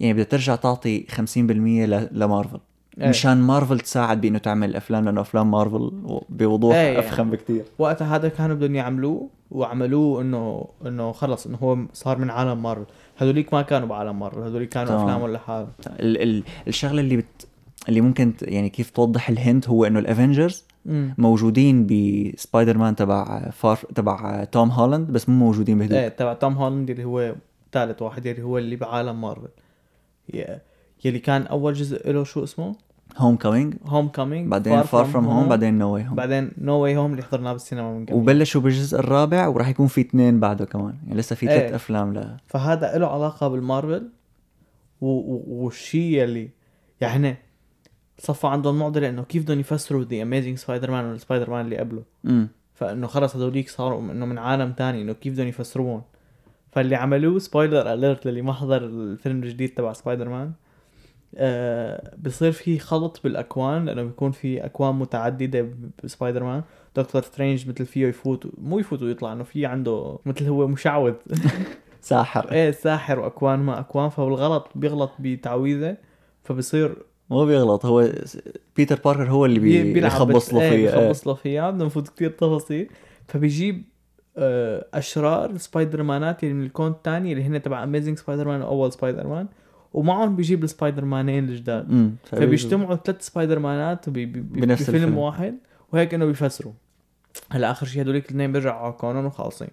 يعني 0.00 0.12
بدها 0.12 0.24
ترجع 0.24 0.56
تعطي 0.56 1.06
50% 1.16 1.38
ل- 1.40 2.08
لمارفل 2.12 2.60
إيه. 3.00 3.08
مشان 3.08 3.36
مارفل 3.36 3.80
تساعد 3.80 4.20
بإنه 4.20 4.38
تعمل 4.38 4.76
أفلام 4.76 5.04
لأنه 5.04 5.20
أفلام 5.20 5.50
مارفل 5.50 5.90
بوضوح 6.28 6.74
إيه. 6.74 6.98
أفخم 6.98 7.30
بكثير 7.30 7.64
وقتها 7.78 8.16
هذا 8.16 8.28
كانوا 8.28 8.56
بدهم 8.56 8.74
يعملوه 8.74 9.28
وعملوه 9.50 10.22
إنه 10.22 10.68
إنه 10.86 11.12
خلص 11.12 11.46
إنه 11.46 11.56
هو 11.56 11.78
صار 11.92 12.18
من 12.18 12.30
عالم 12.30 12.62
مارفل. 12.62 12.86
هذوليك 13.16 13.54
ما 13.54 13.62
كانوا 13.62 13.88
بعالم 13.88 14.18
مارفل 14.18 14.40
هذوليك 14.40 14.68
كانوا. 14.68 15.02
افلامهم 15.02 15.32
لحالهم 15.32 15.68
ال 15.86 16.22
ال 16.22 16.42
الشغلة 16.68 17.00
اللي 17.00 17.16
بت 17.16 17.46
اللي 17.88 18.00
ممكن 18.00 18.36
ت- 18.36 18.42
يعني 18.42 18.68
كيف 18.68 18.90
توضح 18.90 19.28
ال 19.28 19.36
hint 19.36 19.68
هو 19.68 19.84
إنه 19.84 19.98
ال 19.98 20.05
Avengers 20.05 20.64
موجودين 21.18 21.86
بسبايدر 21.86 22.78
مان 22.78 22.96
تبع 22.96 23.50
Far 23.50 23.76
تبع 23.76 24.44
توم 24.44 24.70
هولاند 24.70 25.10
بس 25.10 25.28
مو 25.28 25.34
موجودين 25.46 25.78
بهدول 25.78 25.98
إيه 25.98 26.08
تبع 26.08 26.32
توم 26.34 26.52
هولاند 26.52 26.90
اللي 26.90 27.04
هو 27.04 27.34
ثالث 27.72 28.02
واحد 28.02 28.26
اللي 28.26 28.42
هو 28.42 28.58
اللي 28.58 28.76
بعالم 28.76 29.20
مارفل. 29.20 29.48
يلي 31.04 31.18
كان 31.18 31.42
أول 31.42 31.72
جزء 31.74 32.12
له 32.12 32.24
شو 32.24 32.44
اسمه؟ 32.44 32.74
Homecoming 33.16 33.74
Homecoming 33.86 34.50
بعدين 34.50 34.82
Far 34.82 35.04
From 35.04 35.24
Home 35.24 35.48
بعدين 35.48 35.78
No 35.78 35.94
Way 35.94 36.06
Home 36.06 36.14
بعدين 36.14 36.50
No 36.58 36.74
Way 36.74 36.96
Home 36.96 37.12
اللي 37.12 37.22
حضرناه 37.22 37.52
بالسينما 37.52 37.92
من 37.92 38.06
قبل. 38.06 38.14
وبلشوا 38.14 38.60
بالجزء 38.60 38.98
الرابع 38.98 39.46
وراح 39.46 39.68
يكون 39.68 39.86
في 39.86 40.00
اثنين 40.00 40.40
بعده 40.40 40.64
كمان. 40.64 40.94
يعني 41.06 41.20
لسه 41.20 41.36
في 41.36 41.46
ثلاث 41.46 41.62
إيه. 41.62 41.74
أفلام 41.74 42.14
ل 42.14 42.36
فهذا 42.46 42.98
له 42.98 43.06
علاقة 43.06 43.48
بالمارفل 43.48 44.08
و... 45.00 45.06
و... 45.06 45.44
والشيء 45.46 46.22
يلي 46.22 46.50
يعني 47.00 47.36
صفى 48.18 48.46
عندهم 48.46 48.78
معضلة 48.78 49.08
إنه 49.08 49.22
كيف 49.22 49.42
بدهم 49.42 49.60
يفسروا 49.60 50.04
The 50.04 50.22
Amazing 50.22 50.58
Spider-Man 50.58 50.90
وال 50.90 51.04
Spider-Man 51.04 51.64
اللي 51.64 51.78
قبله. 51.78 52.02
امم 52.24 52.48
فإنه 52.74 53.06
خلص 53.06 53.36
هذوليك 53.36 53.68
صاروا 53.68 54.00
إنه 54.00 54.26
من 54.26 54.38
عالم 54.38 54.72
تاني 54.72 55.02
إنه 55.02 55.12
كيف 55.12 55.32
بدهم 55.32 55.48
يفسروهم. 55.48 56.02
فاللي 56.70 56.96
عملوه 56.96 57.38
spoiler 57.38 57.92
alert 57.92 58.26
للي 58.26 58.42
ما 58.42 58.52
حضر 58.52 58.84
الفيلم 58.84 59.42
الجديد 59.42 59.68
تبع 59.68 59.92
سبايدر 59.92 60.28
مان 60.28 60.52
آه 61.34 62.14
بصير 62.18 62.52
في 62.52 62.78
خلط 62.78 63.20
بالأكوان 63.24 63.84
لأنه 63.84 64.02
بيكون 64.02 64.30
في 64.30 64.64
أكوان 64.64 64.94
متعددة 64.94 65.68
ب 66.04 66.44
Spider-Man 66.44 66.62
Doctor 66.96 67.22
Strange 67.22 67.68
مثل 67.68 67.86
فيه 67.86 68.06
يفوت 68.06 68.46
مو 68.58 68.78
يفوت 68.78 69.02
ويطلع 69.02 69.32
إنه 69.32 69.44
في 69.44 69.66
عنده 69.66 70.18
مثل 70.26 70.44
هو 70.44 70.66
مشعوذ. 70.66 71.14
ساحر. 72.00 72.52
إيه 72.52 72.70
ساحر 72.70 73.18
وأكوان 73.18 73.58
ما 73.58 73.80
أكوان. 73.80 74.08
فبالغلط 74.08 74.68
بيغلط 74.74 75.10
بتعويذة 75.18 75.96
فبصير 76.44 76.96
مو 77.30 77.46
بيغلط 77.46 77.86
هو 77.86 78.08
Peter 78.76 78.98
Parker 79.04 79.30
هو 79.30 79.46
اللي 79.46 79.58
بي... 79.60 79.92
بيخبص 79.92 80.54
له 80.54 80.58
بت- 80.60 80.64
فيه 80.66 80.72
إيه 80.76 80.88
إيه. 80.90 81.00
بيخبص 81.00 81.26
له 81.26 81.34
فيها 81.34 81.70
بدنا 81.70 81.84
نفوت 81.84 82.08
كثير 82.08 82.30
تفاصيل. 82.30 82.88
فبيجيب 83.28 83.82
آه، 84.38 84.86
أشرار 84.94 85.56
سبايدر 85.58 86.02
مانات 86.02 86.42
اللي 86.44 86.54
من 86.54 86.62
الكون 86.64 86.90
الثاني 86.90 87.32
اللي 87.32 87.44
هن 87.44 87.62
تبع 87.62 87.82
Amazing 87.82 88.18
Spider-Man 88.18 88.62
وأول 88.62 88.92
سبايدر 88.92 89.26
مان 89.26 89.46
ومعهم 89.96 90.36
بيجيب 90.36 90.64
السبايدر 90.64 91.04
مانين 91.04 91.48
الجداد 91.48 92.14
فبيجتمعوا 92.24 92.96
ثلاث 92.96 93.26
سبايدر 93.26 93.58
مانات 93.58 94.08
بي 94.10 94.26
بي 94.26 94.40
بي 94.40 94.60
بنفس 94.60 94.82
بفيلم 94.82 94.96
الفيلم. 94.96 95.18
واحد 95.18 95.54
وهيك 95.92 96.14
إنه 96.14 96.24
بيفسروا 96.26 96.72
هلا 97.50 97.70
آخر 97.70 97.86
شيء 97.86 98.02
هدوليك 98.02 98.24
الاثنين 98.24 98.52
بيرجعوا 98.52 98.80
على 98.84 98.92
كونهم 98.92 99.24
وخالصين 99.26 99.68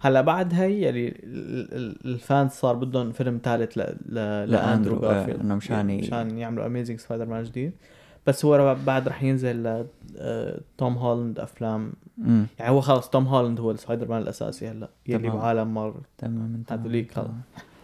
هلا 0.00 0.20
بعد 0.20 0.54
هي 0.54 0.90
ال- 0.90 2.06
ال 2.06 2.15
fans 2.15 2.50
صار 2.50 2.74
بدهم 2.76 3.12
فيلم 3.12 3.40
ثالث 3.44 3.78
ل... 3.78 3.80
ل... 4.08 4.14
لأندرو 4.50 4.96
آه، 4.96 5.00
جارفيلد. 5.00 5.40
إنه 5.40 5.54
مشان 5.54 5.90
ي- 5.90 5.98
مشان 6.00 6.38
يعملوا 6.38 6.66
Amazing 6.66 6.98
Spider-Man 7.00 7.42
جديد. 7.42 7.72
بس 8.26 8.44
هو 8.44 8.76
بعد 8.86 9.08
رح 9.08 9.22
ينزل 9.22 9.84
آه، 10.18 10.60
Tom 10.78 10.94
Holland 10.98 11.38
أفلام. 11.38 11.92
امم 12.18 12.46
يعني 12.58 12.70
هو 12.70 12.80
خلص 12.80 13.08
Tom 13.10 13.26
Holland 13.26 13.60
هو 13.60 13.70
السبايدر 13.70 14.08
مان 14.08 14.22
الأساسي 14.22 14.68
هلا 14.68 14.88
يلي. 15.06 15.30
بعالم 15.30 15.74
مارفل. 15.74 16.00
تمام 16.18 16.62
تمام، 16.66 16.80
هذوليك. 16.80 17.12
خلص. 17.14 17.26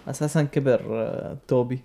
أساسا 0.07 0.43
كبر 0.43 0.81
آه، 0.91 1.37
Tobey. 1.49 1.81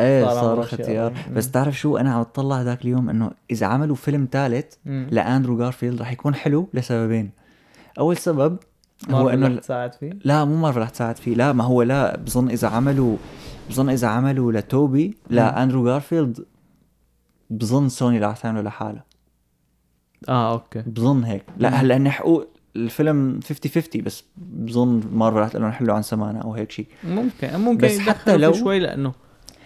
إيه 0.00 0.24
صار 0.24 0.34
صار 0.34 0.52
عمره 0.52 0.66
شيء 0.66 0.78
ختيار 0.82 1.12
قريب. 1.12 1.34
بس 1.34 1.50
تعرف 1.50 1.78
شو؟ 1.78 1.96
أنا 1.96 2.12
عم 2.12 2.20
اطلع 2.20 2.62
ذاك 2.62 2.84
اليوم 2.84 3.10
إنه 3.10 3.30
إذا 3.50 3.66
عملوا 3.66 3.96
فيلم 3.96 4.28
ثالث. 4.32 4.74
ل 4.86 4.96
Andrew 4.96 5.58
Garfield 5.58 6.00
رح 6.00 6.12
يكون 6.12 6.34
حلو 6.34 6.68
لسببين. 6.74 7.30
أول 7.98 8.16
سبب 8.16 8.58
هو 9.10 9.28
إنه 9.28 9.46
رح 9.46 9.58
تساعد 9.58 9.94
فيه؟ 9.94 10.10
لا 10.24 10.44
مو 10.44 10.56
مارفل 10.56 10.80
رح 10.80 10.88
تساعد 10.88 11.16
فيه. 11.16 11.34
لا 11.34 11.52
ما 11.52 11.64
هو 11.64 11.82
لا 11.82 12.16
بظن 12.16 12.50
إذا 12.50 12.68
عملوا 12.68 13.16
بظن 13.70 13.88
إذا 13.90 14.08
عملوا 14.08 14.52
ل 14.52 14.63
Tobey 14.63 15.16
لا 15.30 15.62
Andrew 15.62 15.84
Garfield 15.84 16.44
بظن 17.50 17.88
سوني 17.88 18.18
رح 18.18 18.36
تعمله 18.36 18.62
لحالها 18.62 19.04
آه 20.28 20.52
أوكي. 20.52 20.82
بظن 20.82 21.24
هيك. 21.24 21.44
لا. 21.56 21.68
هلأ 21.68 22.10
حقوق 22.10 22.48
الفيلم 22.84 23.40
50 23.48 23.72
50 23.82 24.02
بس 24.02 24.24
بظن 24.36 25.02
مارفل 25.12 25.38
رح 25.40 25.48
تقول 25.48 25.72
حلوا 25.72 25.94
عن 25.94 26.02
سمانا 26.02 26.38
أو 26.40 26.54
هيك 26.54 26.70
شيء 26.70 26.86
ممكن 27.04 27.56
ممكن 27.60 27.86
بس 27.86 27.98
حتى 27.98 28.36
لو- 28.36 28.52
شوي 28.52 28.78
لأنه 28.78 29.12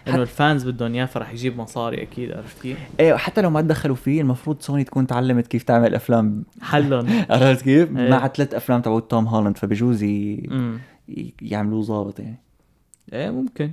انه 0.09 0.23
ال 0.23 0.32
fans 0.32 0.69
بدهم 0.69 0.95
إياه 0.95 1.05
فرح 1.07 1.33
يجيب 1.33 1.59
مصاري 1.59 2.03
أكيد 2.03 2.33
عرفت 2.33 2.63
كيف؟ 2.63 2.79
إيه 3.01 3.15
حتى 3.15 3.41
لو 3.43 3.51
ما 3.51 3.61
تدخلوا 3.61 3.97
فيه 3.97 4.21
المفروض 4.21 4.61
سوني 4.61 4.85
تكون 4.85 5.07
تعلمت 5.07 5.47
كيف 5.47 5.63
تعمل 5.63 5.95
أفلام 5.95 6.45
حلهم 6.63 7.07
عرفت 7.31 7.65
كيف؟ 7.65 7.97
إيه. 7.97 8.11
مع 8.11 8.29
ثلاث 8.29 8.55
أفلام 8.55 8.81
تبعت 8.83 9.11
Tom 9.11 9.27
Holland 9.29 9.57
فبجوز 9.59 10.03
يعملوه 11.43 11.83
ظابط 11.83 12.21
يعني 12.21 12.41
إيه 13.13 13.31
ممكن 13.31 13.71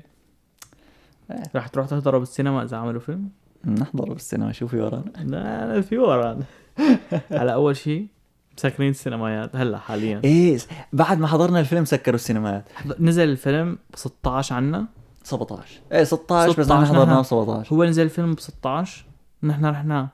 إيه. 1.32 1.43
رح 1.56 1.67
تروح 1.67 1.88
تحضره 1.88 2.17
بالسينما 2.17 2.63
إذا 2.63 2.77
عملوا 2.77 3.01
فيلم؟ 3.01 3.30
نحضره 3.65 4.13
بالسينما 4.13 4.51
شو 4.51 4.67
في 4.67 4.80
ورانا 4.80 5.04
لا 5.23 5.73
لا 5.75 5.82
في 5.82 5.97
ورانا 5.97 6.43
على 7.32 7.54
أول 7.54 7.75
شيء 7.75 8.08
مسكرين 8.57 8.89
السينمايات 8.89 9.55
هلا 9.55 9.77
حاليا. 9.77 10.21
إيه 10.23 10.57
بعد 10.93 11.19
ما 11.19 11.27
حضرنا 11.27 11.59
الفيلم 11.59 11.85
سكروا 11.85 12.15
السينمات 12.15 12.63
نزل 12.99 13.29
الفيلم 13.29 13.77
ب 13.93 13.95
16 13.95 14.55
عنا؟ 14.55 14.85
17 15.23 15.81
إيه 15.91 16.03
16 16.03 16.49
بس 16.59 16.65
16 16.65 16.81
نحن 16.81 16.95
حضرناه 16.95 17.21
ب 17.21 17.25
17 17.25 17.75
هو 17.75 17.83
نزل 17.83 18.03
الفيلم 18.03 18.33
ب 18.33 18.39
16 18.39 19.05
نحن 19.43 19.65
رحنا 19.65 20.07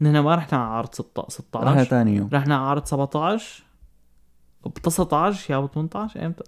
نحن 0.00 0.18
ما 0.18 0.34
رحنا 0.34 0.58
على 0.58 0.74
عرض 0.74 0.94
16 0.94 1.42
رحنا 1.54 1.70
16 1.84 1.90
ثاني 1.90 2.16
يوم. 2.16 2.28
رحنا 2.32 2.56
على 2.56 2.64
عرض 2.66 2.86
17 2.86 3.62
ب 4.66 4.68
19 4.82 5.52
يا 5.54 5.58
ب 5.60 5.66
18 5.74 6.26
إمتى؟ 6.26 6.44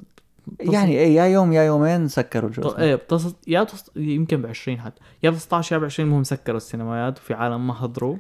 يعني 0.61 0.93
إيه 0.99 1.17
يا 1.17 1.25
يوم 1.25 1.53
يا 1.53 1.63
يومين 1.63 2.09
سكروا 2.09 2.49
الجو 2.51 2.69
إيه 2.69 2.95
بتص... 2.95 3.35
يا 3.47 3.63
بتص... 3.63 3.91
يمكن 3.97 4.43
ب 4.43 4.47
20 4.47 4.81
حتى. 4.81 5.01
يا 5.23 5.31
ب 5.31 5.35
16 5.35 5.75
يا 5.77 5.81
ب 5.81 5.85
20 5.85 6.09
المهم 6.09 6.25
سكروا 6.25 6.57
السينمايات 6.57 7.19
وفي 7.19 7.35
عالم 7.35 7.67
ما 7.67 7.75
حضروا 7.75 8.17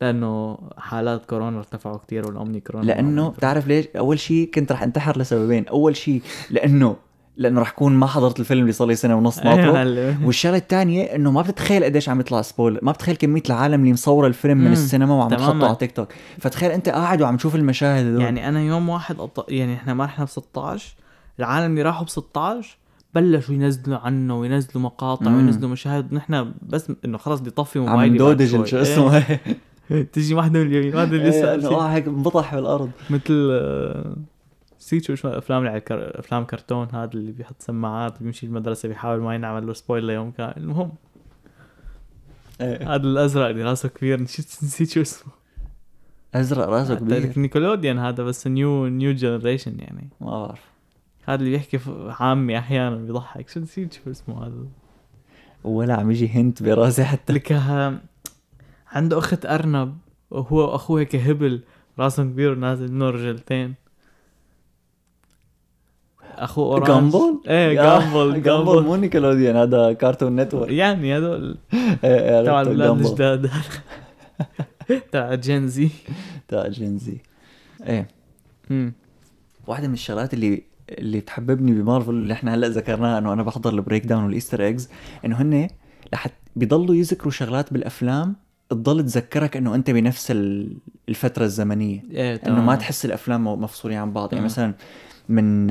لأنه 0.00 0.58
حالات 0.78 1.26
كورونا 1.26 1.58
ارتفعوا 1.58 1.98
كثير 2.06 2.26
والاومنيكرون 2.26 2.84
لأنه 2.84 3.28
بتعرف 3.28 3.66
ليش؟ 3.66 3.86
أول 3.86 4.18
شيء 4.18 4.50
كنت 4.54 4.72
رح 4.72 4.82
انتحر 4.82 5.18
لسببين. 5.18 5.68
أول 5.68 5.96
شيء 5.96 6.22
لأنه 6.50 6.96
لأنه 7.36 7.60
رح 7.60 7.70
كون 7.70 7.92
ما 7.92 8.06
حضرت 8.06 8.40
الفيلم 8.40 8.60
اللي 8.60 8.72
صار 8.72 8.88
لي 8.88 8.94
سنة 8.94 9.16
ونص 9.16 9.38
ناطره. 9.38 10.26
والشغلة 10.26 10.56
الثانية 10.56 11.04
إنه 11.04 11.30
ما 11.30 11.42
بتتخيل 11.42 11.84
قديش 11.84 12.08
عم 12.08 12.20
يطلع 12.20 12.42
spoiler 12.42 12.78
ما 12.82 12.92
بتتخيل 12.92 13.16
كمية 13.16 13.42
العالم 13.46 13.80
اللي 13.80 13.92
مصورة 13.92 14.26
الفيلم 14.26 14.58
من. 14.58 14.72
السينما 14.72 15.14
وعم. 15.14 15.28
تحطه 15.28 15.66
على 15.66 15.76
تيك 15.76 15.92
توك. 15.92 16.08
فتخيل 16.38 16.70
أنت 16.70 16.88
قاعد 16.88 17.22
وعم 17.22 17.36
تشوف 17.36 17.54
المشاهد 17.54 18.06
هدول 18.06 18.20
يعني 18.20 18.48
أنا 18.48 18.60
يوم 18.60 18.88
واحد 18.88 19.20
أط... 19.20 19.46
يعني 19.50 19.74
إحنا 19.74 19.94
ما 19.94 20.04
رحنا 20.04 20.24
ب 20.24 20.28
16 20.28 20.94
العالم 21.38 21.70
اللي 21.70 21.82
راحوا 21.82 22.04
ب 22.04 22.08
16 22.08 22.78
بلشوا 23.14 23.54
ينزلوا 23.54 23.98
عنه 23.98 24.38
وينزلوا 24.38 24.82
مقاطع 24.82 25.30
مم. 25.30 25.36
وينزلوا 25.36 25.70
مشاهد. 25.70 26.14
نحن 26.14 26.52
بس 26.62 26.92
إنه 27.04 27.18
خلص 27.18 27.40
بدي 27.40 27.50
طفي 27.50 27.78
عم 27.78 27.84
موبايلي 27.84 28.14
ندودج 28.14 28.50
شوي. 28.50 28.66
شو 28.66 28.76
اسمه. 28.76 29.22
إيه. 29.90 30.02
تيجي 30.02 30.34
واحدة 30.34 30.60
من 30.60 30.66
اليمين 30.66 30.94
واحدة 30.94 31.10
من 31.10 31.20
اليسار. 31.20 31.60
شي. 31.60 31.66
آه 31.66 31.88
هيك 31.88 32.06
انبطح 32.06 32.54
بالأرض. 32.54 32.90
مثل 33.10 33.48
آه، 33.52 34.16
نسيت 34.80 35.04
شو 35.04 35.12
اسمه 35.12 35.38
أفلام 35.38 35.66
الكر... 35.66 36.18
أفلام 36.18 36.44
كرتون 36.44 36.88
هذا 36.92 37.10
اللي 37.14 37.32
بيحط 37.32 37.62
سماعات 37.62 38.22
بيمشي 38.22 38.46
المدرسة 38.46 38.88
بيحاول 38.88 39.20
ما 39.20 39.34
ينعمل 39.34 39.66
له 39.66 39.72
سبويل 39.72 40.04
ليوم 40.04 40.30
كامل 40.30 40.54
المهم. 40.56 40.92
إيه. 42.60 42.94
هذا 42.94 43.02
الأزرق 43.02 43.46
اللي 43.46 43.62
راسه 43.62 43.88
كبير 43.88 44.20
نسيت 44.20 44.90
شو 44.90 45.00
اسمه. 45.00 45.32
أزرق 46.34 46.68
راسه 46.68 46.94
كبير. 46.94 47.32
Nickelodeon 47.36 47.98
هذا 47.98 48.22
بس 48.22 48.46
new 48.46 48.86
new 48.86 49.12
generation 49.12 49.78
يعني. 49.78 50.08
ما 50.20 50.30
بعرف. 50.30 50.64
هذا 51.24 51.40
اللي 51.40 51.50
بيحكي 51.50 51.78
عامي 52.20 52.58
أحيانا 52.58 52.96
بيضحك. 52.96 53.48
شو 53.48 53.60
نسيت 53.60 53.92
شو 53.92 54.10
اسمه 54.10 54.46
هذا؟ 54.46 54.66
ولا 55.64 55.94
عم 55.94 56.10
يجي 56.10 56.28
hint 56.28 56.62
براسي 56.62 57.04
حتى. 57.04 57.32
لك 57.32 57.52
عنده 58.92 59.18
أخت 59.18 59.46
أرنب 59.46 59.96
وهو 60.30 60.72
واخوه 60.72 61.00
هيك 61.00 61.16
هبل 61.16 61.62
رأسهم 61.98 62.30
كبير 62.30 62.52
ونازل 62.52 62.92
منه 62.92 63.10
رجلتين. 63.10 63.74
أخوه 66.38 66.66
orange. 66.66 66.88
Gumball؟ 67.12 67.40
إيه 67.48 67.72
Gumball 67.74 68.42
Gumball 68.42 68.82
مو 68.82 68.96
Nickelodeon 68.96 69.56
هذا 69.56 69.92
Cartoon 69.92 70.36
Network. 70.36 70.70
يعني 70.70 71.16
هذول 71.16 71.58
إيه، 71.74 72.42
تبع 72.42 72.56
عرفت 72.56 72.70
البلاد 72.70 72.88
Gumball. 72.88 73.06
الجداد 73.06 73.50
تبع 75.12 75.34
Gen 75.34 75.68
Z. 75.68 75.88
تبع 76.48 76.68
Gen 76.68 77.06
Z 77.06 77.18
إيه. 77.86 78.08
واحدة 79.66 79.88
من 79.88 79.94
الشغلات 79.94 80.34
اللي 80.34 80.62
اللي 80.88 81.20
بتحببني 81.20 81.72
بمارفل 81.72 82.10
اللي 82.10 82.32
إحنا 82.32 82.54
هلأ 82.54 82.68
ذكرناها 82.68 83.18
إنه 83.18 83.32
أنا 83.32 83.42
بحضر 83.42 83.70
ال 83.70 83.74
breakdown 83.74 84.06
وال 84.06 84.24
Easter 84.24 84.64
eggs 84.64 84.88
إنه 85.24 85.42
هن 85.42 85.68
لحت 86.12 86.32
بيضلوا 86.56 86.94
يذكروا 86.94 87.30
شغلات 87.30 87.72
بالأفلام 87.72 88.36
تضل 88.70 89.04
تذكرك 89.04 89.56
إنه 89.56 89.74
أنت 89.74 89.90
بنفس 89.90 90.30
ال- 90.30 90.76
الفترة 91.08 91.44
الزمنية 91.44 92.02
إيه 92.10 92.40
إنه. 92.46 92.62
ما 92.64 92.74
تحس 92.76 93.04
الأفلام 93.04 93.44
مفصولين 93.62 93.98
عن 93.98 94.12
بعض 94.12 94.32
يعني. 94.32 94.44
مثلا 94.44 94.74
من 95.28 95.66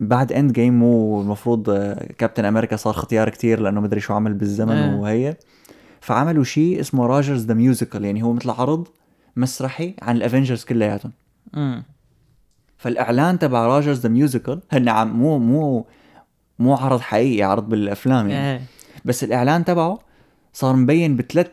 بعد 0.00 0.32
Endgame 0.32 0.78
مو 0.78 1.20
المفروض 1.20 1.70
Captain 2.18 2.44
America 2.44 2.76
صار 2.76 2.92
ختيار 2.92 3.28
كتير 3.28 3.60
لأنه 3.60 3.80
مدري 3.80 4.00
شو 4.00 4.14
عمل 4.14 4.34
بالزمن 4.34 4.72
إيه. 4.76 4.94
وهي 4.96 5.36
فعملوا 6.00 6.44
شيء 6.44 6.80
اسمه 6.80 7.06
Rogers 7.06 7.44
The 7.46 7.54
Musical 7.54 8.04
يعني 8.04 8.22
هو 8.22 8.32
مثل 8.32 8.50
عرض 8.50 8.88
مسرحي 9.36 9.94
عن 10.02 10.16
ال 10.16 10.21
Avengers 10.21 10.64
كلياتهم. 10.64 11.12
فالإعلان 12.76 13.38
تبع 13.38 13.66
Rogers 13.66 14.00
The 14.00 14.08
Musical 14.08 14.60
هن 14.72 14.88
عم 14.88 15.18
مو 15.18 15.38
مو 15.38 15.86
مو 16.58 16.74
عرض 16.74 17.00
حقيقي 17.00 17.42
عرض 17.42 17.68
بالأفلام 17.68 18.28
يعني 18.30 18.58
إيه 18.58 18.62
بس 19.04 19.24
الإعلان 19.24 19.64
تبعه 19.64 19.98
صار 20.58 20.76
مبين 20.76 21.16
بثلاث 21.16 21.50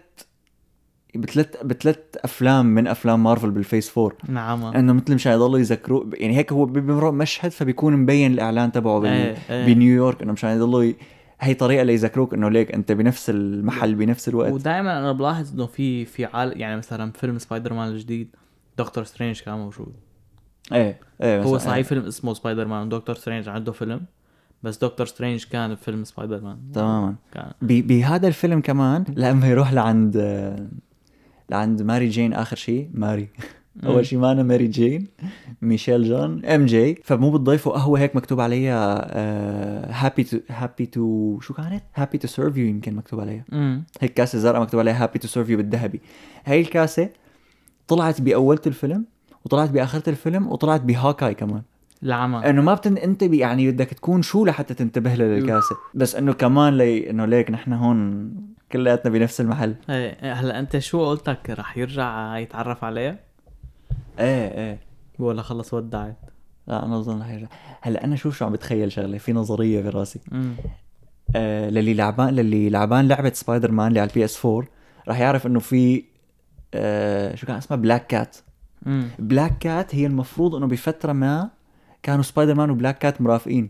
بثلاث 1.15 1.63
بثلاث 1.63 1.97
أفلام 2.15 2.65
من 2.65 2.87
أفلام 2.87 3.23
مارفل 3.23 3.51
بال 3.51 3.64
phase 3.64 3.97
4 3.97 4.17
نعم. 4.27 4.63
إنه 4.63 4.93
مثل 4.93 5.15
مشان 5.15 5.33
يضلوا 5.33 5.59
يذكروا 5.59 6.05
يعني 6.13 6.37
هيك 6.37 6.51
هو 6.51 6.65
بمرق 6.65 7.11
مشهد 7.11 7.51
فبيكون 7.51 7.97
مبين 7.97 8.33
الإعلان 8.33 8.71
تبعه 8.71 8.99
بال... 8.99 9.09
إيه 9.09 9.35
إيه. 9.49 9.65
بنيويورك 9.65 10.21
إنه 10.21 10.33
مشان 10.33 10.49
يضلوا 10.49 10.83
ي... 10.83 10.95
هي 11.39 11.53
طريقة 11.53 11.83
ليذكروك 11.83 12.33
إنه 12.33 12.49
ليك 12.49 12.71
أنت 12.71 12.91
بنفس 12.91 13.29
المحل 13.29 13.95
بنفس 13.95 14.29
الوقت. 14.29 14.51
ودائما 14.51 14.99
أنا 14.99 15.11
بلاحظ 15.11 15.53
إنه 15.53 15.65
في 15.65 16.05
في 16.05 16.25
عال 16.25 16.61
يعني 16.61 16.77
مثلا 16.77 17.11
فيلم 17.11 17.37
سبايدر 17.37 17.73
مان 17.73 17.87
الجديد 17.87 18.35
Doctor 18.77 19.03
Strange 19.03 19.41
كان 19.41 19.55
موجود. 19.55 19.93
إيه 20.71 20.99
إيه 21.21 21.43
هو 21.43 21.57
صحيح 21.57 21.73
إيه. 21.73 21.83
فيلم 21.83 22.05
اسمه 22.05 22.33
Spider-Man 22.33 22.67
و 22.67 22.87
Doctor 22.87 23.15
Strange 23.15 23.49
عنده 23.49 23.71
فيلم. 23.71 24.01
بس 24.65 24.77
Doctor 24.77 25.05
Strange 25.05 25.43
كان 25.43 25.73
بفيلم 25.73 26.03
سبايدر 26.03 26.41
مان. 26.41 26.57
تماما. 26.73 27.15
كان. 27.33 27.51
بهذا 27.61 28.27
الفيلم 28.27 28.61
كمان 28.61 29.05
لما 29.15 29.47
يروح 29.47 29.73
لعند 29.73 30.17
لعند 31.49 31.81
Mary 31.81 32.09
Jane 32.09 32.33
آخر 32.33 32.55
شيء 32.55 32.89
Mary. 32.93 33.27
أول 33.85 34.05
شيء 34.05 34.19
معنا 34.19 34.43
Mary 34.43 34.67
Jane 34.67 35.07
Michelle 35.61 36.03
Jones 36.03 36.45
MJ. 36.45 36.95
فمو 37.03 37.31
بتضيفوا 37.31 37.73
قهوه 37.73 37.99
هيك 37.99 38.15
مكتوب 38.15 38.39
عليها 38.39 38.85
happy 40.05 40.23
to 40.23 40.37
happy 40.49 40.85
to 40.85 41.39
شو 41.39 41.53
كانت؟ 41.53 41.83
happy 41.95 42.17
to 42.17 42.27
serve 42.27 42.57
you 42.57 42.65
يمكن 42.65 42.95
مكتوب 42.95 43.19
عليها. 43.19 43.45
هيك 44.01 44.13
كاسة 44.13 44.39
زرقاء 44.39 44.61
مكتوب 44.61 44.79
عليها 44.79 45.03
happy 45.03 45.19
to 45.19 45.27
serve 45.27 45.49
you 45.49 45.57
بالذهبي. 45.57 46.01
هاي 46.45 46.61
الكاسة 46.61 47.09
طلعت 47.87 48.21
باولة 48.21 48.61
الفيلم 48.67 49.05
وطلعت 49.45 49.69
باخرة 49.69 50.09
الفيلم 50.09 50.47
وطلعت 50.47 50.81
ب 50.81 50.88
Hawkeye 50.88 51.33
كمان. 51.33 51.61
العمى 52.05 52.49
إنه 52.49 52.61
ما 52.61 52.73
بتنتبه 52.73 53.37
يعني 53.37 53.71
بدك 53.71 53.87
تكون 53.87 54.21
شو 54.21 54.45
لحتى 54.45 54.73
تنتبه 54.73 55.15
له 55.15 55.25
للكاسة. 55.25 55.75
بس 55.93 56.15
إنه 56.15 56.33
كمان 56.33 56.77
لي 56.77 57.09
إنه 57.09 57.25
ليك 57.25 57.51
نحن 57.51 57.73
هون 57.73 58.31
كلياتنا 58.71 59.11
بنفس 59.11 59.41
المحل. 59.41 59.75
إيه 59.89 60.33
هلا 60.33 60.59
أنت 60.59 60.77
شو 60.77 61.09
قلتك 61.09 61.49
رح 61.49 61.77
يرجع 61.77 62.37
يتعرف 62.37 62.83
عليها 62.83 63.19
إيه 64.19 64.47
إيه. 64.47 64.79
ولا 65.19 65.41
خلص 65.41 65.73
ودعت؟ 65.73 66.17
لا 66.67 66.85
أنا 66.85 66.97
بظن 66.97 67.21
رح 67.21 67.29
يرجع. 67.29 67.47
هلا 67.81 68.03
أنا 68.03 68.15
شوف 68.15 68.37
شو 68.37 68.45
عم 68.45 68.51
بتخيل 68.51 68.91
شغلة؟ 68.91 69.17
في 69.17 69.33
نظرية 69.33 69.81
براسي 69.81 70.19
آه 71.35 71.69
للي 71.69 71.93
لعبان 71.93 72.33
للي 72.33 72.69
لعبان 72.69 73.07
لعبة 73.07 73.31
سبايدر 73.33 73.71
مان 73.71 73.87
اللي 73.87 73.99
على 73.99 74.09
ال 74.09 74.25
PS 74.25 74.45
4 74.45 74.67
رح 75.07 75.19
يعرف 75.19 75.47
إنه 75.47 75.59
في 75.59 76.03
آه 76.73 77.35
شو 77.35 77.47
كان 77.47 77.55
اسمها؟ 77.55 77.79
Black 77.79 78.07
Cat 78.07 78.37
Black 79.19 79.57
Cat 79.57 79.95
هي 79.95 80.05
المفروض 80.05 80.55
إنه 80.55 80.67
بفترة 80.67 81.13
ما 81.13 81.49
كانوا 82.05 82.23
Spider-Man 82.23 82.55
و 82.55 82.69
Black 82.69 82.97
Cat 82.97 83.21
مرافقين. 83.21 83.69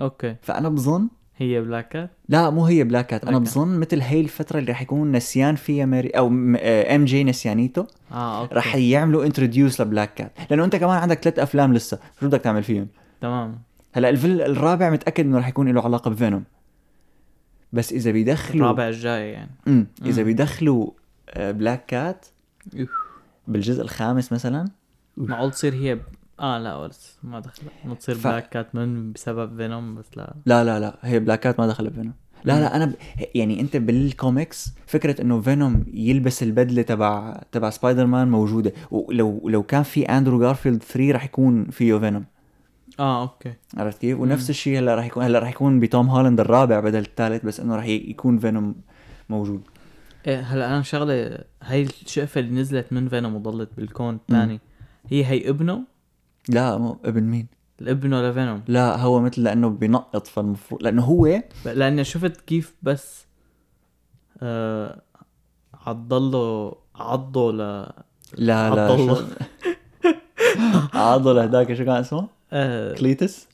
أوكي. 0.00 0.36
فأنا 0.42 0.68
بظن 0.68 1.08
هي 1.36 1.60
Black 1.60 1.91
Cat 1.91 2.10
لا 2.28 2.50
مو 2.50 2.64
هي 2.64 2.84
Black 2.84 3.06
Cat. 3.06 3.24
أنا. 3.24 3.38
بظن 3.38 3.78
مثل 3.78 4.00
هي 4.00 4.20
الفترة 4.20 4.58
اللي 4.58 4.72
رح 4.72 4.82
يكون 4.82 5.12
نسيان 5.12 5.54
فيها 5.54 5.86
Mary 5.86 6.08
أو 6.08 6.26
MJ 6.26 7.24
نسيانيته 7.24 7.86
آه 8.12 8.40
أوكي. 8.40 8.54
رح 8.54 8.74
يعملوا 8.74 9.24
introduce 9.24 9.80
لبلاك 9.80 10.14
كات. 10.14 10.32
لأنه 10.50 10.64
أنت 10.64 10.76
كمان 10.76 10.98
عندك 10.98 11.22
ثلاث 11.22 11.38
أفلام 11.38 11.74
لسه. 11.74 11.98
شو 12.20 12.26
بدك 12.26 12.40
تعمل 12.40 12.62
فيهم؟ 12.62 12.88
تمام. 13.20 13.58
هلأ 13.92 14.08
الفيلم 14.08 14.42
الرابع 14.42 14.90
متأكد 14.90 15.24
إنه 15.24 15.38
رح 15.38 15.48
يكون 15.48 15.68
له 15.68 15.84
علاقة 15.84 16.10
بفينوم. 16.10 16.44
بس 17.72 17.92
إذا 17.92 18.10
بيدخلوا 18.10 18.64
الرابع 18.64 18.88
الجاي 18.88 19.30
يعني. 19.30 19.50
امم 19.68 19.86
إذا. 20.06 20.22
بيدخلوا 20.22 20.90
آه، 21.30 21.50
بلاك 21.50 21.86
كات. 21.86 22.26
بالجزء 23.48 23.82
الخامس 23.82 24.32
مثلا. 24.32 24.64
معقول 25.16 25.50
تصير 25.50 25.74
هي. 25.74 25.98
آه 26.40 26.58
لا 26.58 26.86
بس 26.86 27.18
ما 27.22 27.40
دخل. 27.40 27.62
ما 27.84 27.94
تصير 27.94 28.14
ف- 28.14 28.26
بلاك 28.26 28.48
كات 28.48 28.74
من 28.74 29.12
بسبب 29.12 29.56
فينوم 29.56 29.94
بس 29.94 30.06
لا. 30.16 30.34
لا 30.46 30.64
لا 30.64 30.80
لا. 30.80 30.96
هي 31.02 31.20
بلاك 31.20 31.40
كات 31.40 31.60
ما 31.60 31.66
دخل 31.66 31.90
بفينوم 31.90 32.12
لا 32.44 32.60
لا 32.60 32.76
أنا 32.76 32.84
ب... 32.86 32.94
يعني 33.34 33.60
أنت 33.60 33.76
بالكوميكس 33.76 34.72
فكرة 34.86 35.22
إنه 35.22 35.40
فينوم 35.40 35.84
يلبس 35.94 36.42
البدلة 36.42 36.82
تبع 36.82 37.40
تبع 37.52 37.70
سبايدر 37.70 38.06
مان 38.06 38.30
موجودة. 38.30 38.72
ولو 38.90 39.48
لو 39.48 39.62
كان 39.62 39.82
في 39.82 40.02
اندرو 40.04 40.40
جارفيلد 40.40 40.82
3 40.82 41.12
رح 41.12 41.24
يكون 41.24 41.64
فيه 41.70 41.98
فينوم 41.98 42.24
آه 43.00 43.22
أوكي. 43.22 43.52
عرفت 43.76 43.98
كيف؟ 44.00 44.20
ونفس. 44.20 44.50
الشيء 44.50 44.78
هلأ 44.78 44.94
رح 44.94 45.06
يكون 45.06 45.24
هلأ 45.24 45.38
رح 45.38 45.48
يكون 45.50 45.80
بتوم 45.80 46.08
هولاند 46.08 46.40
الرابع 46.40 46.80
بدل 46.80 46.98
الثالث 46.98 47.44
بس 47.44 47.60
إنه 47.60 47.76
رح 47.76 47.84
ي- 47.84 48.10
يكون 48.10 48.38
فينوم 48.38 48.74
موجود. 49.28 49.62
إيه 50.26 50.40
هلأ 50.40 50.66
أنا 50.68 50.82
شغلة 50.82 51.38
هاي 51.62 51.82
الشقفة 51.82 52.40
اللي 52.40 52.60
نزلت 52.60 52.92
من 52.92 53.08
فينوم 53.08 53.34
وضلت 53.36 53.68
بالكون 53.76 54.14
الثاني 54.14 54.60
هي 55.10 55.24
هي 55.24 55.48
ابنه 55.50 55.80
لا 56.48 56.76
مو 56.78 56.98
ابن 57.04 57.22
مين؟ 57.22 57.46
الابنه 57.80 58.22
لفينوم 58.30 58.62
لا 58.68 58.96
هو 58.96 59.20
مثل 59.20 59.42
لأنه 59.42 59.68
بينقط 59.68 60.26
فالمفروض 60.26 60.82
لأنه 60.82 61.02
هو 61.04 61.42
لأني 61.64 62.04
شفت 62.04 62.40
كيف 62.40 62.74
بس 62.82 63.26
آه 64.42 65.02
عضله 65.86 66.74
عضه 66.94 67.52
ل 67.52 67.56
لا 67.56 67.90
لا 68.38 68.54
عضله. 68.54 69.14
شو 69.14 69.24
عضله 70.94 71.38
هداك 71.38 71.72
شو 71.74 71.84
كان 71.84 71.94
اسمه؟ 71.96 72.28
آه 72.52 72.94
كليتس 72.94 73.48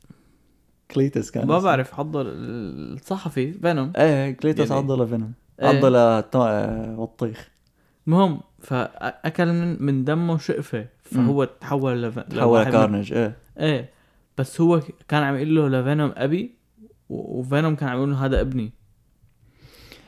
كليتس 0.90 1.30
كان 1.30 1.46
ما. 1.46 1.58
بعرف 1.58 2.00
عضه 2.00 2.22
الصحفي 2.26 3.52
فينوم 3.52 3.92
إيه 3.96 4.30
كليتس 4.30 4.70
يعني- 4.70 4.82
عضله 4.82 5.04
فينوم 5.06 5.32
إيه. 5.62 5.66
عضله 5.68 6.20
تو- 6.20 6.42
آه، 6.42 7.08
المهم 8.06 8.40
فأكل 8.60 9.46
من 9.52 9.82
من 9.82 10.04
دمه 10.04 10.38
شقفه 10.38 10.86
فهو 11.14 11.44
تحول 11.44 12.02
لف... 12.02 12.18
تحول 12.18 12.60
لكارنج 12.60 13.12
إيه. 13.12 13.36
إيه. 13.60 13.90
بس 14.38 14.60
هو 14.60 14.82
كان 15.08 15.22
عم 15.22 15.34
يقول 15.36 15.54
له 15.56 15.68
لفينوم 15.68 16.12
أبي 16.16 16.54
و- 17.08 17.38
وفينوم 17.40 17.74
كان 17.76 17.88
عم 17.88 17.96
يقول 17.96 18.10
له 18.10 18.24
هذا 18.26 18.40
ابني. 18.40 18.72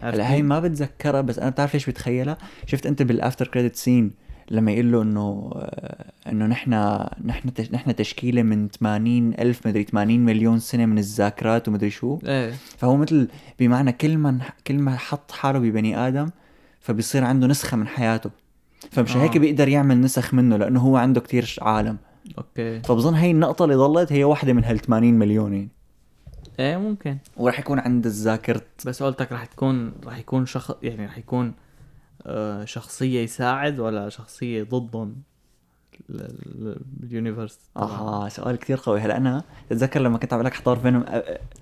هلا 0.01 0.33
هي؟ 0.33 0.43
ما 0.43 0.61
بتذكرها 0.61 1.21
بس 1.21 1.39
أنا 1.39 1.51
بتعرف 1.51 1.75
ليش 1.75 1.91
بتخيلها؟ 1.91 2.39
شفت 2.67 2.87
أنت 2.87 3.03
بالافتر 3.03 3.47
كريدت 3.49 3.77
سين 3.77 4.11
لما 4.51 4.73
يقول 4.73 4.93
له 4.93 5.03
إنه 5.03 5.51
آه، 5.55 6.13
إنه 6.31 6.47
نحن 6.47 6.71
نحن 7.25 7.51
نحن 7.73 7.97
تشكيلة 7.97 8.43
من 8.43 8.69
80 8.69 9.35
ألف 9.35 9.67
مدري 9.67 9.83
80 9.85 10.21
مليون 10.21 10.59
سنة 10.59 10.87
من 10.87 10.99
الذاكرات 10.99 11.69
ومدري 11.69 11.91
شو. 11.91 12.19
إيه. 12.27 12.53
فهو 12.79 12.97
مثل 12.97 13.29
بمعنى 13.59 13.93
كل 13.93 14.19
ما 14.19 14.39
كل 14.67 14.79
ما 14.79 14.97
حط 14.97 15.33
حاله 15.33 15.59
ببني 15.59 16.09
آدم 16.09 16.29
فبيصير 16.81 17.25
عنده 17.25 17.47
نسخة 17.47 17.77
من 17.77 17.87
حياته. 17.87 18.31
فمش 18.91 19.17
آه. 19.17 19.23
هيك 19.23 19.39
بيقدر 19.39 19.69
يعمل 19.69 20.01
نسخ 20.01 20.35
منه 20.35 20.57
لأنه 20.57 20.81
هو 20.81 20.97
عنده 20.97 21.21
كتير 21.21 21.57
عالم. 21.63 21.97
أوكي. 22.39 22.81
فبظن 22.81 23.15
هي 23.15 23.31
النقطة 23.31 23.65
اللي 23.65 23.75
ضلت 23.75 24.13
هي 24.13 24.25
واحدة 24.25 24.53
من 24.53 24.65
هال 24.65 24.79
80 24.79 25.15
مليون 25.15 25.53
يعني. 25.53 25.69
إيه 26.61 26.77
ممكن. 26.77 27.17
وراح 27.37 27.59
يكون 27.61 27.79
عند 27.79 28.07
الذاكرة. 28.07 28.63
بس 28.87 29.03
قلتك 29.03 29.33
رح 29.33 29.45
تكون 29.45 29.93
رح 30.07 30.19
يكون 30.19 30.47
شخص 30.47 30.75
يعني 30.83 31.07
رح 31.07 31.19
يكون 31.19 31.53
آه 32.27 32.65
شخصية 32.65 33.21
يساعد 33.21 33.81
ولا 33.81 34.09
شخصية 34.09 34.63
ضدهم 34.63 35.17
ال- 36.11 36.21
ال- 36.21 36.81
بال 37.01 37.12
universe 37.12 37.59
تبعهم؟ 37.75 37.91
آها 38.09 38.29
سؤال 38.29 38.57
كتير 38.57 38.77
قوي. 38.85 39.01
هلا 39.01 39.17
أنا 39.17 39.43
تتذكر 39.71 40.01
لما 40.01 40.19
كنت 40.19 40.33
عم 40.33 40.43
لك 40.43 40.53
احضر 40.53 40.77
فينوم 40.77 41.05
أ- 41.05 41.11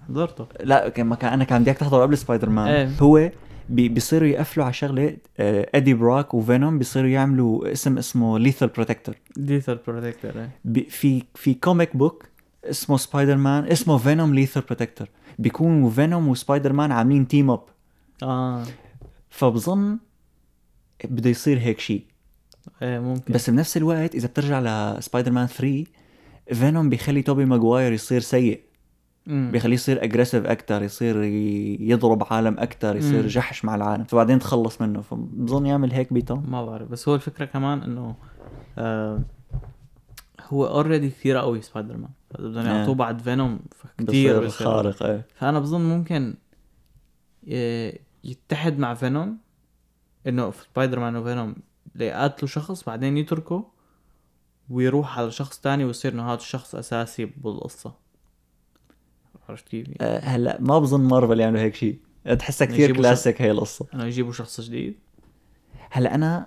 حضرته. 0.09 0.47
لا 0.61 0.93
لما 0.99 1.17
كان 1.17 1.33
أنا 1.33 1.45
كان 1.45 1.61
بدي 1.62 1.71
اياك 1.71 1.81
تحضر 1.81 2.03
قبل 2.03 2.19
سبايدر 2.19 2.49
مان. 2.49 2.69
إيه. 2.69 2.91
هو 3.01 3.31
بيصيروا 3.69 4.29
يقفلوا 4.29 4.65
على 4.65 4.75
شغلة 4.75 5.17
ادي 5.39 5.95
بروك 5.95 6.35
وفينوم 6.35 6.79
بيصيروا 6.79 7.09
يعملوا 7.09 7.73
اسم 7.73 7.99
اسمه 7.99 8.39
Lethal 8.39 8.68
Protector 8.68 9.14
Lethal 9.37 9.78
Protector 9.87 10.32
في 10.89 11.23
في 11.35 11.55
comic 11.55 11.97
book 11.97 12.24
اسمه 12.65 12.97
سبايدر 12.97 13.37
مان 13.37 13.65
اسمه 13.65 13.99
فينوم 13.99 14.35
Lethal 14.35 14.62
Protector 14.62 15.09
بيكونوا 15.39 15.91
فينوم 15.91 16.29
وسبايدر 16.29 16.73
مان 16.73 16.93
عاملين 16.93 17.29
team 17.28 17.51
up 17.51 17.62
آه. 18.23 18.65
فبظن 19.31 19.99
بده 21.05 21.31
يصير 21.31 21.59
هيك 21.59 21.81
شيء 21.81 22.05
إيه 22.83 22.99
ممكن. 22.99 23.33
بس 23.35 23.51
بنفس 23.51 23.77
الوقت 23.77 24.15
إذا 24.15 24.27
بترجع 24.29 24.61
لسبايدر 24.61 25.31
مان 25.33 25.47
3 25.47 25.85
فينوم 26.53 26.89
بيخلي 26.89 27.23
توبي 27.23 27.45
ماجواير 27.45 27.93
يصير 27.93 28.21
سيء. 28.21 28.61
بيخليه 29.27 29.75
يصير 29.75 30.05
aggressive 30.05 30.47
أكثر 30.47 30.83
يصير 30.83 31.22
يضرب 31.81 32.25
عالم 32.31 32.59
أكثر 32.59 32.97
يصير 32.97 33.22
مم. 33.22 33.29
جحش 33.29 33.64
مع 33.64 33.75
العالم. 33.75 34.05
فبعدين 34.05 34.39
تخلص 34.39 34.81
منه. 34.81 35.01
فبظن 35.01 35.66
يعمل 35.66 35.93
هيك 35.93 36.12
بتوم 36.12 36.51
ما 36.51 36.64
بعرف. 36.66 36.89
بس 36.89 37.09
هو 37.09 37.14
الفكرة 37.14 37.45
كمان 37.45 37.83
إنه 37.83 38.14
آه 38.79 39.20
هو 40.49 40.66
already 40.66 41.09
كثير 41.09 41.37
قوي 41.37 41.61
سبايدر 41.62 41.97
مان 41.97 42.11
بدهم 42.39 42.66
آه. 42.66 42.79
يعطوه 42.79 42.95
بعد 42.95 43.20
فينوم 43.20 43.61
كثير 43.99 44.49
خارق 44.49 45.03
إيه. 45.03 45.27
فأنا 45.35 45.59
بظن 45.61 45.81
ممكن 45.81 46.35
ي- 47.47 47.99
يتحد 48.25 48.79
مع 48.79 48.95
فينوم 48.95 49.39
إنه 50.27 50.51
سبايدر 50.72 51.01
مان 51.01 51.16
وفينوم 51.16 51.55
يقاتلوا 51.97 52.49
شخص 52.49 52.85
بعدين 52.85 53.16
يتركه 53.16 53.70
ويروح 54.70 55.18
على 55.18 55.31
شخص 55.31 55.59
تاني 55.61 55.85
ويصير 55.85 56.12
إنه 56.12 56.27
هذا 56.29 56.35
الشخص 56.41 56.75
أساسي 56.75 57.25
بالقصة. 57.25 58.03
عرفت 59.49 59.68
كيف؟ 59.68 59.86
يعني 60.01 60.18
هلا 60.24 60.57
ما 60.61 60.78
بظن 60.78 61.01
مارفل 61.01 61.40
يعملوا 61.40 61.61
هيك 61.61 61.74
شيء 61.74 61.99
تحسها 62.38 62.66
كثير 62.66 62.97
كلاسيك 62.97 63.42
هي 63.42 63.51
القصة. 63.51 63.86
انه 63.95 64.05
يجيبوا 64.05 64.32
شخص 64.32 64.61
جديد؟ 64.61 64.95
هلا 65.90 66.14
أنا 66.14 66.47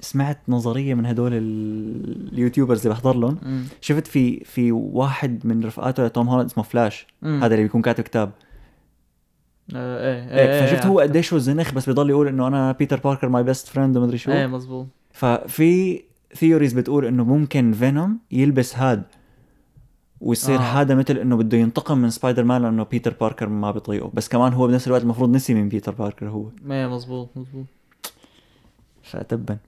سمعت 0.00 0.38
نظرية 0.48 0.94
من 0.94 1.06
هدول 1.06 1.34
ال- 1.34 2.32
ال 2.32 2.37
YouTubers 2.37 2.80
اللي 2.80 2.90
بحضر 2.94 3.16
لهم. 3.16 3.38
شفت 3.80 4.06
في 4.06 4.44
في 4.44 4.72
واحد 4.72 5.46
من 5.46 5.64
رفقاته 5.64 6.06
لتوم 6.06 6.28
هولاند 6.28 6.50
اسمه 6.50 6.64
فلاش. 6.64 7.06
مم. 7.22 7.40
هذا 7.44 7.54
اللي 7.54 7.62
بيكون 7.62 7.82
كاتب 7.82 8.04
كتاب. 8.04 8.30
آه 9.74 10.12
إيه 10.14 10.38
إيه، 10.40 10.60
إيه 10.60 10.66
فشفت 10.66 10.86
هو 10.86 11.00
عرفت. 11.00 11.10
قديش 11.10 11.32
هو 11.32 11.38
زنخ 11.38 11.74
بس 11.74 11.86
بيضل 11.86 12.10
يقول 12.10 12.28
إنه 12.28 12.46
أنا 12.46 12.72
بيتر 12.72 13.00
باركر 13.00 13.28
my 13.28 13.42
best 13.42 13.68
friend 13.68 13.96
ومدري 13.96 14.18
شو. 14.18 14.32
إيه 14.32 14.46
مزبوط 14.46 14.86
ففي 15.12 16.02
theories 16.34 16.72
بتقول 16.72 17.04
إنه 17.04 17.24
ممكن 17.24 17.72
فينوم 17.72 18.18
يلبس 18.32 18.76
هاد. 18.76 19.02
ويصير 20.20 20.56
آه. 20.58 20.60
هذا 20.60 20.94
مثل 20.94 21.16
إنه 21.16 21.36
بده 21.36 21.58
ينتقم 21.58 21.98
من 21.98 22.10
سبايدر 22.10 22.44
مان 22.44 22.62
لأنه 22.62 22.84
بيتر 22.84 23.14
باركر 23.20 23.48
ما 23.48 23.70
بيطيقه. 23.70 24.10
بس 24.14 24.28
كمان 24.28 24.52
هو 24.52 24.66
بنفس 24.66 24.86
الوقت 24.86 25.02
المفروض 25.02 25.30
نسي 25.30 25.54
من 25.54 25.68
بيتر 25.68 25.92
باركر 25.92 26.28
هو. 26.28 26.48
إيه 26.70 26.86
مزبوط 26.86 27.30
مزبوط 27.36 27.66
فتبا 29.02 29.58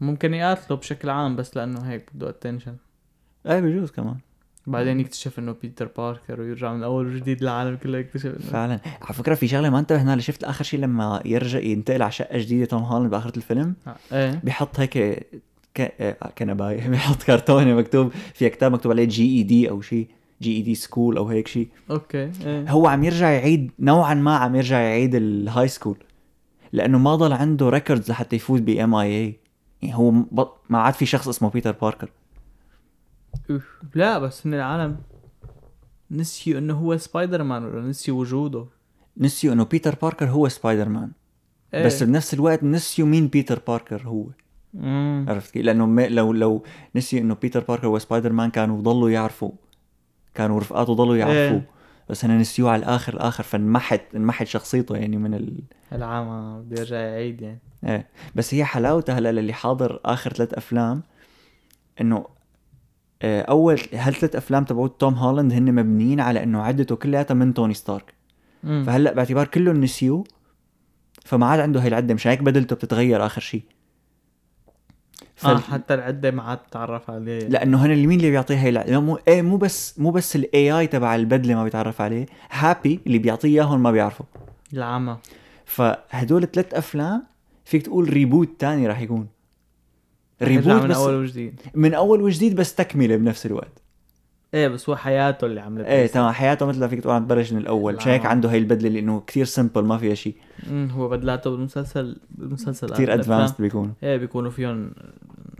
ممكن 0.00 0.34
يقاتلوا 0.34 0.78
بشكل 0.78 1.10
عام 1.10 1.36
بس 1.36 1.56
لأنه 1.56 1.80
هيك 1.80 2.10
بده 2.14 2.28
attention 2.28 2.76
إيه 3.46 3.60
بجوز 3.60 3.90
كمان. 3.90 4.16
بعدين 4.66 5.00
يكتشف 5.00 5.38
إنه 5.38 5.56
بيتر 5.62 5.88
باركر 5.96 6.40
ويرجع 6.40 6.72
من 6.72 6.82
أول 6.82 7.06
وجديد 7.06 7.42
العالم 7.42 7.76
كله 7.76 7.98
يكتشف 7.98 8.26
إنه 8.26 8.38
فعلا. 8.38 8.80
على 9.02 9.14
فكرة 9.14 9.34
في 9.34 9.48
شغلة 9.48 9.70
ما 9.70 9.78
انتبهنا 9.78 10.10
لها. 10.10 10.20
شفت 10.20 10.44
آخر 10.44 10.64
شيء 10.64 10.80
لما 10.80 11.22
يرجع 11.24 11.58
ينتقل 11.58 12.02
على 12.02 12.12
شقة 12.12 12.38
جديدة 12.38 12.66
توم 12.66 12.82
هولاند 12.82 13.10
بآخرة 13.10 13.36
الفيلم؟ 13.36 13.74
آه، 13.86 13.96
إيه. 14.12 14.40
بيحط 14.44 14.80
هيك 14.80 15.26
كنبايه 16.38 16.88
بيحط 16.90 17.22
كرتونه 17.22 17.74
مكتوب 17.74 18.12
فيها 18.34 18.48
كتاب 18.48 18.72
مكتوب 18.72 18.92
عليه 18.92 19.04
جي 19.04 19.38
اي 19.38 19.42
دي 19.42 19.70
أو 19.70 19.80
شيء 19.80 20.08
جي 20.42 20.56
اي 20.56 20.62
دي 20.62 20.74
سكول 20.74 21.16
أو 21.16 21.28
هيك 21.28 21.48
شيء 21.48 21.68
أوكي 21.90 22.30
إيه. 22.46 22.70
هو 22.70 22.86
عم 22.86 23.04
يرجع 23.04 23.30
يعيد 23.30 23.70
نوعا 23.78 24.14
ما 24.14 24.36
عم 24.36 24.56
يرجع 24.56 24.78
يعيد 24.78 25.14
ال 25.14 25.68
high 25.68 25.79
school 25.79 25.96
لأنه 26.72 26.98
ما 26.98 27.14
ضل 27.14 27.32
عنده 27.32 27.68
records 27.68 28.10
لحتى 28.10 28.36
يفوت 28.36 28.60
ب 28.60 28.94
MIT 28.94 29.36
يعني 29.82 29.96
هو 29.96 30.10
ما 30.70 30.78
عاد 30.78 30.94
في 30.94 31.06
شخص 31.06 31.28
اسمه 31.28 31.50
بيتر 31.50 31.72
باركر 31.72 32.10
أوف. 33.50 33.78
لا 33.94 34.18
بس 34.18 34.46
ان 34.46 34.54
العالم 34.54 34.96
نسيوا 36.10 36.58
إنه 36.58 36.74
هو 36.74 36.96
سبايدر 36.96 37.42
مان 37.42 37.64
ولا 37.64 37.88
نسيوا 37.88 38.20
وجوده؟ 38.20 38.66
نسيوا 39.16 39.54
إنه 39.54 39.64
بيتر 39.64 39.94
باركر 40.02 40.26
هو 40.26 40.48
سبايدر 40.48 40.88
مان 40.88 41.10
إيه. 41.74 41.86
بس 41.86 42.02
بنفس 42.02 42.34
الوقت 42.34 42.64
نسيوا 42.64 43.08
مين 43.08 43.26
بيتر 43.26 43.60
باركر 43.68 44.02
هو. 44.06 44.24
مم. 44.74 45.26
عرفت 45.28 45.50
كيف؟ 45.50 45.64
لأنه 45.64 45.86
ما 45.86 46.08
لو 46.08 46.32
لو 46.32 46.62
نسيوا 46.96 47.22
إنه 47.22 47.34
بيتر 47.34 47.60
باركر 47.60 47.86
هو 47.86 47.98
سبايدر 47.98 48.32
مان 48.32 48.50
كانوا 48.50 48.82
ضلوا 48.82 49.10
يعرفوا 49.10 49.50
كانوا 50.34 50.60
رفقاته 50.60 50.94
ضلوا 50.94 51.16
يعرفوه 51.16 51.58
إيه. 51.58 51.68
بس 52.08 52.24
هن 52.24 52.38
نسيوه 52.38 52.70
على 52.70 52.82
الآخر 52.82 53.14
الآخر 53.14 53.44
فانمحت 53.44 54.00
انمحت 54.14 54.46
شخصيته 54.46 54.96
يعني 54.96 55.16
من 55.16 55.34
ال... 55.34 55.62
العام 55.92 56.60
بده 56.62 56.80
يرجع 56.80 56.96
يعيد 56.96 57.42
يعني 57.42 57.58
إيه 57.84 58.08
بس 58.34 58.54
هي 58.54 58.64
حلاوتها 58.64 59.18
هلأ 59.18 59.32
للي 59.32 59.52
حاضر 59.52 60.00
آخر 60.04 60.32
ثلاث 60.32 60.54
أفلام 60.54 61.02
إنه 62.00 62.26
آه، 63.22 63.42
أول 63.42 63.80
هالثلاث 63.92 64.36
أفلام 64.36 64.64
تبعوت 64.64 65.00
توم 65.00 65.14
هولاند 65.14 65.52
هن 65.52 65.74
مبنيين 65.74 66.20
على 66.20 66.42
إنه 66.42 66.62
عدته 66.62 66.96
كلياتها 66.96 67.34
من 67.34 67.54
توني 67.54 67.74
ستارك 67.74 68.14
مم. 68.64 68.84
فهلأ 68.86 69.12
باعتبار 69.12 69.46
كلهم 69.46 69.80
نسيوه 69.80 70.24
فما 71.24 71.46
عاد 71.46 71.60
عنده 71.60 71.80
هي 71.80 71.88
العدة 71.88 72.14
مش 72.14 72.26
هيك 72.26 72.42
بدلته 72.42 72.76
بتتغير 72.76 73.26
آخر 73.26 73.40
شيء 73.40 73.62
آه 75.44 75.58
حتى 75.58 75.94
العدة 75.94 76.30
ما 76.30 76.42
عاد 76.42 76.58
تعرف 76.70 77.10
عليه. 77.10 77.38
لأنه 77.38 77.86
هن 77.86 77.90
اللي 77.90 78.06
مين 78.06 78.18
اللي 78.18 78.30
بيعطيه 78.30 78.54
هي. 78.54 79.00
مو 79.00 79.18
إيه 79.28 79.42
مو 79.42 79.56
بس 79.56 79.98
مو 79.98 80.10
بس 80.10 80.36
ال 80.36 80.78
AI 80.78 80.86
تبع 80.86 81.14
البدلة 81.14 81.54
ما 81.54 81.64
بيتعرف 81.64 82.00
عليه 82.00 82.26
هابي 82.50 83.00
اللي 83.06 83.18
بيعطيه 83.18 83.48
إياهم 83.48 83.82
ما 83.82 83.90
بيعرفوا 83.90 84.26
العامة. 84.72 85.18
فهدول 85.64 86.46
ثلاث 86.46 86.74
أفلام 86.74 87.22
فيك 87.64 87.82
تقول 87.82 88.10
reboot 88.12 88.48
تاني 88.58 88.86
راح 88.86 89.00
يكون. 89.00 89.26
reboot 90.42 90.82
من 90.82 90.88
بس 90.88 90.96
أول 90.96 91.14
وجديد. 91.14 91.60
من 91.74 91.94
أول 91.94 92.22
وجديد 92.22 92.56
بس 92.56 92.74
تكملة 92.74 93.16
بنفس 93.16 93.46
الوقت. 93.46 93.82
إيه 94.54 94.68
بس 94.68 94.88
هو 94.88 94.96
حياته 94.96 95.44
اللي 95.44 95.60
عملت 95.60 95.86
إيه 95.86 96.06
تمام 96.06 96.32
حياته 96.32 96.66
مثل 96.66 96.80
ما 96.80 96.88
فيك 96.88 97.00
تقول 97.00 97.14
عم 97.14 97.24
تبلش 97.24 97.52
من 97.52 97.58
الأول 97.58 97.96
مش 97.96 98.08
هيك 98.08 98.22
لا. 98.22 98.28
عنده 98.28 98.50
هي 98.50 98.58
البدلة 98.58 98.88
اللي 98.88 98.98
إنه 98.98 99.22
كثير 99.26 99.44
simple 99.44 99.84
ما 99.84 99.98
فيها 99.98 100.14
شيء 100.14 100.34
هو 100.70 101.08
بدلاته 101.08 101.50
بالمسلسل 101.50 102.16
بالمسلسل 102.30 102.88
كثير. 102.88 103.14
advanced 103.14 103.54
بيكون 103.58 103.94
إيه 104.02 104.16
بيكونوا 104.16 104.50
فيهم 104.50 104.92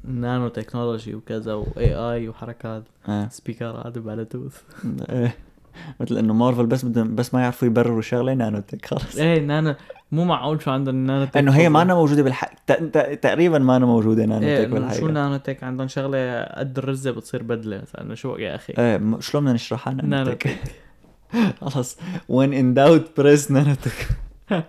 nano 0.05 0.49
technology 0.49 1.15
وكذا 1.15 1.55
و 1.55 1.95
AI 1.95 2.29
وحركات 2.29 2.83
آه. 3.09 3.29
سبيكرات 3.29 3.99
بلوتوث. 3.99 4.61
إيه. 5.11 5.35
مثل 6.01 6.19
إنه 6.19 6.35
مارفل 6.35 6.67
بس 6.67 6.85
بدهم 6.85 7.15
بس 7.15 7.35
ما 7.35 7.41
يعرفوا 7.41 7.69
يبرروا 7.69 8.03
شغلة 8.03 8.35
nano 8.35 8.61
tech 8.61 8.87
خلص 8.87 9.17
إيه 9.17 9.41
نانو 9.41 9.75
مو 10.13 10.25
معقول 10.25 10.63
شو 10.63 10.71
عندهم 10.71 11.07
nano 11.07 11.25
tech 11.25 11.37
إنه 11.37 11.53
هي 11.53 11.69
ما. 11.69 11.83
أنا 11.83 11.95
موجوده 11.95 12.23
بالحق 12.23 12.53
تقريبا 13.15 13.59
ما 13.59 13.77
أنا 13.77 13.87
موجودة 13.87 14.25
نانو 14.25 14.47
إيه 14.47 14.65
tech 14.65 14.69
شو 14.69 14.75
بالحقيقة 14.75 15.11
nano 15.11 15.37
tech 15.37 15.65
عندهم 15.65 15.89
شغلة 15.89 16.43
قد 16.43 16.79
الرزة 16.79 17.11
بتصير 17.11 17.43
بدلة 17.43 17.81
مثلا. 17.83 18.03
انه 18.03 18.15
شو 18.15 18.37
يا 18.37 18.55
أخي. 18.55 18.75
إيه 18.79 19.21
شلون 19.21 19.43
بدنا 19.45 19.55
نشرحها 19.55 19.95
nano 19.95 20.33
tech 20.33 20.59
خلص 21.61 21.97
when 22.33 22.51
in 22.53 22.77
doubt 22.79 23.21
press 23.21 23.51
nano 23.51 23.75
tech 23.75 24.09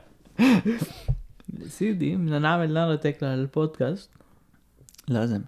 سيدي 1.68 2.16
بدنا 2.16 2.40
نعمل 2.40 2.74
نانو 2.74 2.96
تك 2.96 3.24
للبودكاست 3.24 4.10
لازم. 5.08 5.42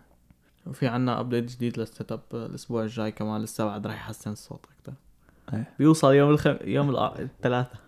وفي 0.65 0.87
عنا 0.87 1.19
update 1.19 1.51
جديد 1.51 1.79
لل 1.79 2.11
setup 2.11 2.21
الأسبوع 2.33 2.83
الجاي 2.83 3.11
كمان 3.11 3.41
لسه 3.41 3.65
بعد 3.65 3.87
رح 3.87 3.93
يحسن 3.93 4.31
الصوت 4.31 4.65
أكثر 4.79 4.93
إيه. 5.53 5.73
بيوصل 5.79 6.13
يوم 6.13 6.29
الخم... 6.29 6.55
يوم 6.63 6.89
الثلاثاء 6.95 7.79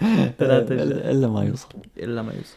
ثلاثة. 0.38 0.74
الا 1.10 1.28
ما 1.28 1.44
يوصل. 1.44 1.68
إلا 1.98 2.22
ما 2.22 2.32
يوصل. 2.32 2.56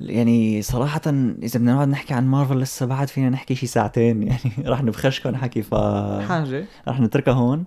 يعني 0.00 0.62
صراحة 0.62 1.00
إذا 1.06 1.58
بدنا 1.58 1.74
نقعد 1.74 1.88
نحكي 1.88 2.14
عن 2.14 2.26
مارفل 2.26 2.58
لسه 2.60 2.86
بعد 2.86 3.08
فينا 3.08 3.30
نحكي 3.30 3.54
شي 3.54 3.66
ساعتين. 3.66 4.22
يعني 4.28 4.52
رح 4.66 4.82
نبخشكم 4.82 5.36
حكي 5.36 5.62
ف 5.62 5.74
حاجة. 6.28 6.64
رح 6.88 7.00
نتركها 7.00 7.34
هون. 7.34 7.64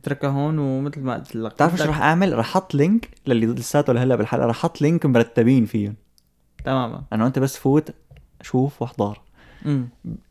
اتركها 0.00 0.30
هون 0.30 0.58
ومثل 0.58 1.00
ما 1.00 1.14
قلت 1.14 1.36
لك. 1.36 1.52
بتعرف 1.52 1.76
شو 1.76 1.84
رح 1.84 2.00
أعمل؟ 2.00 2.38
رح 2.38 2.48
أحط 2.48 2.74
link 2.74 3.08
للي 3.26 3.46
لساته 3.46 3.92
لهلأ 3.92 4.16
بالحلقة 4.16 4.46
رح 4.46 4.56
أحط 4.56 4.80
link 4.80 5.06
مرتبين 5.06 5.64
فيهم. 5.64 5.94
تماما. 6.64 7.02
انه 7.12 7.26
انت 7.26 7.38
بس 7.38 7.56
فوت 7.56 7.90
شوف 8.42 8.82
وأحضر. 8.82 9.20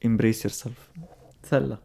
impress 0.05 0.45
yourself 0.45 0.91
سله 1.43 1.77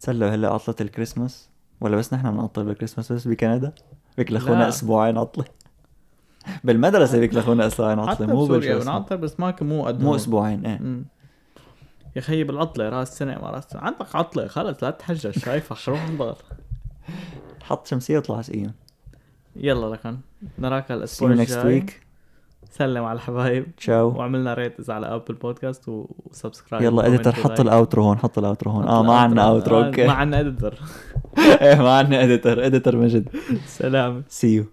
تسلوا 0.00 0.30
هلا 0.30 0.48
عطلة 0.48 0.74
الكريسماس؟ 0.80 1.48
ولا 1.80 1.96
بس 1.96 2.14
نحن 2.14 2.30
بنعطل 2.30 2.64
بالكريسماس 2.64 3.12
بس 3.12 3.28
بكندا؟ 3.28 3.72
بيكلخونا 4.16 4.58
لا. 4.58 4.68
أسبوعين 4.68 5.18
عطلة. 5.18 5.44
بالمدرسة 6.64 7.18
بيكلخونا 7.18 7.66
أسبوعين 7.66 8.00
حتى 8.00 8.10
عطلة 8.10 8.26
مو 8.26 8.44
بسوريا 8.44 8.78
بنعطل 8.78 9.16
بس 9.16 9.40
ما 9.40 9.54
مو 9.60 9.84
قد 9.86 10.00
مو. 10.02 10.16
أسبوعين 10.16 10.66
إيه. 10.66 11.02
يا 12.16 12.20
خيي 12.20 12.44
بالعطلة 12.44 12.88
راس 12.88 13.18
سنة 13.18 13.38
ما 13.38 13.50
راس 13.50 13.64
سنة. 13.64 13.82
عندك 13.82 14.16
عطلة 14.16 14.46
خلص 14.46 14.84
لا 14.84 14.90
تحجج. 14.90 15.38
شايفة 15.38 15.92
روح 15.92 16.02
انضغط 16.02 16.44
حط 17.62 17.86
شمسية 17.86 18.16
واطلع 18.16 18.42
سقيهم 18.42 18.72
يلا 19.56 19.94
لكن 19.94 20.18
نراك 20.58 20.92
الأسبوع 20.92 21.30
الجاي. 21.30 21.86
سلم 22.70 23.04
على 23.04 23.16
الحبايب. 23.16 23.76
تشاو. 23.76 24.08
وعملنا 24.08 24.54
rate 24.54 24.90
على 24.90 25.06
Apple 25.06 25.34
Podcast 25.34 25.88
و 25.88 25.97
subscribe. 25.97 26.84
يلا 26.84 27.06
editor 27.06 27.32
حط. 27.32 27.60
ال 27.60 27.67
outro 27.67 28.02
هون 28.02 28.18
حط 28.18 28.38
ال 28.38 28.43
outro 28.43 28.70
هون. 28.70 28.86
آه 28.86 29.02
ما 29.02 29.16
عندنا. 29.16 29.48
outro 29.48 29.84
okay. 29.84 30.06
ما 30.06 30.12
عندنا 30.12 30.40
editor 30.40 30.74
إيه 31.38 31.82
ما 31.82 31.98
عندنا 31.98 32.24
اديتر 32.24 32.66
اديتر 32.66 32.96
مجد. 32.96 33.28
سلام. 33.66 34.22
See 34.30 34.60
you. 34.60 34.64